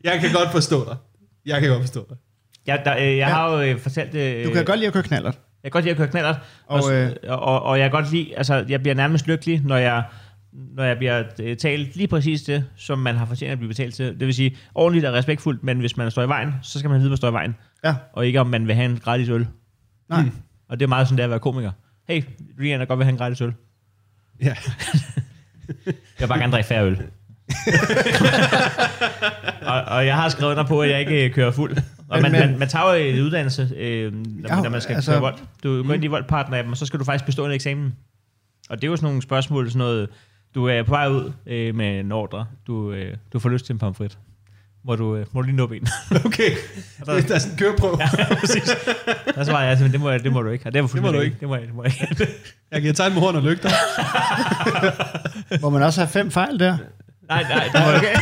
[0.04, 0.96] Jeg kan godt forstå dig.
[1.46, 2.18] Jeg kan godt forstå dig.
[2.68, 4.16] Jeg, der, øh, jeg har jo øh, fortalt...
[4.16, 5.32] Øh, Du kan godt lide at køre knaller.
[5.64, 6.36] Jeg kan godt lide at køre knallert,
[6.68, 9.62] og, Og, og, øh, og, og jeg kan godt lide, altså jeg bliver nærmest lykkelig,
[9.66, 10.04] når jeg,
[10.54, 13.96] når jeg bliver øh, talt lige præcis det, som man har fortjent at blive betalt
[13.96, 14.06] til.
[14.06, 17.00] Det vil sige ordentligt og respektfuldt, men hvis man står i vejen, så skal man
[17.00, 17.96] vide, hvad står i vejen, Ja.
[18.14, 19.48] og ikke om man vil have en gratis øl.
[20.10, 20.22] Nej.
[20.22, 20.32] Mm.
[20.70, 21.72] Og det er meget sådan, det er at være komiker.
[22.08, 22.24] Hey,
[22.60, 23.54] jeg godt vil have en gratis øl.
[24.42, 24.56] Ja.
[25.86, 27.02] Jeg vil bare gerne drikke færre øl.
[29.62, 31.78] og, og jeg har skrevet under på, at jeg ikke øh, kører fuld.
[32.10, 35.12] Og man, Men- man, man tager jo en uddannelse, øh, når, når man skal altså-
[35.12, 35.36] køre vold.
[35.64, 37.96] Du går ind i voldpartner og så skal du faktisk bestå en eksamen.
[38.70, 40.10] Og det er jo sådan nogle spørgsmål, sådan noget,
[40.56, 43.74] du er på vej ud øh, med en ordre, du, øh, du får lyst til
[43.74, 44.18] en pomfrit.
[44.86, 45.88] Må du, øh, må du lige nuppe en?
[46.26, 46.52] Okay.
[47.00, 47.98] Det er sådan en køreprøve.
[48.00, 48.64] ja, præcis.
[49.44, 50.66] Så var jeg, altså, men det må, jeg- det må du ikke.
[50.66, 51.36] Og det, var Det må du ikke.
[51.40, 52.28] Det må jeg, det må jeg ikke.
[52.72, 53.70] Jeg kan tegne med horn og lygter.
[55.62, 56.78] Må man også have fem fejl der?
[57.30, 58.16] Nej, nej, må okay.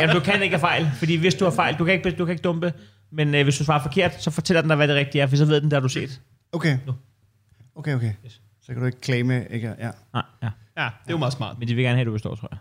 [0.00, 2.24] Jamen, du kan ikke have fejl, fordi hvis du har fejl, du kan ikke, du
[2.24, 2.72] kan ikke dumpe,
[3.10, 5.36] men øh, hvis du svarer forkert, så fortæller den dig, hvad det rigtige er, for
[5.36, 6.20] så ved den, der har du set.
[6.52, 6.78] Okay.
[6.86, 6.94] Nu.
[7.74, 8.12] Okay, okay.
[8.24, 8.40] Yes.
[8.62, 9.74] Så kan du ikke claime, ikke?
[9.78, 9.90] Ja.
[10.14, 10.48] Nej, ja.
[10.76, 11.58] Ja, det er jo meget smart.
[11.58, 12.58] Men de vil gerne have, at du består, tror jeg.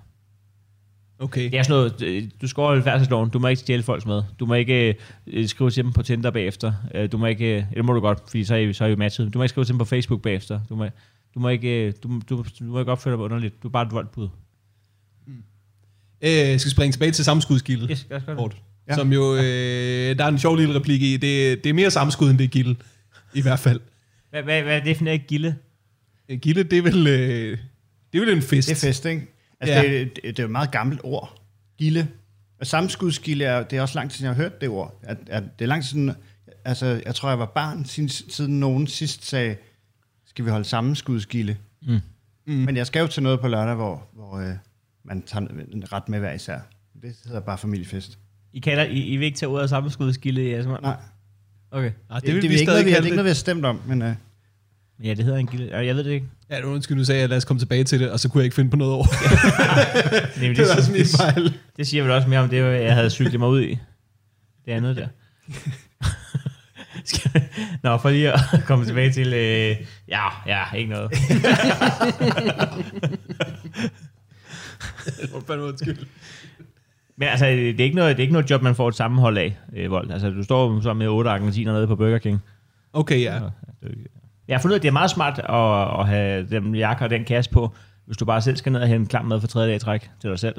[1.21, 1.43] Okay.
[1.51, 4.23] Det er sådan noget, øh, du skal overholde færdselsloven, du må ikke stjæle folks med.
[4.39, 4.95] Du må ikke
[5.27, 6.73] øh, skrive til dem på Tinder bagefter.
[6.95, 8.87] Øh, Du må ikke, øh, det må du godt, fordi så er I, så er
[8.87, 9.33] I jo matchet.
[9.33, 10.59] Du må ikke skrive til dem på Facebook bagefter.
[10.69, 10.85] Du må,
[11.35, 13.63] du må ikke, du, du, du må ikke opføre dig underligt.
[13.63, 14.29] Du er bare et voldbud.
[16.21, 17.91] Øh, jeg skal springe tilbage til samskudskilde.
[17.91, 18.57] Yes, lad os gøre det.
[18.89, 18.95] Ja.
[18.95, 19.41] Som jo, øh,
[20.17, 21.17] der er en sjov lille replik i.
[21.17, 22.75] Det, det er mere samskud, end det er gilde.
[23.33, 23.79] I hvert fald.
[24.29, 25.55] Hvad, hvad, hvad definerer gilde?
[26.29, 27.57] Øh, Gilde, det er vel, øh,
[28.13, 28.69] det er vel en fest.
[28.69, 29.27] Det er fest, ikke?
[29.59, 29.81] Altså, Ja.
[29.81, 31.41] det, det, det er jo et meget gammelt ord.
[31.77, 32.07] Gilde.
[32.59, 34.99] Og samskudskilde er, det er også lang tid, siden jeg har hørt det ord.
[35.03, 36.11] At, at det er lang tid siden,
[36.65, 39.55] altså, jeg tror, jeg var barn, siden, nogen sidst sagde,
[40.27, 41.55] skal vi holde sammenskudskilde?
[41.81, 41.99] Mm.
[42.47, 42.53] Mm.
[42.53, 44.53] Men jeg skal jo til noget på lørdag, hvor, hvor øh,
[45.05, 46.59] man tager en ret med hver især.
[47.01, 48.19] Det hedder bare familiefest.
[48.53, 50.65] I, kalder, I, I vil ikke tage ud af sammenskudskilde i jeres?
[50.65, 50.95] Nej,
[51.71, 51.91] Okay.
[52.09, 53.65] Ah, det, det, det, er ikke noget, vi, det er ikke noget, vi har stemt
[53.65, 54.15] om, men øh,
[55.03, 55.77] Ja, det hedder en gilde.
[55.77, 56.25] Jeg ved det ikke.
[56.49, 58.45] Ja, undskyld, nu sagde jeg, lad os komme tilbage til det, og så kunne jeg
[58.45, 59.05] ikke finde på noget over.
[60.41, 61.53] Jamen, det var også min det, fejl.
[61.77, 63.79] det siger vel også mere om det, jeg havde cyklet mig ud i.
[64.65, 65.07] det andet der.
[67.83, 69.27] Nå, for lige at komme tilbage til...
[69.27, 69.75] Øh,
[70.07, 71.11] ja, ja, ikke noget.
[77.17, 79.37] Men altså, det er ikke noget, det er ikke noget job, man får et sammenhold
[79.37, 80.11] af, øh, Vold.
[80.11, 82.39] Altså, du står så med otte argentiner nede på Burger King.
[82.93, 83.39] Okay, ja.
[84.47, 87.03] Jeg har fundet ud af, at det er meget smart at, at have den jakke
[87.03, 87.75] og den kasse på,
[88.05, 90.09] hvis du bare selv skal ned og hente klam mad for tredje dag i træk
[90.21, 90.55] til dig selv.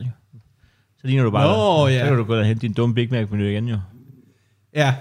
[0.96, 2.00] Så ligner du bare, Nå, ja.
[2.00, 3.78] så kan du gå og hente din dumme Big Mac-menu igen jo.
[4.74, 4.94] Ja.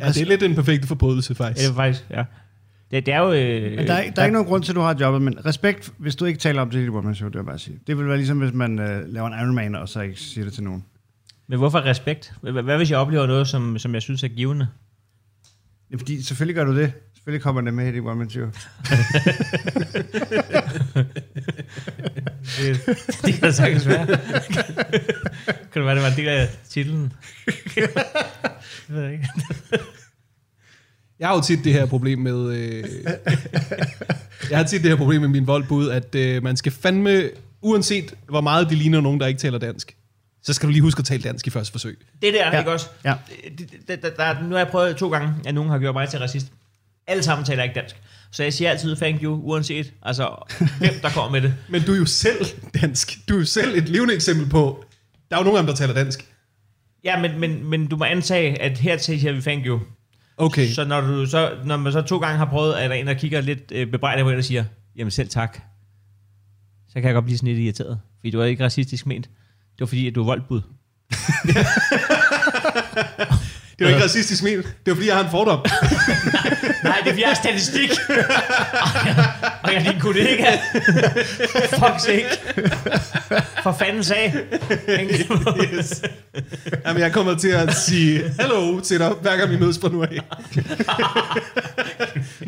[0.00, 1.66] Ja, det er lidt en perfekte forbrydelse, Ja, faktisk.
[1.66, 2.24] det er faktisk, ja.
[2.90, 3.32] Det, det er jo...
[3.32, 5.46] Øh, Men der, er, der er ikke nogen grund til, at du har jobbet, men
[5.46, 7.78] respekt, hvis du ikke taler om det i One Man Show, det vil bare sige.
[7.86, 10.44] Det vil være ligesom, hvis man øh, laver en Iron Man, og så ikke siger
[10.44, 10.84] det til nogen.
[11.48, 12.32] Men hvorfor respekt?
[12.42, 14.68] Hvad, hvad hvis jeg oplever noget, som, som jeg synes er givende?
[15.90, 16.92] Ja, fordi selvfølgelig gør du det.
[17.14, 18.46] Selvfølgelig kommer det med i det One Man Show.
[22.58, 22.86] Det,
[23.24, 24.06] det kan da sagtens være.
[24.06, 24.16] kan
[25.74, 27.12] det være, det var en del af titlen?
[27.76, 27.88] Jeg
[28.88, 29.28] ved jeg ikke.
[31.20, 32.56] Jeg har jo tit det her problem med...
[32.56, 32.84] Øh,
[34.50, 37.30] jeg har tit det her problem med min voldbud, at øh, man skal fandme,
[37.62, 39.96] uanset hvor meget de ligner nogen, der ikke taler dansk,
[40.42, 41.98] så skal du lige huske at tale dansk i første forsøg.
[42.22, 42.58] Det der, ja.
[42.58, 42.86] Ikke også?
[43.04, 43.14] Ja.
[43.58, 46.08] Det, det, der, der, nu har jeg prøvet to gange, at nogen har gjort mig
[46.08, 46.46] til racist.
[47.06, 47.96] Alle sammen taler ikke dansk.
[48.30, 51.54] Så jeg siger altid thank you, uanset altså, hvem der kommer med det.
[51.68, 52.46] Men du er jo selv
[52.80, 53.28] dansk.
[53.28, 54.84] Du er jo selv et levende eksempel på...
[55.30, 56.26] Der er jo nogen af dem, der taler dansk.
[57.04, 59.80] Ja, men, men, men du må antage, at her til siger vi thank you.
[60.36, 60.68] Okay.
[60.68, 63.06] Så når, du så når man så to gange har prøvet, at der er en,
[63.06, 64.64] der kigger lidt øh, bebrejdet på en, og siger,
[64.96, 65.60] jamen selv tak.
[66.88, 68.00] Så kan jeg godt blive sådan lidt irriteret.
[68.18, 69.24] Fordi du var ikke racistisk ment.
[69.72, 70.60] Det var fordi, at du er voldbud.
[73.78, 74.64] Det var ikke racistisk ment.
[74.66, 75.58] Det var fordi, jeg har en fordom.
[76.84, 77.90] Nej, det er fordi, jeg har statistik.
[79.62, 80.56] og jeg er din kollega.
[81.70, 82.26] Fuck sake.
[83.62, 84.34] For fanden sag.
[85.74, 86.02] yes.
[86.86, 90.02] Jamen, jeg kommer til at sige hello til dig, hver gang vi mødes på nu
[90.02, 90.08] af.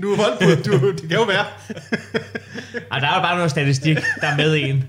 [0.03, 0.63] du er voldbud.
[0.65, 1.45] Du, det kan jo være.
[2.93, 4.85] Ej, der er jo bare noget statistik, der er med i en.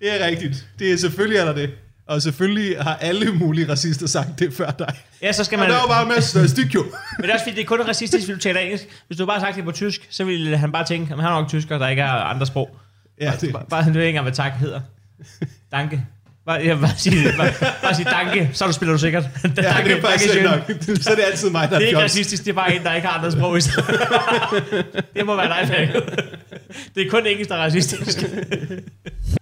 [0.00, 0.66] Det er rigtigt.
[0.78, 1.70] Det er selvfølgelig er der det.
[2.08, 4.94] Og selvfølgelig har alle mulige racister sagt det før dig.
[5.22, 5.68] Ja, så skal man...
[5.68, 6.82] der er jo bare en masse statistik jo.
[6.82, 8.84] Men det er også fordi, det er kun racistisk, hvis du taler engelsk.
[9.06, 11.32] Hvis du bare har sagt det på tysk, så vil han bare tænke, at han
[11.32, 12.76] er nok tysker, der ikke har andre sprog.
[13.20, 14.80] Ja, det, Bare, bare du ved ikke engang, hvad tak hedder.
[15.72, 16.04] Danke.
[16.46, 17.52] Bare, vil bare sige, bare,
[17.82, 19.24] bare sige danke, så du spiller du sikkert.
[19.44, 20.42] ja, det er faktisk schön.
[20.42, 20.60] nok.
[21.00, 22.82] Så er det altid mig, der Det er er ikke racistisk, det er bare en,
[22.82, 23.84] der ikke har andre sprog i stedet.
[25.14, 26.02] Det må være dig.
[26.94, 28.18] Det er kun engelsk, der er racistisk.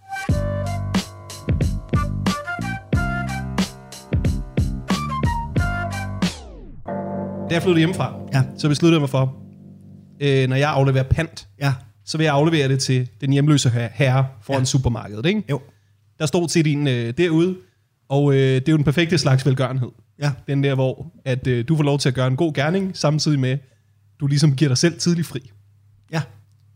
[7.50, 8.42] Da jeg flyttede hjemmefra, Ja.
[8.58, 9.36] så besluttede jeg mig for,
[10.20, 11.74] øh, når jeg afleverer pant, Ja.
[12.04, 14.64] så vil jeg aflevere det til den hjemløse her- herre foran Ja.
[14.64, 15.26] supermarkedet.
[15.26, 15.42] Ikke?
[15.50, 15.60] Jo.
[16.18, 17.56] Der stod til din øh, derude,
[18.08, 19.88] og øh, det er jo den perfekte slags velgørenhed.
[20.22, 20.32] Ja.
[20.48, 23.40] Den der, hvor at, øh, du får lov til at gøre en god gerning, samtidig
[23.40, 23.58] med,
[24.20, 25.50] du ligesom giver dig selv tidlig fri.
[26.12, 26.22] Ja.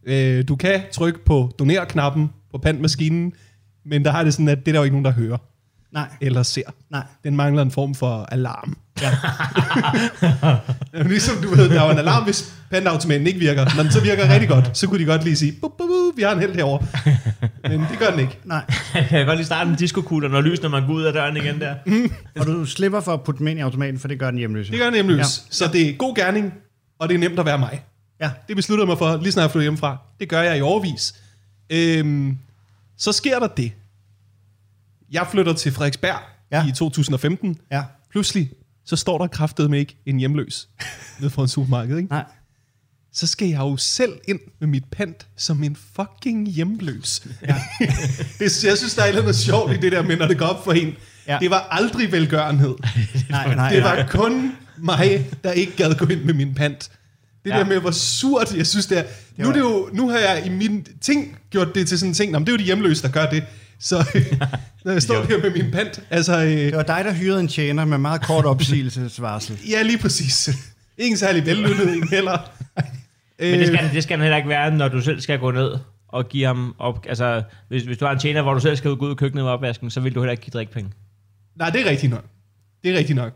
[0.07, 3.33] Øh, du kan trykke på doner-knappen på pantmaskinen,
[3.85, 5.37] men der har det sådan, at det er der jo ikke nogen, der hører
[5.93, 6.09] Nej.
[6.21, 6.63] eller ser.
[6.91, 7.07] Nej.
[7.25, 8.77] Den mangler en form for alarm.
[9.01, 9.17] Ja.
[11.09, 13.65] Ligesom du ved, der er jo en alarm, hvis pantautomaten ikke virker.
[13.77, 16.17] Når den så virker rigtig godt, så kunne de godt lige sige, bup, bup, bup,
[16.17, 16.87] vi har en held herovre.
[17.63, 18.39] Men det gør den ikke.
[18.45, 18.65] Nej.
[18.95, 21.37] Jeg kan godt lige starte en disco når lys, når man går ud af døren
[21.37, 21.75] igen der.
[22.41, 24.71] Og du slipper for at putte dem ind i automaten, for det gør den hjemløse.
[24.71, 25.19] Det gør den hjemløs.
[25.19, 25.25] Ja.
[25.51, 26.55] Så det er god gerning,
[26.99, 27.85] og det er nemt at være mig.
[28.21, 28.31] Ja.
[28.49, 29.97] Det besluttede jeg mig for, lige snart jeg flyttede hjemmefra.
[30.21, 31.15] Det gør jeg i overvis.
[31.71, 32.39] Øhm,
[32.99, 33.73] så sker der det.
[35.13, 36.21] Jeg flytter til Frederiksberg.
[36.53, 36.67] Ja.
[36.67, 37.57] i 2015.
[37.73, 37.83] Ja.
[38.11, 38.51] Pludselig,
[38.91, 40.69] så står der kraftet med ikke en hjemløs
[41.21, 41.97] nede for en supermarked.
[41.97, 42.09] Ikke?
[42.11, 42.25] Nej.
[43.13, 47.23] Så skal jeg jo selv ind med mit pant som en fucking hjemløs.
[47.49, 47.55] Ja.
[48.39, 50.39] det, jeg synes, der er et eller andet sjovt i det der med, når det
[50.39, 50.95] går op for en.
[51.27, 51.39] Ja.
[51.41, 52.75] Det var aldrig velgørenhed.
[53.31, 53.97] Nej, nej, Det nej.
[53.97, 56.91] var kun mig, der ikke gad gå ind med min pant.
[57.45, 57.59] Det Ja.
[57.59, 59.03] der med, hvor surt jeg synes, det er.
[59.37, 62.15] Nu, er det jo, nu har jeg i min ting gjort det til sådan en
[62.15, 62.33] ting.
[62.33, 63.45] Nå, men det er jo de hjemløse, der gør det.
[63.81, 63.97] Så
[64.85, 65.23] når jeg står Jo.
[65.23, 66.41] der med min pant, altså...
[66.45, 69.59] Øh, Det var dig, der hyrede en tjener med meget kort opsigelsesvarsel.
[69.71, 70.51] ja, lige præcis.
[70.99, 72.39] Ingen særlig vellønnet en heller.
[73.41, 75.71] Men det skal, det skal han heller ikke være, når du selv skal gå ned
[76.09, 77.07] og give ham op.
[77.09, 79.45] Altså, hvis, hvis du har en tjener, hvor du selv skal gå ud i køkkenet
[79.45, 80.91] med opvasken, så vil du heller ikke give drikkepenge.
[81.57, 82.25] Nej, det er rigtigt nok.
[82.85, 83.33] Det er rigtigt nok.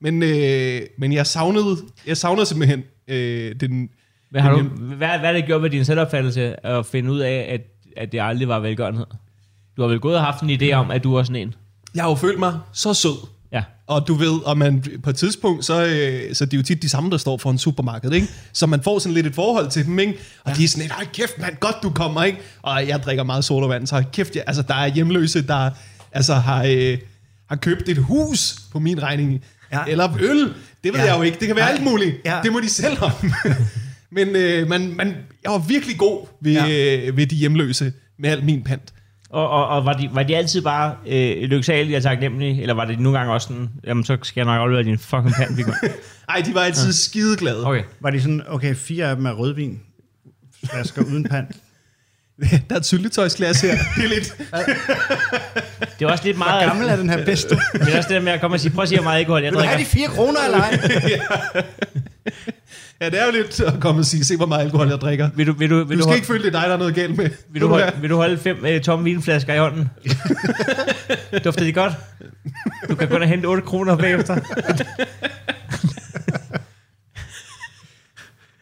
[0.00, 3.88] Men, øh, men jeg savnede, jeg savnede simpelthen øh, den...
[4.30, 7.18] Hvad, har du, den- hvad, hvad er det gjort ved din selvopfattelse at finde ud
[7.20, 7.60] af, at,
[7.96, 9.06] at det aldrig var velgørenhed?
[9.76, 11.54] Du har vel gået og haft en idé om, at du er sådan en?
[11.94, 13.26] Jeg har jo følt mig så sød.
[13.52, 13.62] Ja.
[13.86, 16.82] Og du ved, og man på et tidspunkt, så, øh, så det er jo tit
[16.82, 18.26] de samme, der står for en supermarked, ikke?
[18.52, 20.12] Så man får sådan lidt et forhold til dem, ikke?
[20.44, 20.56] Og ja.
[20.56, 22.38] de er sådan lidt, "Ej, kæft mand, godt du kommer, ikke?
[22.62, 25.70] Og jeg drikker meget sodavand, så kæft, jeg, altså der er hjemløse, der
[26.12, 26.98] altså har, øh,
[27.48, 29.44] har købt et hus på min regning.
[29.72, 29.78] Ja.
[29.78, 29.84] Ja.
[29.88, 30.38] Eller øl.
[30.38, 30.54] Det
[30.84, 31.00] ved Ja.
[31.00, 31.04] ja.
[31.12, 31.38] jeg jo ikke.
[31.40, 31.74] Det kan være Nej.
[31.74, 32.16] alt muligt.
[32.24, 32.36] Ja.
[32.36, 32.42] Ja.
[32.42, 33.10] Det må de selv om.
[34.16, 36.66] Men øh, man, man, jeg var virkelig god ved, Ja.
[36.66, 36.96] ja.
[37.08, 38.92] øh, ved de hjemløse med al min pant.
[39.32, 42.84] Og, og, og var, de, var de altid bare øh, lyksalige og taknemmelige, eller var
[42.84, 45.74] det nogle gange også sådan, jamen så skal jeg nok aflevere din fucking pand, Vigman?
[46.28, 46.92] Ej, de var altid ja.
[46.92, 47.66] skideglade.
[47.66, 47.82] Okay.
[48.00, 49.80] Var de sådan, okay, fire af dem er rødvin,
[50.70, 51.56] flasker uden pant.
[52.68, 53.76] Der er et syltetøjsglas her.
[53.96, 54.36] Det er lidt...
[55.98, 56.66] Det er også lidt Hvor meget...
[56.66, 57.58] gammel er den her bedste?
[57.72, 59.42] Men også det der med at komme og sige, prøv at sige, hvor meget alkohol
[59.42, 59.76] jeg Vil du drikker.
[59.76, 60.78] have de fire kroner eller ej?
[63.02, 65.30] Ja, det er jo lidt at komme og sige, se hvor meget alkohol jeg drikker.
[65.36, 66.74] Vil du, vil du, vil Du du, skal holde, ikke føle, det er dig, der
[66.74, 67.30] er noget galt med.
[67.50, 69.88] vil du, holde, vil du holde fem øh, tomme vinflasker i hånden?
[71.44, 71.92] Dufter de godt?
[72.88, 74.36] Du kan kun hente 8 kroner bagefter.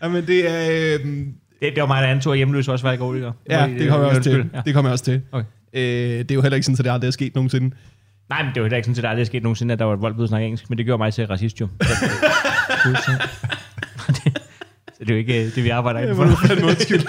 [0.02, 0.70] Jamen, det er...
[0.94, 1.06] Øh,
[1.62, 3.32] Det, det var mig, der antog, at hjemløs også var alkoholiker.
[3.50, 4.50] ja, det kommer jeg også til.
[4.54, 4.60] Ja.
[4.64, 5.22] Det kommer jeg også til.
[5.32, 5.46] Okay.
[5.74, 5.82] Øh,
[6.18, 7.70] det er jo heller ikke sådan, at det aldrig er sket nogensinde.
[8.30, 9.84] Nej, men det var heller ikke sådan, at der aldrig er sket nogensinde, at der
[9.84, 11.68] var et vold på snakke engelsk, men det gjorde mig til racist jo.
[15.00, 16.24] Så det er jo ikke øh, det, vi arbejder inden for.
[16.24, 17.00] Det var en undskyld.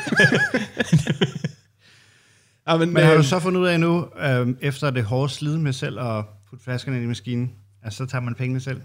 [2.67, 5.33] ja, men, Men har du øh, så fundet ud af nu, øh, efter det hårde
[5.33, 7.51] slid med selv at putte flaskerne ind i maskinen,
[7.83, 8.81] at så tager man pengene selv?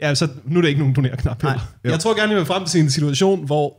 [0.00, 1.64] Ja, så nu er det ikke nogen donerknap Nej, heller.
[1.84, 1.90] jo.
[1.90, 3.74] Jeg tror gerne, jeg vil frem til en situation, hvor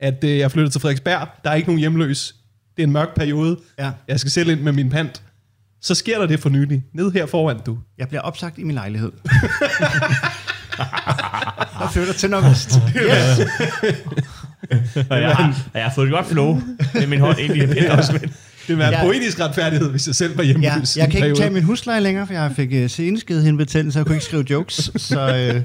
[0.00, 1.28] at, øh, jeg flytter til Frederiksberg.
[1.44, 2.34] Der er ikke nogen hjemløs.
[2.76, 3.58] Det er en mørk periode.
[3.78, 3.90] Ja.
[4.08, 5.22] Jeg skal selv ind med min pant.
[5.80, 6.84] Så sker der det for nylig.
[6.94, 7.78] Ned her foran, du.
[7.98, 9.12] Jeg bliver opsagt i min lejlighed.
[11.80, 12.70] Jeg flytter til Nordvest.
[12.96, 13.46] Yes.
[15.10, 16.60] Og jeg, har, og jeg har fået et godt flow
[16.94, 18.12] med min hånd ind i det også.
[18.12, 18.32] Men,
[18.68, 19.02] Det være Ja.
[19.04, 20.96] poetisk retfærdighed, hvis jeg selv var hjemløs.
[20.96, 21.38] Ja, jeg kan ikke periode.
[21.38, 23.42] tage min husleje længere, for jeg fik uh, seneskede
[23.92, 24.90] så jeg kunne ikke skrive jokes.
[24.96, 25.62] Så øh,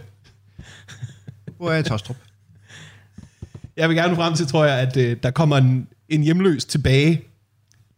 [1.57, 2.15] hvor er jeg i Tostrup?
[3.78, 7.21] Jeg vil gerne frem til, tror jeg, at øh, der kommer en, en hjemløs tilbage,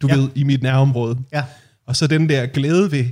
[0.02, 0.16] du ja.
[0.16, 1.18] ved, i mit nærområde.
[1.32, 1.42] Ja,
[1.86, 3.04] Og så den der glæde ved,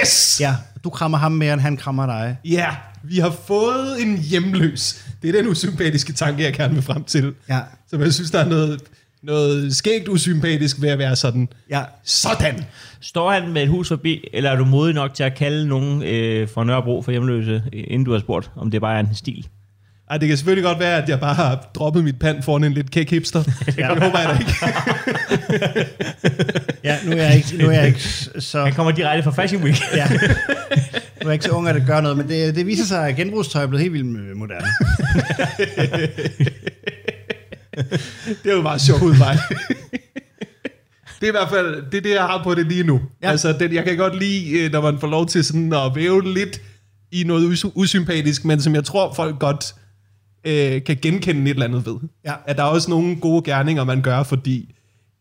[0.00, 0.36] yes!
[0.40, 0.54] ja,
[0.84, 2.36] du krammer ham mere, end han krammer dig.
[2.44, 2.68] Ja,
[3.08, 5.04] vi har fået en hjemløs.
[5.22, 7.34] Det er den usympatiske tanke, jeg gerne vil frem til.
[7.48, 8.80] Ja, Så jeg synes, der er noget,
[9.22, 11.82] noget skægt usympatisk ved at være sådan, ja.
[12.04, 12.64] sådan.
[13.00, 16.02] står han med et hus forbi, eller er du modig nok til at kalde nogen
[16.02, 19.46] øh, fra Nørrebro for hjemløse, inden du har spurgt, om det bare er en stil?
[20.10, 22.72] Ej, det kan selvfølgelig godt være, at jeg bare har droppet mit pand foran en
[22.72, 23.42] lidt kæk hipster.
[23.78, 23.88] Ja.
[23.94, 24.52] Det håber jeg da ikke.
[26.84, 28.00] Ja, nu er jeg ikke, nu er jeg ikke
[28.38, 28.64] så...
[28.64, 29.80] Han kommer direkte fra Fashion Week.
[29.94, 30.06] Ja.
[31.26, 33.16] Nu er ikke så ung, at det gør noget, men det, det viser sig, at
[33.16, 34.66] genbrugstøj er blevet helt vildt øh, moderne.
[38.44, 39.38] Det er jo meget sjovt mig.
[41.20, 42.94] Det er i hvert fald det, er det, jeg har på det lige nu.
[42.94, 43.26] Ja.
[43.26, 43.30] Ja.
[43.30, 46.34] Altså, den, jeg kan godt lide, øh, når man får lov til sådan at væve
[46.34, 46.60] lidt
[47.12, 49.74] i noget us- usympatisk, men som jeg tror, folk godt
[50.46, 51.96] øh, kan genkende et eller andet ved.
[52.24, 52.34] Ja.
[52.46, 54.74] At der er også nogle gode gerninger, man gør, fordi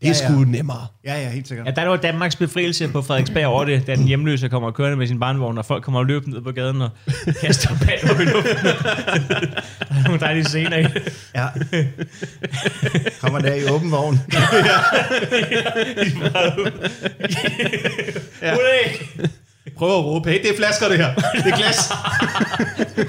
[0.06, 0.36] det er Ja, ja.
[0.36, 0.88] sgu nemmere.
[1.06, 1.68] Ja, ja, helt sikkert.
[1.68, 5.08] Ja, der var Danmarks befrielse på Frederiksberg over det, da den hjemløse kommer kørende med
[5.08, 6.89] sin barnvogn, og folk kommer og løber ned på gaden og
[7.41, 8.56] kaster pand op i luften.
[8.66, 11.14] der er nogle dejlige scener i det.
[11.36, 11.47] Ja.
[13.22, 14.20] Kommer der i åben vogn.
[18.41, 18.56] Ja.
[19.78, 21.13] Prøv at råbe, hey, det er flasker det her.
[21.16, 21.91] Det er glas.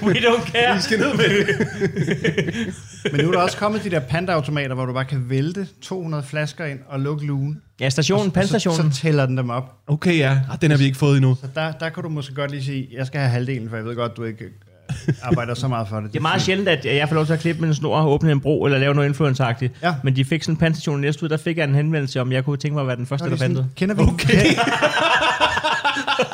[0.03, 0.75] We don't care.
[0.77, 3.13] Vi skal ned med det.
[3.13, 6.23] Men nu er der også kommet de der pantautomater, hvor du bare kan vælte 200
[6.23, 7.61] flasker ind og lukke lugen.
[7.81, 8.93] Ja, stationen, Så, pandstationen.
[8.93, 9.73] så tæller den dem op.
[9.87, 10.39] Okay, ja.
[10.53, 11.37] Ah, Den har vi ikke fået endnu.
[11.41, 13.85] Så der, der kan du måske godt lige sige, jeg skal have halvdelen, for jeg
[13.85, 16.11] ved godt, du ikke øh, arbejder så meget for det.
[16.13, 18.13] Det er meget sjældent, at jeg får lov til at klippe med en snor og
[18.13, 19.73] åbne en bro, eller lave noget influenceragtigt.
[19.83, 19.95] Ja.
[20.05, 22.45] Men de fik sådan en pandstation næste ud, der fik jeg en henvendelse om, jeg
[22.45, 23.69] kunne tænke mig at være den første, Nå, der er pantede.
[23.77, 24.47] kender vi, okay.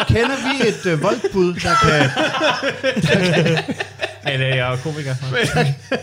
[0.08, 2.10] kender vi et øh, voldbud, der kan...
[4.26, 5.14] Ja, det er jeg er komiker.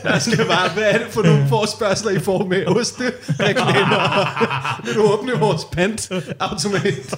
[0.04, 3.04] Der skal bare, hvad er det for nogle forspørgseler, I får med oste,
[3.40, 4.28] reklamer?
[4.86, 7.16] Vil du åbne vores pant automat?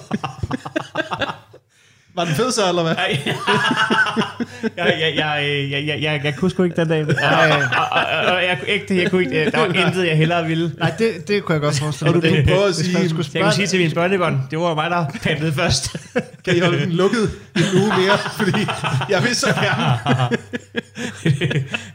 [2.14, 2.94] Var den fed så, eller hvad?
[4.76, 7.06] jeg, jeg, jeg, jeg, jeg, jeg, jeg, kunne sgu ikke den dag.
[7.08, 10.46] Og, og, og, og jeg, kunne ikke, jeg kunne ikke, der var intet, jeg hellere
[10.46, 10.72] ville.
[10.78, 12.22] Nej, det, det kunne jeg godt forestille Og mig.
[12.22, 12.98] du Det- kunne prøve at sige-
[13.34, 15.96] jeg kunne sige til mine børnebørn, det var mig, der pantede først.
[16.44, 18.18] Kan I holde den lukket en uge mere?
[18.18, 18.66] Fordi
[19.08, 20.36] jeg vil så gerne.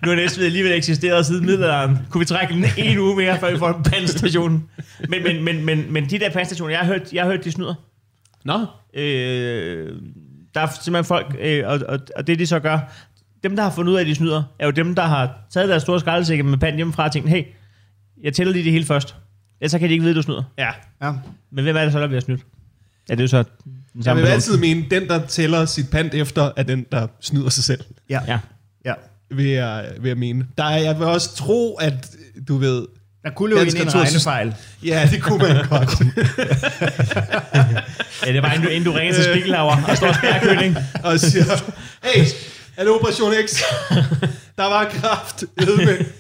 [0.04, 1.98] nu har Næstved alligevel eksisteret siden middelalderen.
[2.10, 4.64] Kunne vi trække den en uge mere, før vi får en pandstation?
[5.10, 7.52] Men, men, men, men, men de der pandstationer, jeg har hørt, jeg har hørt de
[7.52, 7.74] snyder.
[8.46, 8.66] Nå,
[8.98, 10.02] Øh,
[10.56, 12.80] der er simpelthen folk, øh, og, og, og det de så gør,
[13.44, 15.70] dem der har fundet ud af, at de snyder, er jo dem, der har taget
[15.70, 17.44] deres store skraldesække med pand hjemmefra og tænkt, hey,
[18.24, 19.16] jeg tæller lige det hele først.
[19.62, 20.44] Ellers så kan de ikke vide, at du snyder.
[20.58, 20.70] ja.
[21.02, 21.14] ja,
[21.52, 22.42] Men hvem er det så, der bliver snydt?
[23.10, 24.54] Ja, det er jo så den Jeg samme vil person.
[24.54, 27.82] altid mene, den, der tæller sit pant efter, er den, der snyder sig selv.
[28.10, 28.40] ja, Ja.
[28.86, 28.94] ja.
[29.32, 30.48] Vil jeg, vil jeg mene.
[30.58, 32.16] Der er, jeg vil også tro, at
[32.48, 32.86] du ved,
[33.24, 34.56] Der kunne Dansk ind i en regnefejl.
[34.84, 35.90] Ja, det kunne man godt.
[38.26, 40.78] Ja, det var en, en du ringer til Spiegelhauer og står kylling.
[41.04, 41.44] og siger,
[42.04, 42.26] hey,
[42.78, 43.62] er det Operation X?
[44.58, 45.44] Der var kraft.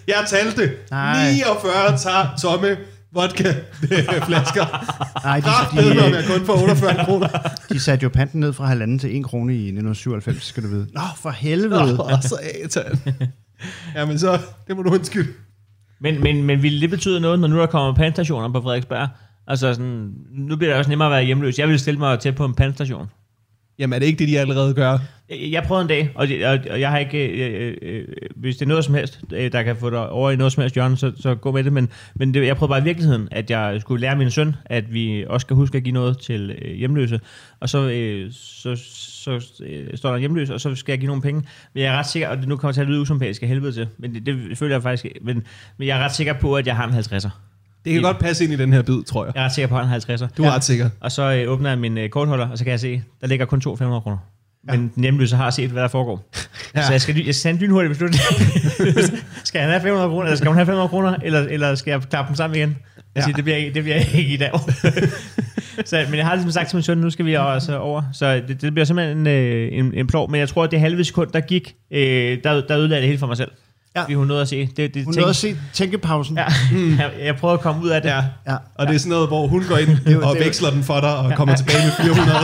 [0.07, 1.31] Jeg talte Nej.
[1.31, 2.77] 49 tager tomme
[3.13, 4.65] vodka-flasker.
[5.23, 5.45] Nej, de,
[5.81, 7.27] de, med, de, jeg kun får 48 kroner.
[7.71, 10.87] de satte jo panten ned fra halvanden til 1 krone i 1997, skal du vide.
[10.93, 12.03] Nå, for helvede.
[12.03, 12.39] Åh, så
[12.73, 12.99] satan.
[13.95, 15.33] Jamen så, det må du undskylde.
[15.99, 19.07] Men, men, men ville det betyde noget, når nu der kommer pandstationer på Frederiksberg?
[19.47, 21.59] Altså sådan, nu bliver det også nemmere at være hjemløs.
[21.59, 23.09] Jeg vil stille mig tæt på en pandstation.
[23.79, 24.97] Jamen er det ikke det, de allerede gør?
[25.29, 27.27] Øh, jeg, prøvede en dag, og, og, og jeg har ikke...
[27.27, 28.05] Øh, øh, øh,
[28.35, 30.61] hvis det er noget som helst, øh, der kan få dig over i noget som
[30.61, 31.73] helst hjørne, så, så gå med det.
[31.73, 34.93] Men, men det, jeg prøvede bare i virkeligheden, at jeg skulle lære min søn, at
[34.93, 37.19] vi også skal huske at give noget til øh, hjemløse.
[37.59, 41.07] Og så, øh, så, så øh, står der en hjemløs, og så skal jeg give
[41.07, 41.43] nogle penge.
[41.73, 43.71] Men jeg er ret sikker, og det nu kommer til at lyde usympatisk af helvede
[43.71, 45.05] til, men det, det føler jeg faktisk.
[45.21, 45.43] Men,
[45.77, 47.29] men jeg er ret sikker på, at jeg har en 50'er.
[47.85, 49.35] Det kan godt passe ind i den her bid, tror jeg.
[49.35, 50.27] Jeg er ret sikker på, at jeg har en 50'er.
[50.37, 50.89] Du er ret sikker.
[50.99, 53.45] Og så øh, åbner jeg min øh, kortholder, og så kan jeg se, der ligger
[53.45, 54.17] kun to 500 kroner.
[54.63, 56.29] Men den hjemløse har set, hvad der foregår.
[56.35, 56.39] Ja.
[56.81, 56.85] Ja.
[56.85, 58.21] Så jeg skal, jeg skal sende lynhurtigt beslutning.
[59.43, 62.01] skal han have 500 kroner, eller skal hun have 500 kroner, eller, eller skal jeg
[62.01, 62.77] klappe dem sammen igen?
[63.15, 63.21] Ja.
[63.27, 63.33] Ja.
[63.35, 64.51] det, bliver, ikke- det bliver ikke i dag.
[65.85, 68.01] så, men jeg har ligesom sagt til min søn, nu skal vi også over.
[68.13, 70.31] Så det, det bliver simpelthen en, øh, en, en plov.
[70.31, 73.19] Men jeg tror, at det halve sekund, der gik, øh, der, der ødelagde det hele
[73.19, 73.51] for mig selv.
[73.97, 74.01] Ja.
[74.01, 74.05] Ja.
[74.05, 74.69] Fordi hun nåede at se.
[74.77, 76.37] Det, det Hun tænk- nåede at se tænkepausen.
[76.37, 76.45] Ja,
[76.97, 78.09] jeg, jeg prøvede at komme ud af det.
[78.09, 78.23] Ja.
[78.47, 78.55] Ja.
[78.75, 79.89] Og det er sådan noget, hvor hun går ind
[80.23, 82.39] og det er veksler den for dig og kommer tilbage med 400.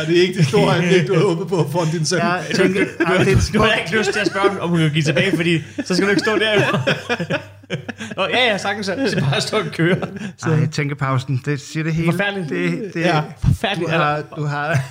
[0.00, 2.18] Og det er ikke det store øjeblik, du har håbet på for din søn.
[2.18, 5.02] Jeg tænker, ej, det, Du har ikke lyst til at spørge, om- hun kan give
[5.04, 6.60] tilbage, fordi så skal du ikke stå der.
[8.16, 8.86] Nå, ja, ja, sagtens.
[8.86, 9.96] Så bare stå og køre.
[10.38, 10.50] Så.
[10.50, 12.12] ej, tænkepausen, det siger det hele.
[12.12, 12.48] Forfærdeligt.
[12.50, 13.22] Det, det, Ja, ja.
[13.46, 13.90] Forfærdeligt.
[13.90, 14.78] Du har, du har,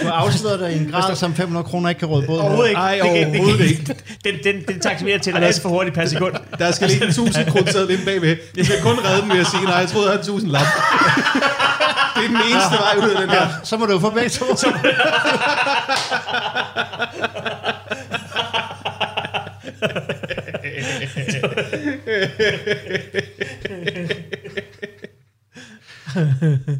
[0.00, 2.36] du har afsløret dig i en grad, som 500 kroner ikke kan råde båd.
[2.36, 2.44] med.
[2.44, 2.80] Overhovedet ikke.
[2.80, 3.94] Ej, Det det overhovedet ikke.
[4.24, 6.34] Den, den, den taximerer til dig alt for hurtigt per sekund.
[6.58, 8.36] Der skal ligge en 1000 kroner inde bagved.
[8.56, 10.50] Jeg skal kun redde den ved at sige, nej, jeg troede, jeg havde en 1000
[10.52, 10.66] lap.
[12.16, 13.46] Det er den eneste vej ud af den her.
[13.64, 14.44] Så må du få begge to.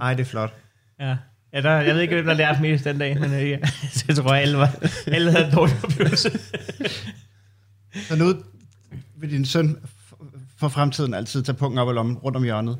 [0.01, 0.55] Ej, det er flot.
[1.01, 1.17] Ja.
[1.53, 3.59] Ja, der, jeg ved ikke, hvem der lærte mest den dag, men øh, ja,
[4.09, 4.71] jeg tror, alle, var,
[5.07, 6.39] alle havde en dårlig oplevelse.
[8.09, 8.35] Så nu
[9.17, 9.77] vil din søn
[10.59, 12.79] for fremtiden altid tage pungen op af lommen rundt om hjørnet.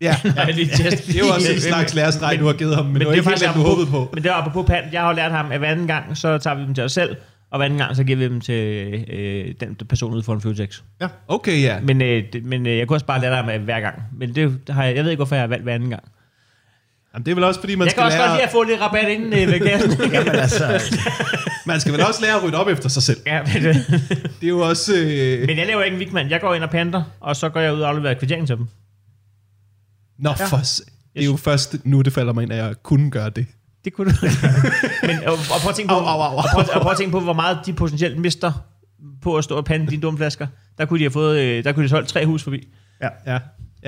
[0.00, 3.00] Ja, Ja, det er jo også en slags lærestreg, du har givet ham, men, men
[3.00, 4.10] det var ikke helt, du håbede på.
[4.14, 4.84] Men det var apropos pand.
[4.92, 6.92] Jeg har jo lært ham, at hver anden gang, så tager vi dem til os
[6.92, 7.16] selv,
[7.50, 8.54] og hver anden gang, så giver vi dem til
[9.12, 10.80] øh, den person ude for en Føtex.
[11.28, 11.80] Okay, ja.
[11.80, 14.02] Men, øh, det, men øh, jeg kunne også bare lære ham hver gang.
[14.18, 16.02] Men det har jeg, jeg ved ikke, hvorfor jeg har valgt hver anden gang.
[17.14, 18.36] Jamen, det er vel også, fordi man jeg skal kan også godt lære...
[18.36, 20.12] lide at få lidt rabat inden øh, ved kassen.
[20.12, 20.96] Jamen altså,
[21.66, 23.18] Man skal vel også lære at rydde op efter sig selv.
[23.26, 23.62] ja, men,
[24.40, 24.92] Det er jo også...
[24.96, 25.46] Øh...
[25.46, 26.30] men jeg laver ikke en vigmand.
[26.30, 28.66] Jeg går ind og panter, og så går jeg ud og afleverer kvittering til dem.
[30.20, 30.62] Nå, for...
[30.62, 30.82] s-
[31.14, 33.46] Det er jo først nu, det falder mig ind, at jeg kunne gøre det.
[33.84, 34.16] Det kunne du.
[35.06, 36.36] men, og, og, prøv at tænke på, Au, au, au.
[36.36, 38.52] Og, prøv, og prøv at tænke på, hvor meget de potentielt mister
[39.22, 40.46] på at stå og pande dine dumme flasker.
[40.78, 42.68] Der kunne de have fået, øh, der kunne de have solgt tre hus forbi.
[43.02, 43.38] Ja, ja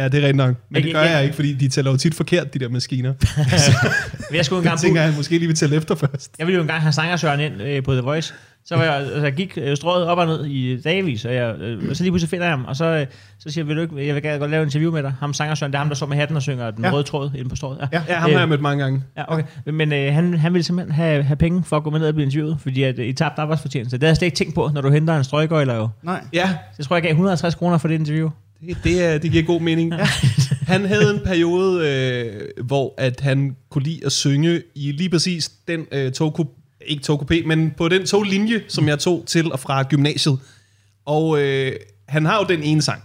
[0.08, 0.48] det er rigtigt nok.
[0.48, 2.68] Men Men det gør jeg- jeg ikke, fordi de tæller jo tit forkert, de der
[2.68, 3.14] maskiner.
[3.18, 6.30] Jeg skulle Jeg engang tænker, bo, at jeg måske lige vil tælle efter først.
[6.38, 8.34] jeg ville jo engang have Sangersøren ind øh, på The Voice.
[8.64, 11.54] Så var jeg, altså, jeg gik øh, strået op og ned i dagvis, og, jeg,
[11.60, 13.06] øh, og så lige pludselig finder jeg ham, og så, øh,
[13.38, 15.14] så siger jeg, vil du ikke, jeg vil gerne godt lave en interview med dig.
[15.20, 16.92] Ham Sangersøren, det er ham, der står med hatten og synger den Ja.
[16.92, 17.78] røde tråd inde på strået.
[17.80, 17.86] Ja.
[17.92, 18.02] Ja.
[18.08, 19.02] Ja, ham har jeg mødt mange gange.
[19.16, 19.44] Ja, okay.
[19.66, 22.14] Men øh, han, han ville simpelthen have, have penge for at gå med ned og
[22.14, 23.96] blive interviewet, fordi at, øh, I tabte arbejdsfortjeneste.
[23.96, 25.88] Det havde jeg slet ikke tænkt på, når du henter en strøgøjler jo.
[26.02, 26.24] nej.
[26.32, 28.30] Ja, Så jeg tror, jeg gav 150 kroner for det interview.
[28.66, 29.92] det, det, er, det giver god mening.
[29.94, 30.06] Ja.
[30.72, 35.48] Han havde en periode, øh, hvor at han kunne lide at synge i lige præcis
[35.68, 36.46] den øh, togkup,
[36.86, 40.38] ikke togkupé, men på den toglinje, som jeg tog til og fra gymnasiet.
[41.06, 41.72] Og øh,
[42.08, 43.02] han har jo den ene sang,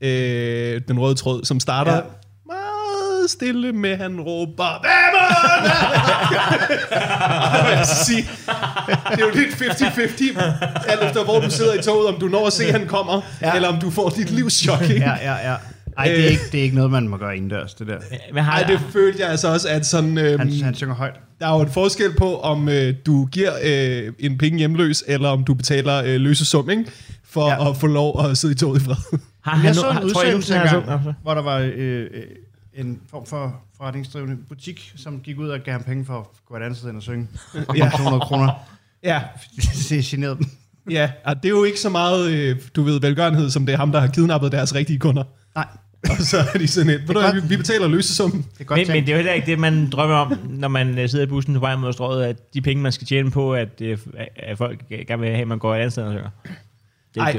[0.00, 2.00] øh, Den Røde Tråd, som starter Ja.
[2.46, 4.82] meget stille med, han råber,
[7.76, 8.22] vil sige,
[9.10, 12.46] det er jo lidt 50-50, alt efter hvor du sidder i toget, om du når
[12.46, 13.54] at se, at han kommer, Ja.
[13.54, 14.82] eller om du får dit livs chok.
[14.82, 14.94] Ikke?
[14.94, 15.56] Ja, ja, ja.
[15.98, 17.98] Ej, det er, ikke, det er ikke noget, man må gøre indendørs, det der.
[18.34, 21.14] Men har, Ej, det følte jeg altså også, at sådan, øhm, Han, han synger højt.
[21.40, 25.28] der er jo en forskel på, om øh, du giver øh, en penge hjemløs, eller
[25.28, 26.84] om du betaler øh, løse sum, ikke?
[27.24, 27.70] For Ja.
[27.70, 28.94] at få lov at sidde i toget i fred.
[29.42, 32.06] har Jeg han, så en har, udsendelse engang, hvor der var øh, øh,
[32.74, 36.56] en form for forretningsdrivende butik, som gik ud og gav ham penge for at gå
[36.56, 37.28] et andet sted ind og synge.
[37.76, 37.90] Ja.
[37.96, 38.50] 200 kroner.
[39.04, 39.20] Ja,
[39.88, 40.46] Det generede dem.
[40.90, 41.10] ja.
[41.24, 43.92] Og det er jo ikke så meget, øh, du ved, velgørenhed, som det er ham,
[43.92, 45.24] der har kidnappet deres rigtige kunder.
[45.54, 45.66] Nej.
[46.10, 48.46] Og så er de sådan et, ved du vi, vi betaler løsesummen.
[48.52, 50.68] Det er godt Men, men det er jo heller ikke det, man drømmer om, når
[50.68, 53.30] man øh, sidder i bussen på vej mod strøget, at de penge, man skal tjene
[53.30, 53.98] på, at, øh,
[54.36, 56.30] at folk gerne vil have, at man går et andet sted og synger.
[57.14, 57.32] Det er Ej,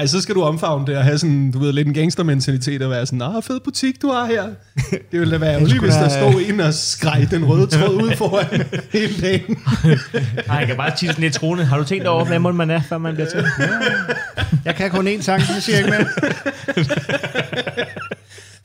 [0.00, 0.10] det.
[0.10, 3.06] så skal du omfavne det og have sådan, du ved, lidt en gangstermentalitet og være
[3.06, 4.42] sådan, ah, fed butik, du har her.
[5.12, 8.16] Det ville da være ærgerligt, hvis der stod en og skreg den røde tråd ud
[8.16, 8.62] foran
[9.00, 9.58] hele dagen.
[10.46, 11.64] Nej, jeg kan bare tige sådan lidt troende.
[11.64, 13.44] Har du tænkt over, hvad må man er, før man bliver til?
[14.64, 16.06] Jeg kan kun én sang, så siger jeg ikke mere.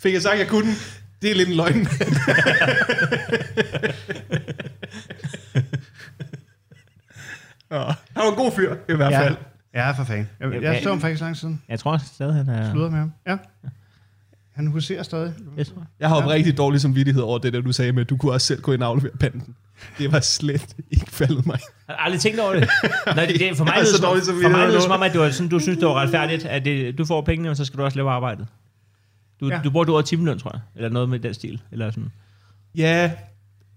[0.04, 0.76] Fik jeg sagt, at jeg kunne den?
[1.22, 1.88] Det er lidt en løgn.
[7.72, 9.36] Ja, han var en god fyr, i hvert fald.
[9.74, 10.30] Ja, for fanden.
[10.40, 11.62] Jeg, jeg stod om for ikke så lang siden.
[11.70, 12.72] Jeg tror stadig, han er...
[12.72, 13.14] Slutter med ham.
[13.28, 13.38] Ja.
[14.56, 15.34] Han huserer stadig.
[15.58, 15.86] Det tror jeg.
[16.00, 16.28] Jeg har ja.
[16.28, 18.74] rigtig dårlig samvittighed over det, der du sagde med, at du kunne også selv gå
[18.74, 19.56] ind og aflevere panden.
[19.98, 21.60] Det var slet ikke faldet mig.
[21.88, 22.70] Jeg har aldrig tænkt over det.
[23.16, 24.82] Nej, det, det for mig Jeg så det som, for mig nu.
[24.82, 27.22] som om, at du, er sådan, du synes, det var retfærdigt, at det, du får
[27.22, 28.48] pengene, og så skal du også lave arbejdet.
[29.44, 29.60] Du, Ja.
[29.64, 30.62] du bruger du over timeløn, tror jeg.
[30.76, 31.62] Eller noget med den stil.
[31.72, 32.12] Eller sådan.
[32.76, 33.12] Ja,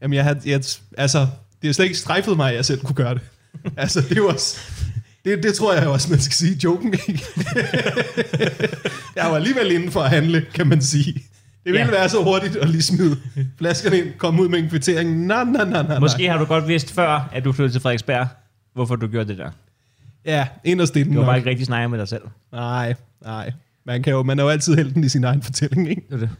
[0.03, 0.61] jamen jeg havde, jeg,
[0.99, 1.27] altså,
[1.63, 3.23] det er slet ikke strejfet mig, at jeg selv kunne gøre det.
[3.77, 4.61] Altså, det jo også,
[5.25, 7.23] det, det tror jeg også, man skal sige, joken, ikke?
[9.17, 11.13] jeg var alligevel inden for at handle, kan man sige.
[11.13, 11.91] Det ville Ja.
[11.91, 13.17] være så hurtigt at lige smide
[13.59, 15.27] flaskerne ind, komme ud med en kvittering.
[15.27, 15.99] Nej, nej, nej, nej.
[15.99, 18.27] Måske har du godt vidst før, at du flyttede til Frederiksberg,
[18.75, 19.51] hvorfor du gjorde det der.
[20.25, 21.31] Ja, inderst inden Du har nok.
[21.31, 22.23] bare ikke rigtig snakket med dig selv.
[22.53, 22.95] Nej,
[23.25, 23.53] nej.
[23.87, 26.03] Man, kan jo, man er jo altid helten i sin egen fortælling, ikke?
[26.09, 26.31] Det er det.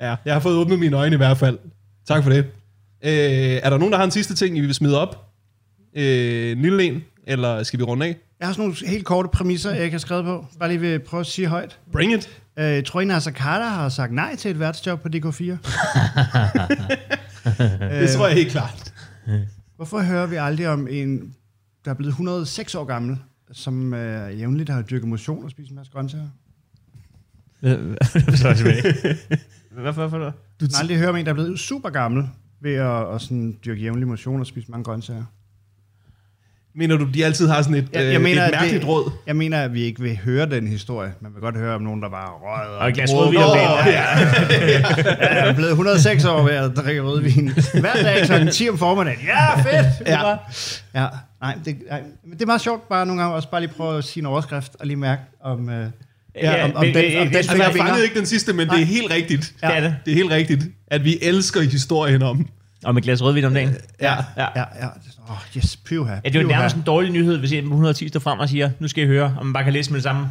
[0.00, 1.58] Ja, jeg har fået åbnet mine øjne i hvert fald.
[2.08, 2.38] Tak for det.
[3.04, 3.10] Øh,
[3.62, 5.26] er der nogen, der har en sidste ting, I vil smide op?
[5.96, 7.02] Øh, en lille en?
[7.26, 8.16] Eller skal vi runde af?
[8.40, 10.46] Jeg har sådan nogle helt korte præmisser, jeg ikke har skrevet på.
[10.58, 11.78] Bare lige vil prøve at sige højt.
[11.92, 12.40] Bring it.
[12.58, 15.44] Øh, Jeg tror, en Nasser Carter har sagt nej til et værtsjob på DK4.
[18.00, 18.92] Det tror jeg helt klart.
[19.76, 21.34] Hvorfor hører vi aldrig om en,
[21.84, 23.18] der er blevet 106 år gammel,
[23.52, 26.28] som øh, jævnligt har dyrket motion og spist en masse grøntsager?
[29.70, 30.06] Hvorfor?
[30.08, 30.34] Hvorfor?
[30.60, 32.28] Du har aldrig hørt om en, der er blevet super gammel
[32.60, 35.24] ved at, at sådan, dyrke jævnlig motion og spise mange grøntsager.
[36.74, 38.88] Mener du, de altid har sådan et, Jeg, øh, jeg, mener, et at mærkeligt det,
[38.88, 39.10] råd?
[39.26, 41.14] jeg mener, at vi ikke vil høre den historie.
[41.20, 43.70] Man vil godt høre om nogen, der bare røget Og et glas rødvin om dagen.
[43.86, 44.08] Ja,
[45.40, 47.50] jeg er blevet 106 år ved at drikke rødvin.
[47.80, 48.48] Hver dag kl.
[48.50, 49.20] 10 om formiddagen.
[49.26, 50.06] Ja, fedt!
[50.06, 50.28] Ja.
[50.94, 51.06] ja.
[51.40, 53.98] Nej, det, nej, men det er meget sjovt bare nogle gange også bare lige prøve
[53.98, 55.86] at sige en overskrift og lige mærke om, øh,
[56.36, 58.80] ja, om, om, men- den, om den Altså, jeg fangede ikke den sidste, men det
[58.80, 59.54] er helt rigtigt.
[59.60, 59.96] Det er det.
[60.04, 62.48] Det er helt rigtigt, at vi elsker historien om.
[62.84, 63.74] Og med et glas rødvin om dagen.
[64.00, 64.14] Ja.
[64.36, 64.46] Ja.
[64.56, 64.86] Ja, ja.
[64.86, 65.98] Åh, oh, yes, pyha.
[66.10, 66.56] Ja, det er jo pyha.
[66.58, 69.06] nærmest en dårlig nyhed, hvis en på 110 står frem og siger, nu skal I
[69.06, 70.26] høre, og man bare kan læse med det samme.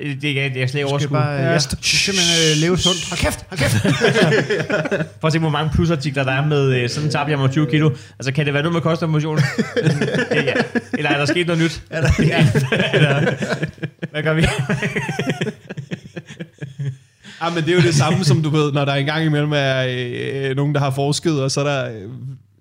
[0.00, 1.10] Øh, Det er, det er slet ikke overskud.
[1.16, 1.42] bare, Ja.
[1.42, 1.50] ja.
[1.50, 3.08] jeg skal simpelthen øh, leve sundt.
[3.08, 5.10] Hold kæft, hold kæft.
[5.20, 7.66] Prøv at se, hvor mange plusartikler der er med, øh, sådan tabte jeg mig 20
[7.70, 7.90] kilo.
[8.18, 9.38] Altså, kan det være noget med kost og motion?
[10.30, 10.52] ja.
[10.92, 11.82] Eller er der sket noget nyt?
[11.90, 12.46] Er der, ja.
[12.94, 13.20] Eller,
[14.10, 14.46] hvad gør vi?
[17.42, 19.86] Ja, men det er jo det samme, som du ved, når der engang imellem er
[19.88, 21.84] øh, nogen, der har forsket, og så er der...
[21.90, 22.02] Øh,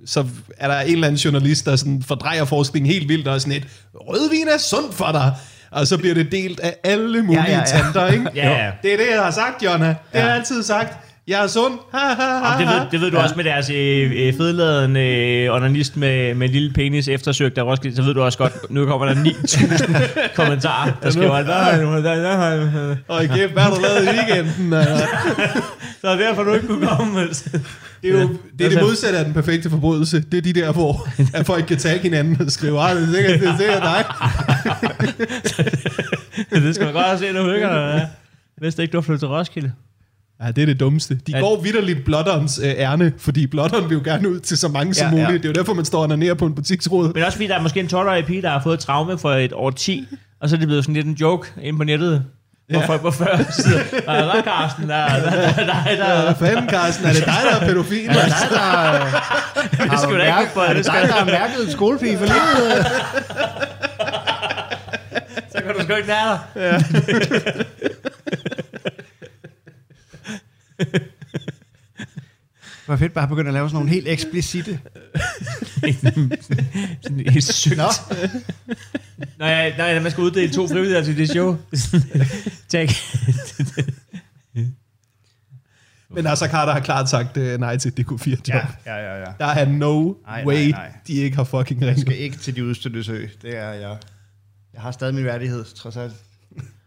[0.06, 0.26] så
[0.58, 3.54] er der en eller anden journalist, der sådan fordrejer forskningen helt vildt, og er sådan
[3.54, 3.64] et,
[3.96, 5.34] rødvin er sundt for dig.
[5.72, 7.78] Og så bliver det delt af alle mulige ja, Ja, ja, ja, ja.
[7.78, 7.84] ja.
[7.84, 8.26] tanter, ikke?
[8.36, 8.72] Ja, ja.
[8.84, 9.88] Det er det, jeg har sagt, Jonna.
[9.88, 10.20] Det ja.
[10.20, 10.40] har jeg Ja.
[10.40, 10.98] altid sagt.
[11.28, 11.74] Jeg er sund.
[11.94, 12.80] Ha, ha, ha, Jamen, det, ha.
[12.80, 16.54] ved, det ved du også med deres øh, øh, fedladende øh, onanist med, med en
[16.54, 20.92] lille penis eftersøgt der Roskilde, så ved du også godt, nu kommer der 9.000 kommentarer,
[21.04, 21.30] der skriver.
[23.08, 24.74] Og kæft, hvad har du lavet i weekenden?
[24.80, 25.08] Altså,
[26.02, 27.28] så er derfor, du ikke kunne komme.
[28.04, 28.18] Altså.
[28.18, 28.30] Det er jo
[28.60, 30.20] det, er det modsatte af den perfekte forbrydelse.
[30.32, 33.14] Det er de der, hvor at folk kan tage hinanden og skrive, ah, det er
[33.14, 34.06] sikkert, det er sikkert dig.
[36.64, 38.08] det skal man godt have set, når hyggerne er.
[38.58, 39.72] Hvis ikke du har flyttet til Roskilde.
[40.44, 41.20] Ja, det er det dummeste.
[41.28, 41.40] De Ja.
[41.40, 45.14] går vidderligt blotterens øh, ærne, fordi blotteren vil jo gerne ud til så mange som
[45.14, 45.26] Ja, ja.
[45.26, 45.44] muligt.
[45.44, 47.14] Det er jo derfor, man står ned på en butiksråd.
[47.14, 49.54] Men også fordi der er måske en 12-årig pige, der har fået traume for et
[49.54, 50.08] år 10,
[50.42, 52.24] og så er det blevet sådan lidt en joke inde på nettet.
[52.70, 52.86] Hvor Ja.
[53.10, 57.06] før sidder, der er der Carsten, der er der, der, der, der, Hvad fanden, Carsten?
[57.06, 58.10] Er det dig, der er pædofil?
[58.10, 59.00] Er det dig, der, har,
[59.92, 62.18] Det skal du da ikke mærket, på, er det dig, der har mærket en skolepige
[62.18, 62.86] for livet?
[65.52, 66.86] så kan du sgu ikke lære dig.
[70.80, 71.02] Det
[72.88, 74.80] var fedt bare at begynde at lave sådan nogle helt eksplicite.
[77.02, 77.78] Sådan helt sygt.
[77.78, 77.84] Nå.
[79.46, 81.58] Jeg, når jeg, man skal uddele to frivillige til det show.
[82.70, 82.90] Tak.
[86.10, 88.40] Men altså, Carter har klart sagt uh, nej til DK4 job.
[88.48, 89.20] Ja, ja, ja.
[89.20, 89.26] ja.
[89.40, 90.92] Der er no Nej, way, nej, nej.
[91.08, 92.02] de ikke har fucking Jeg ringet.
[92.08, 93.26] skal ikke til de udstødte sø.
[93.42, 93.98] Det er jeg.
[94.74, 96.14] Jeg har stadig min værdighed, trods alt.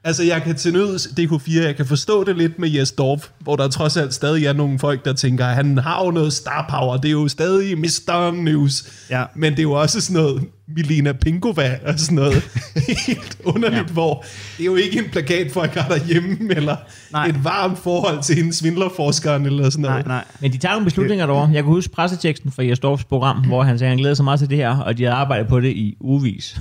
[0.05, 3.57] Altså, jeg kan til nøds DK4, jeg kan forstå det lidt med Jes Dorf, hvor
[3.57, 6.67] der trods alt stadig er nogle folk, der tænker, at han har jo noget star
[6.71, 8.31] power, det er jo stadig Mr.
[8.31, 8.85] News.
[9.11, 9.25] Ja.
[9.35, 10.43] Men det er jo også sådan noget
[10.77, 12.43] Milena Pingova og sådan noget
[13.07, 13.93] helt underligt, ja.
[13.93, 14.25] hvor
[14.57, 16.77] det er jo ikke en plakat, folk har derhjemme, eller
[17.13, 17.27] Nej.
[17.27, 20.07] et varmt forhold til hende svindlerforskeren, eller sådan noget.
[20.07, 20.25] Nej, nej.
[20.41, 21.47] Men de tager nogle beslutninger derovre.
[21.53, 24.41] Jeg kan huske presseteksten fra Jesdorfs program, hvor han sagde, at han glæder sig meget
[24.41, 26.57] til det her, og de har arbejdet på det i ugevis.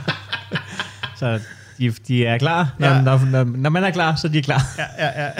[1.20, 1.40] så
[1.78, 2.74] de, de er klar.
[2.78, 2.94] Når, Ja.
[2.94, 3.02] ja.
[3.02, 4.62] når, når, når man er klar, så er de klar.
[4.78, 5.30] Ja, ja, ja.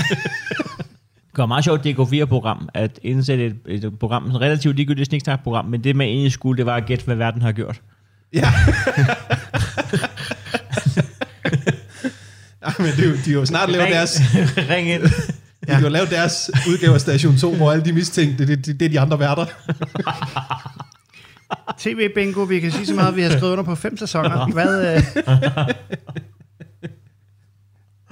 [1.31, 5.85] Det var meget sjovt DK4-program, at indsætte et, et program, et relativt ligegyldigt sniksnak-program, men
[5.85, 7.81] det man egentlig skulle, det var at gætte, hvad verden har gjort.
[8.33, 8.39] Ja.
[12.63, 14.21] ja men er de har jo snart lavet deres,
[14.71, 15.03] ring ind.
[15.67, 18.81] de har jo lavet deres udgave af Station 2, hvor alle de mistænkte, det, det,
[18.81, 19.47] det er de andre værter.
[21.81, 24.47] TV Bingo, vi kan sige så meget, at vi har skrevet under på fem sæsoner.
[24.53, 25.03] Hvad, øh...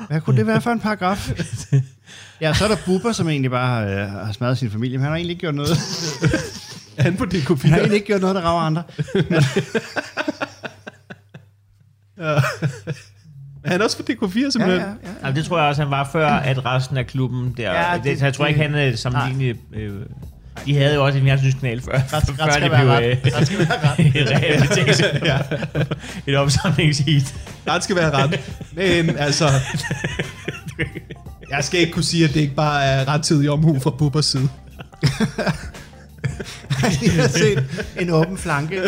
[0.08, 1.30] Hvad kunne det være for en paragraf?
[2.40, 5.02] Ja, så er der Bubber, som egentlig bare har, øh, har smadret sin familie, men
[5.02, 5.70] han har egentlig ikke gjort noget.
[6.96, 7.62] Er han på DK4?
[7.62, 8.82] Han har egentlig ikke gjort noget, der rager andre.
[13.64, 14.80] Er han også på DK4 Ja, simpelthen?
[14.80, 15.10] ja, ja.
[15.22, 17.62] Jamen, det tror jeg også, han var før, at resten af klubben der...
[17.72, 19.56] Ja, Ja, det- det, jeg tror ikke, han er sammenlignelig...
[19.72, 20.00] Øh,
[20.66, 23.04] de havde jo også en fjernsynskanal før, ret før skal det være blev ret.
[23.04, 25.18] øh, Ret skal være ret.
[25.30, 25.38] ja.
[26.32, 27.34] Et opsamlingsheat.
[27.68, 28.40] Ret skal være ret.
[28.72, 29.44] Men altså...
[31.50, 34.48] Jeg skal ikke kunne sige, at det ikke bare er rettidig omhu fra Bubbers side.
[37.02, 37.64] Jeg har set
[38.00, 38.82] en åben flanke.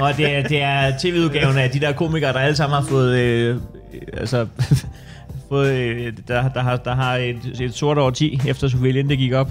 [0.00, 3.18] Og det er, det er tv-udgaven af de der komikere, der alle sammen har fået...
[3.18, 3.56] Øh,
[3.94, 4.46] øh, altså,
[5.48, 9.16] fået, øh, der, der, har, der har et, et sort over 10, efter Sofie Linde
[9.16, 9.50] gik op.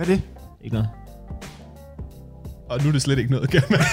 [0.00, 0.22] Hvad er det?
[0.64, 0.88] Ikke noget.
[2.70, 3.80] Og nu er det slet ikke noget, kan man.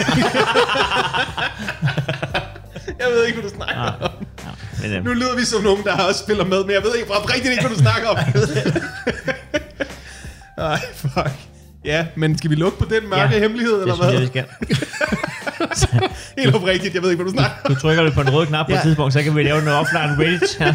[2.99, 4.11] Jeg ved ikke, hvad du snakker Ah, om.
[4.45, 4.87] ja.
[4.87, 7.11] Men, øh, Nu lyder vi som nogen, der også spiller med, men jeg ved ikke,
[7.13, 8.17] rigtig ikke, hvad du snakker om.
[10.71, 11.31] Ej, fuck.
[11.87, 14.69] Ja, men skal vi lukke på den mørke Ja, hemmelighed, eller det synes jeg, hvad?
[14.69, 16.07] vi skal.
[16.43, 17.69] Helt oprigtigt, jeg ved ikke, hvad du snakker.
[17.69, 18.77] Du trykker du på den røde knap på Ja.
[18.77, 20.59] et tidspunkt, så kan vi lave noget offline Reddit.
[20.59, 20.65] Ja.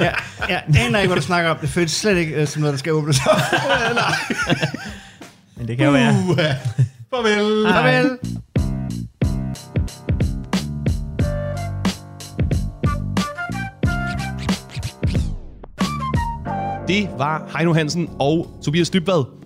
[0.00, 0.04] Ja,
[0.48, 1.56] ja, jeg aner ikke, hvad du snakker om.
[1.60, 3.40] Det føles slet ikke øh, som noget, der skal åbnes op.
[5.56, 6.10] Men det kan jo være.
[6.28, 6.36] Uh,
[7.10, 7.66] farvel.
[7.66, 7.72] Hej.
[7.82, 8.18] Farvel.
[16.88, 19.43] Det var Heino Hansen og Tobias Dybvad.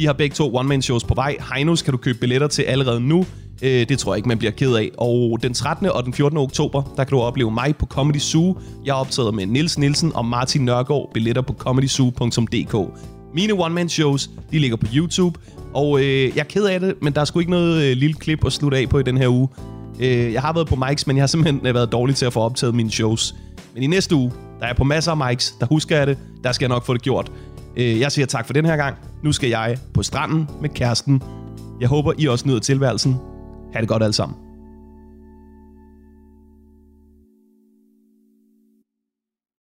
[0.00, 1.36] De har begge to one-man-shows på vej.
[1.54, 3.26] Heinos kan du købe billetter til allerede nu.
[3.62, 4.90] Øh, Det tror jeg ikke, man bliver ked af.
[4.98, 5.86] Og den 13.
[5.86, 6.38] og den 14.
[6.38, 8.58] oktober, der kan du opleve mig på Comedy Zoo.
[8.84, 11.10] Jeg optræder med Nils Nielsen og Martin Nørgaard.
[11.14, 12.76] Billetter på comedyzoo.dk.
[13.34, 15.40] Mine one-man-shows, de ligger på YouTube.
[15.74, 18.14] Og øh, jeg er ked af det, men der er sgu ikke noget øh, lille
[18.14, 19.48] klip at slutte af på i den her uge.
[20.00, 22.32] Øh, jeg har været på mics, men jeg har simpelthen øh, været dårlig til at
[22.32, 23.34] få optaget mine shows.
[23.74, 26.18] Men i næste uge, der er jeg på masser af mics, der husker jeg det,
[26.44, 27.32] der skal jeg nok få det gjort.
[27.76, 28.96] Øh, jeg siger tak for den her gang.
[29.22, 31.22] Nu skal jeg på stranden med kæresten.
[31.80, 33.16] Jeg håber, I også nyder tilværelsen.
[33.72, 34.49] Ha' det godt alle sammen.